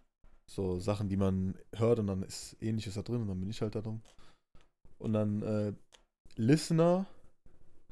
So 0.50 0.80
Sachen, 0.80 1.08
die 1.08 1.16
man 1.16 1.54
hört 1.76 1.98
und 1.98 2.08
dann 2.08 2.22
ist 2.22 2.56
ähnliches 2.60 2.94
da 2.94 3.02
drin 3.02 3.22
und 3.22 3.28
dann 3.28 3.40
bin 3.40 3.50
ich 3.50 3.62
halt 3.62 3.74
da 3.74 3.80
drin. 3.80 4.02
Und 4.98 5.14
dann 5.14 5.42
äh, 5.42 5.72
Listener 6.36 7.06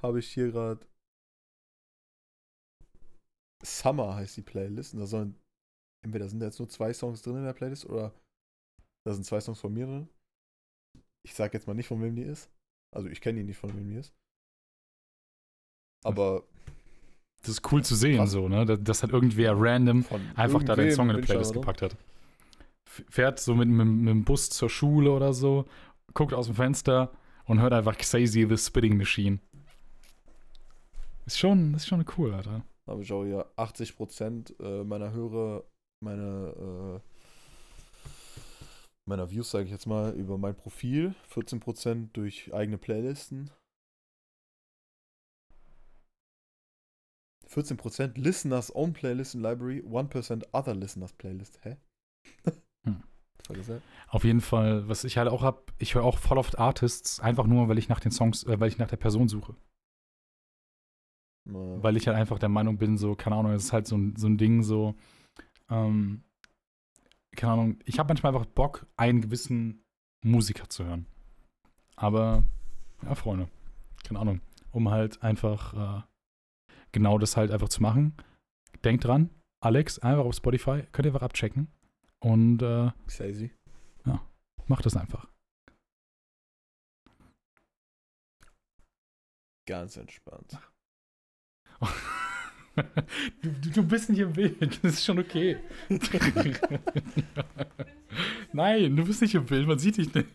habe 0.03 0.18
ich 0.18 0.28
hier 0.28 0.51
gerade 0.51 0.84
Summer 3.64 4.14
heißt 4.14 4.36
die 4.36 4.42
Playlist. 4.42 4.94
Und 4.94 5.01
da 5.01 5.07
sollen 5.07 5.36
entweder 6.09 6.28
sind 6.28 6.40
da 6.40 6.46
jetzt 6.46 6.59
nur 6.59 6.68
zwei 6.68 6.92
Songs 6.92 7.22
drin 7.22 7.36
in 7.36 7.44
der 7.44 7.52
Playlist 7.52 7.86
oder 7.86 8.12
da 9.06 9.12
sind 9.14 9.24
zwei 9.24 9.40
Songs 9.40 9.61
von 9.61 9.72
mir 9.72 9.86
drin. 9.86 10.09
Ich 11.22 11.34
sag 11.34 11.52
jetzt 11.54 11.66
mal 11.66 11.74
nicht, 11.74 11.86
von 11.86 12.02
wem 12.02 12.16
die 12.16 12.22
ist. 12.22 12.50
Also 12.94 13.09
ich 13.09 13.20
kenne 13.20 13.38
die 13.38 13.44
nicht, 13.44 13.59
von 13.59 13.74
wem 13.76 13.88
die 13.90 13.96
ist. 13.96 14.12
Aber 16.04 16.44
Das 17.40 17.50
ist 17.50 17.72
cool 17.72 17.84
zu 17.84 17.94
sehen, 17.94 18.16
Krass. 18.16 18.30
so, 18.30 18.48
ne? 18.48 18.64
Dass, 18.64 19.02
halt 19.02 19.12
irgendwer 19.12 19.52
random 19.54 20.02
von 20.02 20.20
einfach 20.34 20.62
da 20.62 20.74
den 20.76 20.92
Song 20.92 21.11
in 21.11 21.16
die 21.16 21.22
Playlist 21.22 21.52
gepackt 21.52 21.82
hat. 21.82 21.96
Fährt 22.86 23.38
so 23.38 23.54
mit, 23.54 23.68
mit, 23.68 23.86
mit 23.86 24.09
dem 24.09 24.24
Bus 24.24 24.48
zur 24.48 24.70
Schule 24.70 25.11
oder 25.12 25.32
so, 25.32 25.66
guckt 26.14 26.32
aus 26.32 26.46
dem 26.46 26.54
Fenster 26.54 27.12
und 27.44 27.61
hört 27.61 27.72
einfach 27.72 27.96
Xazy 27.96 28.46
the 28.48 28.56
Spitting 28.56 28.96
Machine. 28.96 29.40
Ist 31.26 31.38
schon, 31.38 31.74
ist 31.74 31.86
schon 31.86 32.04
cool, 32.16 32.32
Alter. 32.32 32.64
habe 32.86 33.02
ich 33.02 33.12
auch 33.12 33.24
hier 33.24 33.46
80% 33.56 34.59
äh, 34.62 34.84
meiner 34.84 35.12
Hörer, 35.12 35.64
meine, 36.01 37.01
äh, 37.01 37.01
meiner 39.09 39.30
Views, 39.30 39.51
sage 39.51 39.64
ich 39.64 39.70
jetzt 39.70 39.86
mal, 39.86 40.14
über 40.14 40.38
mein 40.38 40.57
Profil, 40.57 41.14
14% 41.30 42.12
durch 42.12 42.53
eigene 42.55 42.78
Playlisten. 42.78 43.51
14% 47.49 48.18
Listeners 48.18 48.74
Own 48.74 48.92
Playlist 48.92 49.34
in 49.34 49.40
Library, 49.40 49.82
1% 49.82 50.44
Other 50.53 50.74
Listeners 50.74 51.12
Playlist. 51.14 51.59
Hä? 51.64 51.76
Hm. 52.86 53.03
Auf 54.09 54.24
jeden 54.24 54.42
Fall, 54.42 54.86
was 54.88 55.05
ich 55.05 55.16
halt 55.16 55.28
auch 55.28 55.42
hab, 55.42 55.72
ich 55.78 55.94
höre 55.94 56.05
auch 56.05 56.18
voll 56.18 56.36
oft 56.38 56.59
Artists, 56.59 57.18
einfach 57.18 57.46
nur, 57.46 57.68
weil 57.68 57.78
ich 57.78 57.88
nach 57.88 57.99
den 57.99 58.12
Songs, 58.12 58.44
äh, 58.44 58.61
weil 58.61 58.68
ich 58.68 58.76
nach 58.78 58.88
der 58.88 58.99
Person 58.99 59.26
suche. 59.28 59.57
Mal- 61.49 61.82
Weil 61.82 61.96
ich 61.96 62.07
halt 62.07 62.16
einfach 62.16 62.38
der 62.38 62.51
Meinung 62.51 62.76
bin, 62.76 62.99
so, 62.99 63.14
keine 63.14 63.36
Ahnung, 63.36 63.53
es 63.53 63.64
ist 63.64 63.72
halt 63.72 63.86
so 63.86 63.96
ein, 63.96 64.14
so 64.16 64.26
ein 64.26 64.36
Ding, 64.36 64.62
so, 64.62 64.94
ähm, 65.71 66.25
keine 67.37 67.53
Ahnung, 67.53 67.81
ich 67.85 67.99
habe 67.99 68.09
manchmal 68.09 68.35
einfach 68.35 68.47
Bock, 68.47 68.87
einen 68.97 69.21
gewissen 69.21 69.85
Musiker 70.25 70.69
zu 70.69 70.85
hören. 70.85 71.07
Aber, 71.97 72.43
ja, 73.03 73.14
Freunde, 73.14 73.49
keine 74.05 74.21
Ahnung, 74.21 74.41
um 74.73 74.91
halt 74.91 75.23
einfach 75.23 76.01
äh, 76.01 76.03
genau 76.93 77.19
das 77.19 77.37
halt 77.37 77.51
einfach 77.51 77.69
zu 77.69 77.83
machen. 77.83 78.16
Denkt 78.85 79.05
dran, 79.05 79.31
Alex, 79.61 79.99
einfach 79.99 80.25
auf 80.25 80.35
Spotify, 80.35 80.83
könnt 80.93 81.07
ihr 81.07 81.12
einfach 81.12 81.23
abchecken 81.23 81.69
und 82.21 82.62
äh, 82.62 82.91
Xazy. 83.07 83.53
macht 84.66 84.87
das 84.87 84.97
einfach. 84.97 85.29
Ganz 89.66 89.97
entspannt. 89.97 90.59
Du, 93.43 93.70
du, 93.70 93.83
bist 93.83 94.11
nicht 94.11 94.20
im 94.20 94.33
Bild, 94.33 94.61
das 94.83 94.95
ist 94.95 95.05
schon 95.05 95.18
okay. 95.18 95.57
Nein, 98.53 98.97
du 98.97 99.05
bist 99.05 99.22
nicht 99.22 99.35
im 99.35 99.47
Bild, 99.47 99.66
man 99.66 99.79
sieht 99.79 99.97
dich 99.97 100.12
nicht. 100.14 100.29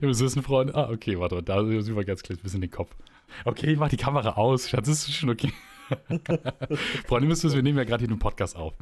Ja, 0.00 0.12
so 0.12 0.26
ist 0.26 0.36
ein 0.36 0.42
Freund. 0.42 0.74
Ah, 0.74 0.90
okay, 0.90 1.18
warte, 1.18 1.42
da 1.42 1.64
sieht 1.64 1.94
man 1.94 2.04
ganz 2.04 2.22
klein 2.22 2.38
ein 2.38 2.42
bisschen 2.42 2.60
den 2.60 2.70
Kopf. 2.70 2.94
Okay, 3.44 3.72
ich 3.72 3.78
mach 3.78 3.88
die 3.88 3.96
Kamera 3.96 4.30
aus, 4.30 4.68
Schatz, 4.68 4.86
das 4.88 5.08
ist 5.08 5.14
schon 5.14 5.30
okay. 5.30 5.52
Freunde, 7.06 7.28
müsst 7.28 7.44
wir 7.44 7.62
nehmen 7.62 7.78
ja 7.78 7.84
gerade 7.84 8.02
hier 8.02 8.10
einen 8.10 8.18
Podcast 8.18 8.56
auf. 8.56 8.74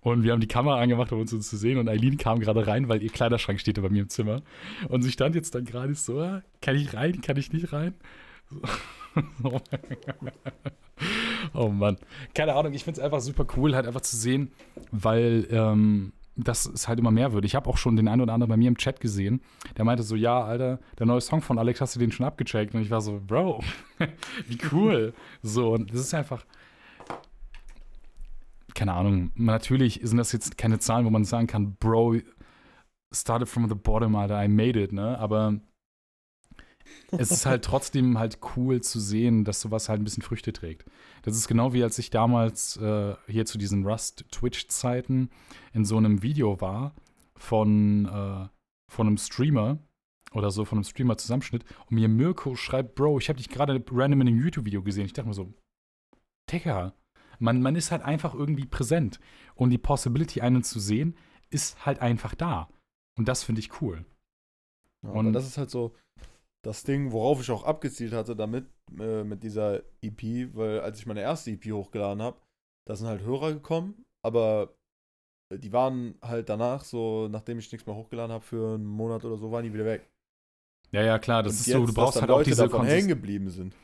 Und 0.00 0.22
wir 0.22 0.32
haben 0.32 0.40
die 0.40 0.46
Kamera 0.46 0.80
angemacht, 0.80 1.10
um 1.12 1.20
uns 1.20 1.30
zu 1.30 1.56
sehen. 1.56 1.78
Und 1.78 1.88
Eileen 1.88 2.16
kam 2.16 2.38
gerade 2.38 2.66
rein, 2.66 2.88
weil 2.88 3.02
ihr 3.02 3.10
Kleiderschrank 3.10 3.58
steht 3.58 3.80
bei 3.82 3.88
mir 3.88 4.02
im 4.02 4.08
Zimmer. 4.08 4.42
Und 4.88 5.02
sie 5.02 5.10
stand 5.10 5.34
jetzt 5.34 5.54
dann 5.54 5.64
gerade 5.64 5.94
so, 5.94 6.20
ah, 6.20 6.42
kann 6.62 6.76
ich 6.76 6.94
rein, 6.94 7.20
kann 7.20 7.36
ich 7.36 7.52
nicht 7.52 7.72
rein? 7.72 7.94
So. 8.48 8.62
Oh 11.54 11.68
Mann. 11.68 11.96
Keine 12.34 12.54
Ahnung, 12.54 12.72
ich 12.74 12.84
finde 12.84 13.00
es 13.00 13.04
einfach 13.04 13.20
super 13.20 13.46
cool, 13.56 13.74
halt 13.74 13.86
einfach 13.86 14.00
zu 14.00 14.16
sehen, 14.16 14.52
weil 14.90 15.46
ähm, 15.50 16.12
das 16.36 16.66
ist 16.66 16.86
halt 16.86 16.98
immer 16.98 17.10
mehr 17.10 17.32
wird. 17.32 17.44
Ich 17.44 17.54
habe 17.54 17.68
auch 17.68 17.78
schon 17.78 17.96
den 17.96 18.08
einen 18.08 18.20
oder 18.20 18.34
anderen 18.34 18.50
bei 18.50 18.56
mir 18.56 18.68
im 18.68 18.76
Chat 18.76 19.00
gesehen, 19.00 19.40
der 19.76 19.84
meinte 19.84 20.02
so, 20.02 20.14
ja, 20.16 20.44
Alter, 20.44 20.78
der 20.98 21.06
neue 21.06 21.20
Song 21.20 21.40
von 21.40 21.58
Alex, 21.58 21.80
hast 21.80 21.96
du 21.96 22.00
den 22.00 22.12
schon 22.12 22.26
abgecheckt? 22.26 22.74
Und 22.74 22.82
ich 22.82 22.90
war 22.90 23.00
so, 23.00 23.20
Bro, 23.26 23.62
wie 24.46 24.58
cool. 24.70 25.14
So, 25.42 25.72
und 25.72 25.90
das 25.92 26.00
ist 26.00 26.14
einfach, 26.14 26.44
keine 28.74 28.92
Ahnung, 28.92 29.30
natürlich 29.34 30.00
sind 30.02 30.18
das 30.18 30.32
jetzt 30.32 30.58
keine 30.58 30.78
Zahlen, 30.78 31.06
wo 31.06 31.10
man 31.10 31.24
sagen 31.24 31.46
kann, 31.46 31.76
Bro, 31.76 32.16
started 33.12 33.48
from 33.48 33.68
the 33.68 33.74
bottom, 33.74 34.14
Alter, 34.14 34.44
I 34.44 34.48
made 34.48 34.78
it, 34.80 34.92
ne? 34.92 35.18
Aber 35.18 35.54
es 37.12 37.30
ist 37.30 37.46
halt 37.46 37.64
trotzdem 37.64 38.18
halt 38.18 38.38
cool 38.56 38.80
zu 38.80 38.98
sehen, 39.00 39.44
dass 39.44 39.60
sowas 39.60 39.88
halt 39.88 40.00
ein 40.00 40.04
bisschen 40.04 40.22
Früchte 40.22 40.52
trägt. 40.52 40.84
Das 41.22 41.36
ist 41.36 41.48
genau 41.48 41.72
wie 41.72 41.82
als 41.82 41.98
ich 41.98 42.10
damals 42.10 42.76
äh, 42.76 43.14
hier 43.26 43.46
zu 43.46 43.58
diesen 43.58 43.86
Rust-Twitch-Zeiten 43.86 45.30
in 45.72 45.84
so 45.84 45.96
einem 45.96 46.22
Video 46.22 46.60
war 46.60 46.94
von, 47.36 48.06
äh, 48.06 48.48
von 48.92 49.06
einem 49.06 49.18
Streamer 49.18 49.78
oder 50.32 50.50
so, 50.50 50.64
von 50.64 50.78
einem 50.78 50.84
Streamer-Zusammenschnitt 50.84 51.64
und 51.88 51.94
mir 51.94 52.08
Mirko 52.08 52.54
schreibt, 52.56 52.94
Bro, 52.94 53.18
ich 53.18 53.28
habe 53.28 53.38
dich 53.38 53.48
gerade 53.48 53.82
random 53.90 54.22
in 54.22 54.28
einem 54.28 54.40
YouTube-Video 54.40 54.82
gesehen. 54.82 55.06
Ich 55.06 55.12
dachte 55.12 55.28
mir 55.28 55.34
so, 55.34 55.52
Digga, 56.50 56.94
man, 57.38 57.60
man 57.62 57.76
ist 57.76 57.90
halt 57.90 58.02
einfach 58.02 58.34
irgendwie 58.34 58.66
präsent 58.66 59.20
und 59.54 59.70
die 59.70 59.78
Possibility, 59.78 60.40
einen 60.40 60.62
zu 60.62 60.80
sehen, 60.80 61.16
ist 61.50 61.84
halt 61.86 62.00
einfach 62.00 62.34
da. 62.34 62.68
Und 63.18 63.28
das 63.28 63.44
finde 63.44 63.60
ich 63.60 63.80
cool. 63.80 64.04
Ja, 65.04 65.10
Und- 65.10 65.32
das 65.32 65.46
ist 65.46 65.58
halt 65.58 65.70
so 65.70 65.94
das 66.66 66.82
Ding, 66.82 67.12
worauf 67.12 67.40
ich 67.40 67.50
auch 67.50 67.64
abgezielt 67.64 68.12
hatte 68.12 68.34
damit, 68.34 68.66
äh, 68.98 69.22
mit 69.22 69.42
dieser 69.42 69.82
EP, 70.02 70.54
weil 70.54 70.80
als 70.80 70.98
ich 70.98 71.06
meine 71.06 71.20
erste 71.20 71.52
EP 71.52 71.64
hochgeladen 71.72 72.20
habe, 72.22 72.40
da 72.86 72.96
sind 72.96 73.06
halt 73.06 73.22
Hörer 73.22 73.52
gekommen, 73.52 74.04
aber 74.24 74.74
die 75.54 75.72
waren 75.72 76.16
halt 76.22 76.48
danach, 76.48 76.84
so 76.84 77.28
nachdem 77.28 77.58
ich 77.58 77.70
nichts 77.70 77.86
mehr 77.86 77.94
hochgeladen 77.94 78.32
habe, 78.32 78.44
für 78.44 78.74
einen 78.74 78.84
Monat 78.86 79.24
oder 79.24 79.36
so, 79.36 79.52
waren 79.52 79.62
die 79.64 79.72
wieder 79.72 79.84
weg. 79.84 80.08
Ja, 80.92 81.02
ja, 81.02 81.18
klar, 81.18 81.42
das 81.42 81.52
Und 81.54 81.60
ist 81.60 81.66
jetzt, 81.66 81.76
so, 81.76 81.86
du 81.86 81.94
brauchst 81.94 82.20
halt 82.20 82.30
auch 82.30 82.38
Leute 82.38 82.50
diese 82.50 82.62
davon 82.64 82.80
hängen 82.86 82.90
Konsist 82.90 83.08
geblieben 83.08 83.50
sind. 83.50 83.74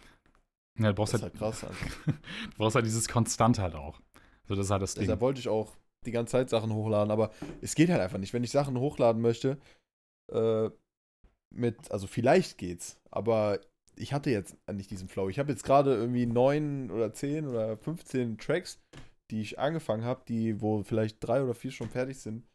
ja, 0.79 0.89
du 0.89 0.95
brauchst 0.95 1.15
Das 1.15 1.21
ist 1.21 1.25
halt, 1.25 1.41
halt 1.41 1.53
krass. 1.53 1.65
Einfach. 1.65 2.07
du 2.07 2.57
brauchst 2.57 2.75
halt 2.75 2.87
dieses 2.87 3.09
Konstant 3.09 3.59
halt 3.59 3.75
auch. 3.75 4.01
So, 4.49 4.57
das 4.57 4.67
ist 4.67 4.71
halt 4.71 4.83
das 4.83 4.95
Ding. 4.95 5.03
Deshalb 5.03 5.21
wollte 5.21 5.41
ich 5.41 5.49
auch 5.49 5.77
die 6.05 6.11
ganze 6.11 6.33
Zeit 6.33 6.51
Sachen 6.51 6.73
hochladen, 6.73 7.13
aber 7.13 7.31
es 7.61 7.77
geht 7.77 7.91
halt 7.91 8.01
einfach 8.01 8.19
nicht. 8.19 8.33
Wenn 8.33 8.43
ich 8.43 8.51
Sachen 8.51 8.77
hochladen 8.77 9.23
möchte, 9.23 9.59
äh, 10.33 10.71
mit, 11.55 11.91
also 11.91 12.07
vielleicht 12.07 12.59
geht's, 12.59 13.01
aber 13.11 13.61
ich 13.97 14.13
hatte 14.13 14.31
jetzt 14.31 14.57
nicht 14.73 14.91
diesen 14.91 15.09
Flow. 15.09 15.29
Ich 15.29 15.39
habe 15.39 15.51
jetzt 15.53 15.65
gerade 15.65 15.95
irgendwie 15.95 16.27
neun 16.27 16.91
oder 16.91 17.13
zehn 17.13 17.47
oder 17.47 17.77
15 17.77 18.39
Tracks, 18.39 18.81
die 19.31 19.41
ich 19.41 19.59
angefangen 19.59 20.05
habe, 20.05 20.23
die, 20.27 20.61
wo 20.61 20.83
vielleicht 20.83 21.19
drei 21.21 21.43
oder 21.43 21.55
vier 21.55 21.71
schon 21.71 21.91
fertig 21.91 22.19
sind 22.19 22.47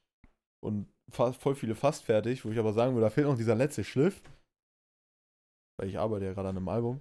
und 0.64 0.88
voll 1.10 1.56
viele 1.56 1.76
fast 1.76 2.04
fertig, 2.04 2.43
wo 2.43 2.50
ich 2.50 2.60
aber 2.60 2.74
sagen 2.74 2.93
würde, 2.93 3.06
da 3.06 3.10
fehlt 3.10 3.28
noch 3.28 3.38
dieser 3.38 3.56
letzte 3.56 3.84
Schliff. 3.84 4.22
Weil 5.80 5.89
ich 5.89 6.00
arbeite 6.00 6.26
ja 6.26 6.34
gerade 6.34 6.50
an 6.50 6.58
einem 6.58 6.68
Album. 6.70 7.00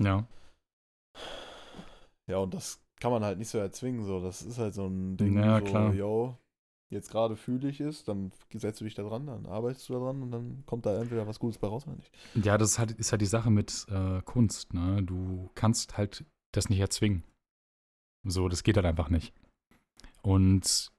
Ja. 0.00 0.26
Ja, 2.28 2.38
und 2.38 2.52
das 2.54 2.80
kann 3.00 3.12
man 3.12 3.24
halt 3.24 3.38
nicht 3.38 3.48
so 3.48 3.58
erzwingen. 3.58 4.04
So. 4.04 4.20
Das 4.20 4.42
ist 4.42 4.58
halt 4.58 4.74
so 4.74 4.86
ein 4.86 5.16
Ding, 5.16 5.36
Ja, 5.38 5.60
so, 5.60 5.64
klar. 5.64 5.94
yo, 5.94 6.36
jetzt 6.90 7.10
gerade 7.10 7.36
fühle 7.36 7.68
ich 7.68 7.80
es, 7.80 8.04
dann 8.04 8.32
setzt 8.52 8.80
du 8.80 8.84
dich 8.84 8.94
da 8.94 9.02
dran, 9.02 9.26
dann 9.26 9.46
arbeitest 9.46 9.88
du 9.88 9.94
da 9.94 9.98
dran 10.00 10.22
und 10.22 10.30
dann 10.30 10.64
kommt 10.66 10.86
da 10.86 11.00
entweder 11.00 11.26
was 11.26 11.38
Gutes 11.38 11.58
bei 11.58 11.68
raus 11.68 11.86
oder 11.86 11.96
nicht. 11.96 12.10
Ja, 12.34 12.58
das 12.58 12.72
ist 12.72 12.78
halt, 12.78 12.92
ist 12.92 13.12
halt 13.12 13.22
die 13.22 13.26
Sache 13.26 13.50
mit 13.50 13.86
äh, 13.88 14.22
Kunst, 14.22 14.74
ne? 14.74 15.02
Du 15.02 15.50
kannst 15.54 15.96
halt 15.96 16.24
das 16.52 16.68
nicht 16.68 16.80
erzwingen. 16.80 17.24
So, 18.24 18.48
das 18.48 18.62
geht 18.62 18.76
halt 18.76 18.86
einfach 18.86 19.10
nicht. 19.10 19.34
Und 20.22 20.90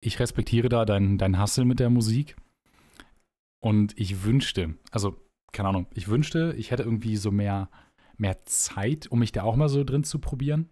ich 0.00 0.20
respektiere 0.20 0.68
da 0.68 0.84
dein, 0.84 1.18
dein 1.18 1.40
Hustle 1.40 1.64
mit 1.64 1.80
der 1.80 1.90
Musik. 1.90 2.36
Und 3.60 3.98
ich 3.98 4.24
wünschte, 4.24 4.74
also, 4.92 5.16
keine 5.52 5.70
Ahnung, 5.70 5.86
ich 5.94 6.08
wünschte, 6.08 6.54
ich 6.56 6.70
hätte 6.70 6.84
irgendwie 6.84 7.16
so 7.16 7.30
mehr, 7.30 7.70
mehr 8.16 8.42
Zeit, 8.44 9.08
um 9.08 9.18
mich 9.18 9.32
da 9.32 9.42
auch 9.42 9.56
mal 9.56 9.68
so 9.68 9.82
drin 9.82 10.04
zu 10.04 10.18
probieren. 10.20 10.70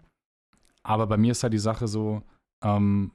Aber 0.82 1.06
bei 1.06 1.16
mir 1.16 1.32
ist 1.32 1.42
halt 1.42 1.52
die 1.52 1.58
Sache 1.58 1.88
so, 1.88 2.22
ähm, 2.62 3.12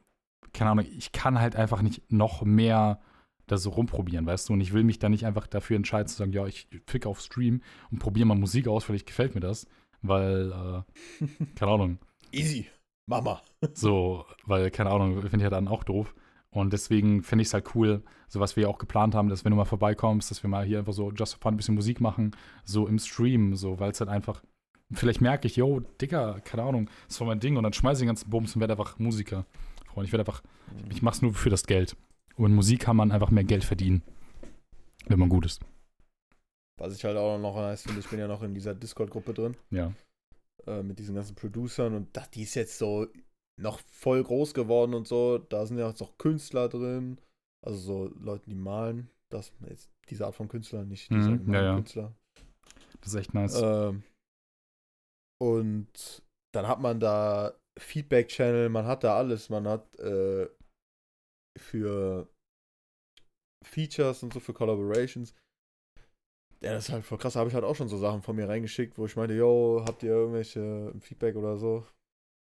keine 0.54 0.72
Ahnung, 0.72 0.86
ich 0.98 1.12
kann 1.12 1.40
halt 1.40 1.56
einfach 1.56 1.82
nicht 1.82 2.12
noch 2.12 2.44
mehr 2.44 3.00
da 3.48 3.58
so 3.58 3.70
rumprobieren, 3.72 4.26
weißt 4.26 4.50
du? 4.50 4.54
Und 4.54 4.62
ich 4.62 4.74
will 4.74 4.84
mich 4.84 5.00
da 5.00 5.10
nicht 5.10 5.26
einfach 5.26 5.48
dafür 5.48 5.76
entscheiden 5.76 6.08
zu 6.08 6.16
sagen, 6.16 6.32
ja, 6.32 6.46
ich 6.46 6.68
fick 6.88 7.06
auf 7.06 7.20
Stream 7.20 7.62
und 7.92 8.00
probiere 8.00 8.28
mal 8.28 8.38
Musik 8.38 8.68
aus, 8.68 8.84
vielleicht 8.84 9.08
gefällt 9.08 9.36
mir 9.36 9.42
das. 9.42 9.68
Weil, 10.02 10.86
äh, 11.22 11.46
keine 11.56 11.72
Ahnung, 11.72 12.00
Easy. 12.32 12.68
Mama. 13.08 13.42
so, 13.74 14.26
weil, 14.46 14.72
keine 14.72 14.90
Ahnung, 14.90 15.22
finde 15.22 15.38
ich 15.38 15.44
ja 15.44 15.50
dann 15.50 15.68
auch 15.68 15.84
doof. 15.84 16.16
Und 16.50 16.74
deswegen 16.74 17.24
finde 17.24 17.44
ich 17.44 17.48
es 17.48 17.54
halt 17.54 17.76
cool, 17.76 18.04
so 18.28 18.40
was 18.40 18.56
wir 18.56 18.64
ja 18.64 18.70
auch 18.70 18.78
geplant 18.78 19.16
haben, 19.16 19.30
dass 19.30 19.46
wenn 19.46 19.52
du 19.52 19.58
mal 19.58 19.66
vorbeikommst, 19.66 20.32
dass 20.32 20.44
wir 20.44 20.50
mal 20.50 20.66
hier 20.66 20.80
einfach 20.80 20.94
so 20.94 21.12
just 21.12 21.34
for 21.34 21.42
fun 21.42 21.54
ein 21.54 21.58
bisschen 21.58 21.76
Musik 21.76 22.02
machen, 22.02 22.32
so 22.66 22.88
im 22.88 23.00
Stream, 23.00 23.56
so, 23.56 23.80
weil 23.80 23.92
es 23.92 24.02
halt 24.02 24.10
einfach, 24.10 24.44
vielleicht 24.92 25.22
merke 25.22 25.48
ich, 25.48 25.56
yo, 25.56 25.80
Digga, 26.02 26.40
keine 26.42 26.64
Ahnung, 26.64 26.90
das 27.08 27.20
war 27.22 27.28
mein 27.28 27.40
Ding 27.40 27.56
und 27.56 27.64
dann 27.64 27.72
schmeiße 27.72 28.00
ich 28.00 28.02
den 28.02 28.08
ganzen 28.08 28.30
Bums 28.30 28.54
und 28.56 28.60
werde 28.60 28.74
einfach 28.74 29.00
Musiker. 29.00 29.46
Freund, 29.92 30.08
ich 30.08 30.12
werde 30.14 30.24
einfach, 30.24 30.42
ich 30.90 31.02
mach's 31.02 31.22
nur 31.22 31.34
für 31.34 31.50
das 31.50 31.66
Geld. 31.66 31.96
Und 32.36 32.48
in 32.48 32.56
Musik 32.56 32.82
kann 32.82 32.96
man 32.96 33.12
einfach 33.12 33.30
mehr 33.32 33.44
Geld 33.44 33.64
verdienen, 33.64 34.02
wenn 35.08 35.20
man 35.20 35.30
gut 35.30 35.46
ist. 35.46 35.62
Was 36.80 36.96
ich 36.96 37.04
halt 37.06 37.18
auch 37.18 37.38
noch 37.38 37.56
nice 37.56 37.84
finde, 37.84 38.00
ich 38.00 38.10
bin 38.10 38.20
ja 38.20 38.28
noch 38.28 38.42
in 38.42 38.54
dieser 38.54 38.74
Discord-Gruppe 38.74 39.34
drin, 39.34 39.58
Ja. 39.70 39.94
äh, 40.66 40.82
mit 40.82 40.98
diesen 40.98 41.14
ganzen 41.16 41.36
Producern 41.36 41.94
und 41.94 42.16
da, 42.16 42.26
die 42.34 42.44
ist 42.44 42.56
jetzt 42.56 42.78
so 42.78 43.08
noch 43.62 43.80
voll 43.92 44.24
groß 44.24 44.54
geworden 44.54 44.94
und 44.96 45.08
so. 45.08 45.38
Da 45.38 45.66
sind 45.66 45.78
ja 45.78 45.88
jetzt 45.90 46.02
auch 46.02 46.18
Künstler 46.18 46.70
drin, 46.70 47.20
also 47.64 47.78
so 47.78 48.14
Leute, 48.20 48.50
die 48.50 48.56
malen. 48.56 49.10
Das, 49.30 49.54
jetzt 49.70 49.92
diese 50.10 50.26
Art 50.26 50.36
von 50.36 50.48
Künstler, 50.48 50.84
nicht 50.84 51.12
Mhm, 51.12 51.16
diese 51.16 51.28
ja, 51.30 51.34
allgemeinen 51.34 51.66
ja. 51.66 51.76
Künstler. 51.76 52.16
Das 53.02 53.10
ist 53.10 53.16
echt 53.16 53.34
nice. 53.34 53.62
Ähm, 53.62 54.04
und 55.40 56.24
dann 56.54 56.68
hat 56.68 56.80
man 56.82 57.00
da 57.00 57.54
Feedback-Channel, 57.80 58.70
man 58.70 58.86
hat 58.86 59.04
da 59.04 59.16
alles. 59.18 59.50
Man 59.50 59.68
hat 59.68 59.98
äh, 60.00 60.48
für 61.58 62.28
Features 63.66 64.24
und 64.24 64.34
so, 64.34 64.40
für 64.40 64.54
Collaborations. 64.54 65.34
Ja, 66.64 66.74
das 66.74 66.86
ist 66.86 66.92
halt 66.92 67.06
voll 67.06 67.18
krass. 67.18 67.34
Da 67.34 67.40
habe 67.40 67.50
ich 67.50 67.56
halt 67.56 67.66
auch 67.66 67.76
schon 67.76 67.90
so 67.90 67.98
Sachen 67.98 68.22
von 68.22 68.36
mir 68.36 68.48
reingeschickt, 68.48 68.98
wo 68.98 69.06
ich 69.06 69.16
meinte, 69.16 69.34
yo, 69.34 69.84
habt 69.88 70.04
ihr 70.04 70.12
irgendwelche 70.12 70.94
Feedback 71.00 71.36
oder 71.36 71.58
so? 71.58 71.86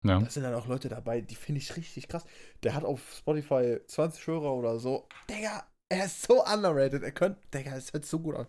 ja. 0.06 0.20
Da 0.20 0.30
sind 0.30 0.44
dann 0.44 0.54
auch 0.54 0.68
Leute 0.68 0.90
dabei, 0.90 1.22
die 1.22 1.36
finde 1.36 1.60
ich 1.62 1.76
richtig 1.78 2.08
krass. 2.08 2.26
Der 2.62 2.76
hat 2.76 2.84
auf 2.84 3.16
Spotify 3.18 3.80
20 3.88 4.28
Hörer 4.28 4.54
oder 4.54 4.78
so. 4.78 5.08
Digga, 5.30 5.66
er 5.90 6.06
ist 6.06 6.22
so 6.24 6.44
underrated. 6.44 7.02
Er 7.04 7.12
könnte, 7.12 7.40
Digga, 7.54 7.76
es 7.76 7.92
hört 7.94 8.06
so 8.06 8.20
gut 8.20 8.36
an. 8.36 8.48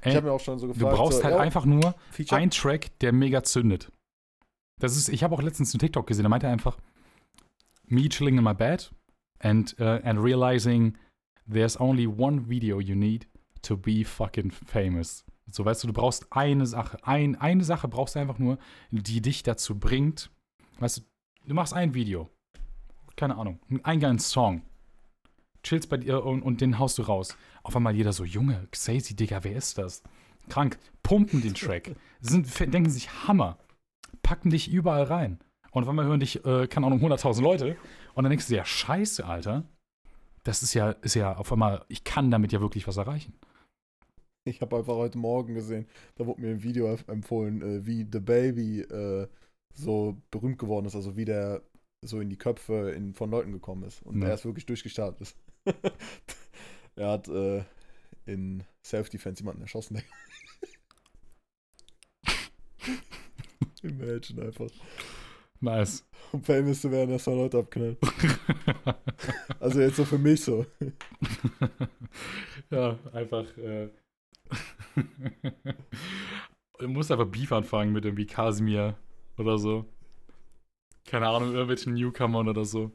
ich 0.00 0.06
Ey, 0.06 0.14
habe 0.14 0.26
mir 0.28 0.32
auch 0.32 0.40
schon 0.40 0.58
so 0.58 0.66
du 0.68 0.72
gefragt. 0.74 0.96
brauchst 0.96 1.18
so, 1.18 1.24
halt 1.24 1.34
yo, 1.34 1.40
einfach 1.40 1.64
nur 1.66 1.94
Feature? 2.10 2.40
ein 2.40 2.50
Track, 2.50 2.98
der 3.00 3.12
mega 3.12 3.42
zündet. 3.42 3.90
Das 4.80 4.96
ist, 4.96 5.08
ich 5.08 5.22
habe 5.22 5.34
auch 5.34 5.42
letztens 5.42 5.72
einen 5.74 5.80
TikTok 5.80 6.06
gesehen, 6.06 6.24
da 6.24 6.28
meinte 6.28 6.46
er 6.46 6.52
einfach, 6.52 6.76
me 7.86 8.08
chilling 8.08 8.38
in 8.38 8.44
my 8.44 8.54
bed 8.54 8.90
and, 9.40 9.76
uh, 9.78 10.00
and 10.02 10.22
realizing 10.22 10.96
there's 11.50 11.78
only 11.78 12.06
one 12.06 12.48
video 12.48 12.80
you 12.80 12.94
need 12.94 13.26
to 13.62 13.76
be 13.76 14.04
fucking 14.04 14.50
famous. 14.50 15.24
So, 15.50 15.64
weißt 15.64 15.82
du, 15.82 15.88
du 15.88 15.92
brauchst 15.92 16.26
eine 16.32 16.66
Sache, 16.66 16.98
ein, 17.02 17.36
eine 17.36 17.64
Sache 17.64 17.88
brauchst 17.88 18.14
du 18.14 18.20
einfach 18.20 18.38
nur, 18.38 18.58
die 18.90 19.20
dich 19.20 19.42
dazu 19.42 19.78
bringt, 19.78 20.30
weißt 20.78 20.98
du, 20.98 21.02
du 21.46 21.54
machst 21.54 21.74
ein 21.74 21.94
Video, 21.94 22.30
keine 23.16 23.36
Ahnung, 23.36 23.60
einen 23.82 24.00
geilen 24.00 24.18
Song, 24.18 24.62
chillst 25.62 25.88
bei 25.88 25.98
dir 25.98 26.24
und, 26.24 26.42
und 26.42 26.60
den 26.60 26.78
haust 26.78 26.98
du 26.98 27.02
raus. 27.02 27.36
Auf 27.62 27.76
einmal 27.76 27.94
jeder 27.94 28.12
so, 28.12 28.24
Junge, 28.24 28.66
Xazy, 28.70 29.14
Digga, 29.14 29.44
wer 29.44 29.54
ist 29.54 29.78
das? 29.78 30.02
Krank, 30.48 30.78
pumpen 31.02 31.42
den 31.42 31.54
Track, 31.54 31.94
sind, 32.20 32.58
denken 32.60 32.90
sich 32.90 33.26
Hammer, 33.28 33.58
packen 34.22 34.50
dich 34.50 34.70
überall 34.70 35.04
rein. 35.04 35.38
Und 35.70 35.84
auf 35.84 35.88
einmal 35.88 36.04
hören 36.04 36.20
dich, 36.20 36.44
äh, 36.44 36.66
keine 36.66 36.86
Ahnung, 36.86 37.00
100.000 37.00 37.40
Leute. 37.42 37.76
Und 38.14 38.24
dann 38.24 38.30
denkst 38.30 38.46
du 38.46 38.52
dir, 38.52 38.58
ja, 38.58 38.64
scheiße, 38.64 39.24
Alter. 39.24 39.64
Das 40.44 40.62
ist 40.62 40.74
ja, 40.74 40.90
ist 40.90 41.14
ja 41.14 41.36
auf 41.36 41.52
einmal, 41.52 41.84
ich 41.88 42.04
kann 42.04 42.30
damit 42.30 42.52
ja 42.52 42.60
wirklich 42.60 42.86
was 42.86 42.96
erreichen. 42.96 43.32
Ich 44.44 44.60
habe 44.60 44.76
einfach 44.76 44.96
heute 44.96 45.18
Morgen 45.18 45.54
gesehen, 45.54 45.86
da 46.16 46.26
wurde 46.26 46.40
mir 46.42 46.50
ein 46.50 46.62
Video 46.64 46.88
empf- 46.92 47.08
empfohlen, 47.10 47.62
äh, 47.62 47.86
wie 47.86 48.06
The 48.10 48.18
Baby 48.18 48.80
äh, 48.80 49.28
so 49.72 50.20
berühmt 50.32 50.58
geworden 50.58 50.84
ist, 50.86 50.96
also 50.96 51.16
wie 51.16 51.24
der 51.24 51.62
so 52.04 52.18
in 52.20 52.28
die 52.28 52.36
Köpfe 52.36 52.90
in, 52.90 53.14
von 53.14 53.30
Leuten 53.30 53.52
gekommen 53.52 53.84
ist 53.84 54.02
und 54.02 54.20
Ja. 54.20 54.28
er 54.28 54.34
ist 54.34 54.44
wirklich 54.44 54.66
durchgestartet 54.66 55.20
ist. 55.20 55.36
er 56.96 57.08
hat 57.12 57.28
äh, 57.28 57.62
in 58.26 58.64
Self-Defense 58.84 59.42
jemanden 59.42 59.62
erschossen. 59.62 60.02
Imagine 63.82 64.42
einfach. 64.42 64.68
Nice. 65.60 66.04
Um 66.32 66.42
famous 66.42 66.80
zu 66.80 66.90
werden, 66.90 67.10
dass 67.10 67.26
man 67.26 67.36
Leute 67.36 67.58
abknallt. 67.58 67.98
Also 69.60 69.80
jetzt 69.80 69.96
so 69.96 70.04
für 70.04 70.18
mich 70.18 70.40
so. 70.42 70.66
ja, 72.70 72.98
einfach. 73.12 73.44
Äh, 73.56 73.90
du 76.80 76.88
musst 76.88 77.12
einfach 77.12 77.28
Beef 77.28 77.52
anfangen 77.52 77.92
mit 77.92 78.04
irgendwie 78.04 78.26
Kasimir 78.26 78.96
oder 79.38 79.58
so. 79.58 79.84
Keine 81.06 81.28
Ahnung, 81.28 81.52
irgendwelchen 81.52 81.94
Newcomern 81.94 82.48
oder 82.48 82.64
so, 82.64 82.90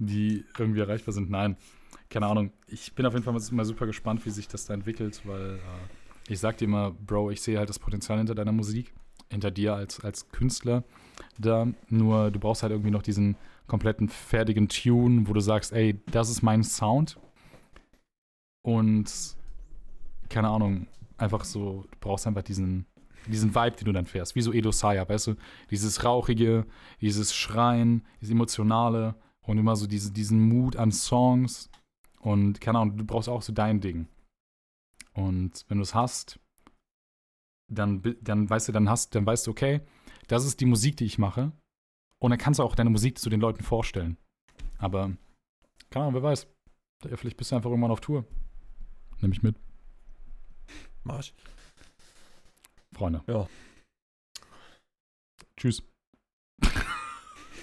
die 0.00 0.44
irgendwie 0.58 0.80
erreichbar 0.80 1.12
sind. 1.12 1.30
Nein, 1.30 1.56
keine 2.10 2.26
Ahnung. 2.26 2.52
Ich 2.66 2.92
bin 2.94 3.06
auf 3.06 3.12
jeden 3.14 3.24
Fall 3.24 3.32
mal 3.32 3.64
super 3.64 3.86
gespannt, 3.86 4.26
wie 4.26 4.30
sich 4.30 4.48
das 4.48 4.66
da 4.66 4.74
entwickelt, 4.74 5.22
weil 5.24 5.54
äh, 5.54 6.32
ich 6.32 6.40
sag 6.40 6.58
dir 6.58 6.64
immer, 6.64 6.90
Bro, 6.90 7.30
ich 7.30 7.40
sehe 7.40 7.58
halt 7.58 7.68
das 7.68 7.78
Potenzial 7.78 8.18
hinter 8.18 8.34
deiner 8.34 8.52
Musik, 8.52 8.92
hinter 9.32 9.50
dir 9.50 9.74
als, 9.74 10.00
als 10.00 10.28
Künstler 10.30 10.84
da. 11.38 11.66
Nur 11.88 12.30
du 12.30 12.38
brauchst 12.38 12.62
halt 12.62 12.72
irgendwie 12.72 12.90
noch 12.90 13.02
diesen 13.02 13.36
kompletten 13.66 14.08
fertigen 14.08 14.68
Tune, 14.68 15.26
wo 15.28 15.32
du 15.32 15.40
sagst, 15.40 15.72
ey, 15.72 16.00
das 16.10 16.30
ist 16.30 16.42
mein 16.42 16.62
Sound. 16.62 17.18
Und 18.62 19.36
keine 20.28 20.48
Ahnung, 20.48 20.86
einfach 21.18 21.44
so, 21.44 21.84
du 21.90 21.98
brauchst 22.00 22.26
einfach 22.26 22.42
diesen, 22.42 22.86
diesen 23.26 23.54
Vibe, 23.54 23.76
den 23.76 23.84
du 23.86 23.92
dann 23.92 24.06
fährst. 24.06 24.34
Wie 24.34 24.42
so 24.42 24.52
Edo 24.52 24.72
Saya, 24.72 25.08
weißt 25.08 25.28
du? 25.28 25.34
Dieses 25.70 26.04
Rauchige, 26.04 26.66
dieses 27.00 27.34
Schreien, 27.34 28.04
dieses 28.20 28.32
Emotionale 28.32 29.14
und 29.42 29.58
immer 29.58 29.76
so 29.76 29.86
diese, 29.86 30.12
diesen 30.12 30.40
Mut 30.48 30.76
an 30.76 30.92
Songs. 30.92 31.70
Und 32.20 32.60
keine 32.60 32.78
Ahnung, 32.78 32.96
du 32.96 33.04
brauchst 33.04 33.28
auch 33.28 33.42
so 33.42 33.52
dein 33.52 33.80
Ding. 33.80 34.06
Und 35.14 35.64
wenn 35.68 35.78
du 35.78 35.82
es 35.82 35.94
hast, 35.94 36.38
dann, 37.74 38.02
dann 38.20 38.48
weißt 38.48 38.68
du, 38.68 38.72
dann 38.72 38.88
hast, 38.88 39.14
dann 39.14 39.26
weißt 39.26 39.46
du, 39.46 39.50
okay, 39.50 39.80
das 40.28 40.44
ist 40.44 40.60
die 40.60 40.66
Musik, 40.66 40.96
die 40.96 41.04
ich 41.04 41.18
mache. 41.18 41.52
Und 42.18 42.30
dann 42.30 42.38
kannst 42.38 42.60
du 42.60 42.62
auch 42.62 42.74
deine 42.74 42.90
Musik 42.90 43.18
zu 43.18 43.30
den 43.30 43.40
Leuten 43.40 43.64
vorstellen. 43.64 44.16
Aber, 44.78 45.16
keine 45.90 46.06
Ahnung, 46.06 46.14
wer 46.14 46.22
weiß. 46.22 46.46
Vielleicht 47.00 47.36
bist 47.36 47.50
du 47.50 47.56
einfach 47.56 47.70
irgendwann 47.70 47.90
auf 47.90 48.00
Tour. 48.00 48.24
Nimm 49.20 49.30
mich 49.30 49.42
mit, 49.42 49.56
Marsch. 51.04 51.34
Freunde. 52.92 53.22
Ja. 53.26 53.48
Tschüss. 55.56 55.82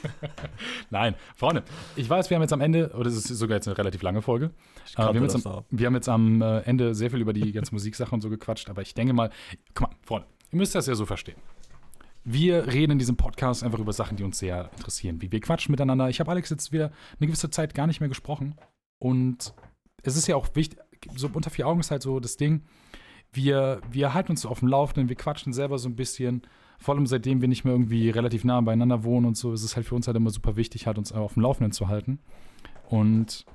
Nein, 0.89 1.15
Freunde, 1.35 1.63
ich 1.95 2.09
weiß, 2.09 2.29
wir 2.29 2.35
haben 2.35 2.41
jetzt 2.41 2.53
am 2.53 2.61
Ende, 2.61 2.91
oder 2.95 3.07
es 3.07 3.15
ist 3.15 3.27
sogar 3.27 3.57
jetzt 3.57 3.67
eine 3.67 3.77
relativ 3.77 4.01
lange 4.01 4.21
Folge, 4.21 4.51
Ich 4.85 4.97
Aber 4.97 5.13
wir 5.13 5.21
haben 5.21 5.29
jetzt 5.29 5.45
da. 5.45 5.63
Wir 5.69 5.87
haben 5.87 5.95
jetzt 5.95 6.09
am 6.09 6.41
äh, 6.41 6.59
Ende 6.61 6.95
sehr 6.95 7.11
viel 7.11 7.21
über 7.21 7.33
die 7.33 7.51
ganze 7.51 7.71
Musiksache 7.73 8.13
und 8.13 8.21
so 8.21 8.29
gequatscht, 8.29 8.69
aber 8.69 8.81
ich 8.81 8.93
denke 8.93 9.13
mal, 9.13 9.29
guck 9.73 9.89
mal, 9.89 9.95
Freunde, 10.03 10.27
ihr 10.51 10.57
müsst 10.57 10.75
das 10.75 10.87
ja 10.87 10.95
so 10.95 11.05
verstehen. 11.05 11.37
Wir 12.23 12.67
reden 12.67 12.93
in 12.93 12.99
diesem 12.99 13.15
Podcast 13.15 13.63
einfach 13.63 13.79
über 13.79 13.93
Sachen, 13.93 14.17
die 14.17 14.23
uns 14.23 14.39
sehr 14.39 14.69
interessieren. 14.77 15.21
Wie 15.21 15.31
wir 15.31 15.39
quatschen 15.39 15.71
miteinander. 15.71 16.09
Ich 16.09 16.19
habe 16.19 16.29
Alex 16.29 16.49
jetzt 16.49 16.71
wieder 16.71 16.91
eine 17.19 17.27
gewisse 17.27 17.49
Zeit 17.49 17.73
gar 17.73 17.87
nicht 17.87 18.01
mehr 18.01 18.09
gesprochen. 18.09 18.55
Und 18.99 19.53
es 20.03 20.17
ist 20.17 20.27
ja 20.27 20.35
auch 20.35 20.47
wichtig, 20.53 20.79
so 21.15 21.29
unter 21.33 21.49
vier 21.49 21.65
Augen 21.65 21.79
ist 21.79 21.91
halt 21.91 22.01
so 22.01 22.19
das 22.19 22.35
Ding. 22.35 22.63
Wir, 23.31 23.81
wir 23.89 24.13
halten 24.13 24.31
uns 24.31 24.41
so 24.41 24.49
auf 24.49 24.59
dem 24.59 24.67
Laufenden, 24.67 25.07
wir 25.07 25.15
quatschen 25.15 25.53
selber 25.53 25.77
so 25.77 25.87
ein 25.87 25.95
bisschen. 25.95 26.41
Vor 26.79 26.95
allem 26.95 27.05
seitdem 27.05 27.41
wir 27.41 27.49
nicht 27.49 27.65
mehr 27.65 27.73
irgendwie 27.73 28.09
relativ 28.09 28.45
nah 28.45 28.61
beieinander 28.61 29.03
wohnen 29.03 29.25
und 29.25 29.37
so, 29.37 29.51
ist 29.51 29.63
es 29.63 29.75
halt 29.75 29.85
für 29.85 29.95
uns 29.95 30.07
halt 30.07 30.15
immer 30.15 30.29
super 30.29 30.55
wichtig, 30.55 30.87
halt 30.87 30.97
uns 30.97 31.11
auf 31.11 31.33
dem 31.33 31.43
Laufenden 31.43 31.73
zu 31.73 31.89
halten. 31.89 32.19
Und 32.87 33.45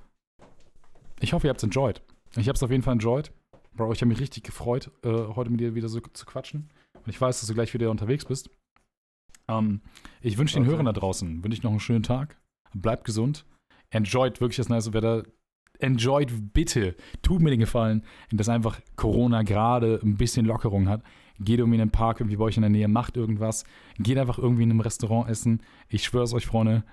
ich 1.21 1.33
hoffe, 1.33 1.47
ihr 1.47 1.51
habt 1.51 1.59
es 1.59 1.65
enjoyed. 1.65 2.03
Ich 2.37 2.49
habe 2.49 2.57
es 2.57 2.63
auf 2.63 2.71
jeden 2.71 2.83
Fall 2.83 2.95
enjoyed. 2.95 3.33
Bro, 3.75 3.93
ich 3.93 4.01
habe 4.03 4.11
mich 4.11 4.21
richtig 4.21 4.45
gefreut, 4.45 4.91
äh, 5.03 5.09
heute 5.09 5.51
mit 5.51 5.61
dir 5.61 5.75
wieder 5.75 5.89
so 5.89 6.01
zu 6.01 6.27
quatschen. 6.27 6.71
Und 6.95 7.09
ich 7.09 7.21
weiß, 7.21 7.41
dass 7.41 7.49
du 7.49 7.55
gleich 7.55 7.73
wieder 7.75 7.91
unterwegs 7.91 8.27
bist. 8.27 8.51
Ähm, 9.49 9.81
ich 10.21 10.39
wünsche 10.39 10.55
den. 10.55 10.67
Hörern 10.67 10.87
da 10.87 10.93
draußen, 10.93 11.43
wünsche 11.43 11.57
ich 11.57 11.63
noch 11.63 11.71
einen 11.71 11.81
schönen 11.81 12.03
Tag. 12.03 12.37
Bleibt 12.75 13.05
gesund. 13.05 13.47
Enjoyt 13.91 14.41
wirklich 14.41 14.57
das 14.57 14.69
nice 14.69 14.93
Wetter. 14.93 15.25
Enjoyt 15.79 16.53
bitte. 16.53 16.95
Tut 17.23 17.41
mir 17.41 17.51
den 17.51 17.61
Gefallen, 17.61 18.05
dass 18.31 18.49
einfach 18.49 18.81
Corona 18.97 19.43
gerade 19.43 19.99
ein 20.03 20.17
bisschen 20.17 20.47
Lockerung 20.47 20.89
hat. 20.89 21.03
Geht 21.41 21.59
irgendwie 21.59 21.77
in 21.77 21.87
den 21.87 21.91
Park, 21.91 22.21
irgendwie 22.21 22.37
bei 22.37 22.45
euch 22.45 22.57
in 22.57 22.63
der 22.63 22.71
Nähe, 22.71 22.89
macht 22.89 23.17
irgendwas. 23.17 23.65
Geht 23.99 24.19
einfach 24.19 24.39
irgendwie 24.39 24.63
in 24.63 24.71
einem 24.71 24.81
Restaurant 24.81 25.29
essen. 25.29 25.63
Ich 25.89 26.05
schwöre 26.05 26.25
es 26.25 26.33
euch, 26.33 26.47
Freunde. 26.47 26.85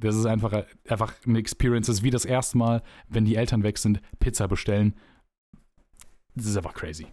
Das 0.00 0.14
ist 0.14 0.26
einfach, 0.26 0.64
einfach 0.88 1.14
eine 1.26 1.38
Experience. 1.38 1.86
Das 1.86 1.96
ist 1.96 2.02
wie 2.02 2.10
das 2.10 2.24
erste 2.24 2.58
Mal, 2.58 2.82
wenn 3.08 3.24
die 3.24 3.36
Eltern 3.36 3.62
weg 3.62 3.78
sind, 3.78 4.00
Pizza 4.20 4.46
bestellen. 4.46 4.94
Das 6.34 6.46
ist 6.46 6.56
einfach 6.56 6.74
crazy. 6.74 7.06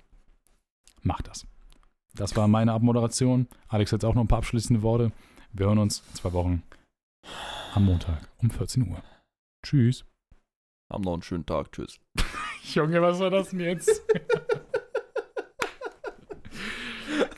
Macht 1.02 1.28
das. 1.28 1.48
Das 2.14 2.36
war 2.36 2.48
meine 2.48 2.74
Abmoderation. 2.74 3.48
Alex 3.68 3.92
hat 3.92 4.04
jetzt 4.04 4.06
auch 4.06 4.14
noch 4.14 4.24
ein 4.24 4.28
paar 4.28 4.40
abschließende 4.40 4.82
Worte. 4.84 5.12
Wir 5.52 5.68
hören 5.68 5.80
uns 5.80 6.04
in 6.10 6.16
zwei 6.16 6.34
Wochen 6.34 6.64
am 7.74 7.86
Montag 7.86 8.30
um 8.38 8.50
14 8.50 8.90
Uhr. 8.90 9.02
Tschüss. 9.66 10.06
Haben 10.92 11.04
noch 11.04 11.14
einen 11.14 11.24
schönen 11.24 11.46
Tag. 11.46 11.72
Tschüss. 11.72 12.00
Junge, 12.74 13.02
was 13.02 13.20
war 13.20 13.30
das 13.30 13.50
denn 13.50 13.60
jetzt? 13.60 14.04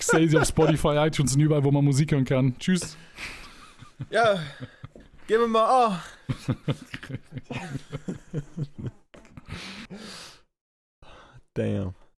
Xazy 0.08 0.38
auf 0.38 0.48
Spotify, 0.48 0.96
iTunes 1.08 1.36
und 1.36 1.42
überall, 1.42 1.64
wo 1.64 1.72
man 1.72 1.84
Musik 1.84 2.12
hören 2.12 2.26
kann. 2.26 2.58
Tschüss. 2.60 2.98
Ja, 4.10 4.40
gib 5.28 5.40
mir 5.40 5.48
mal 5.48 5.66
A. 5.66 6.04
Damn. 11.54 11.96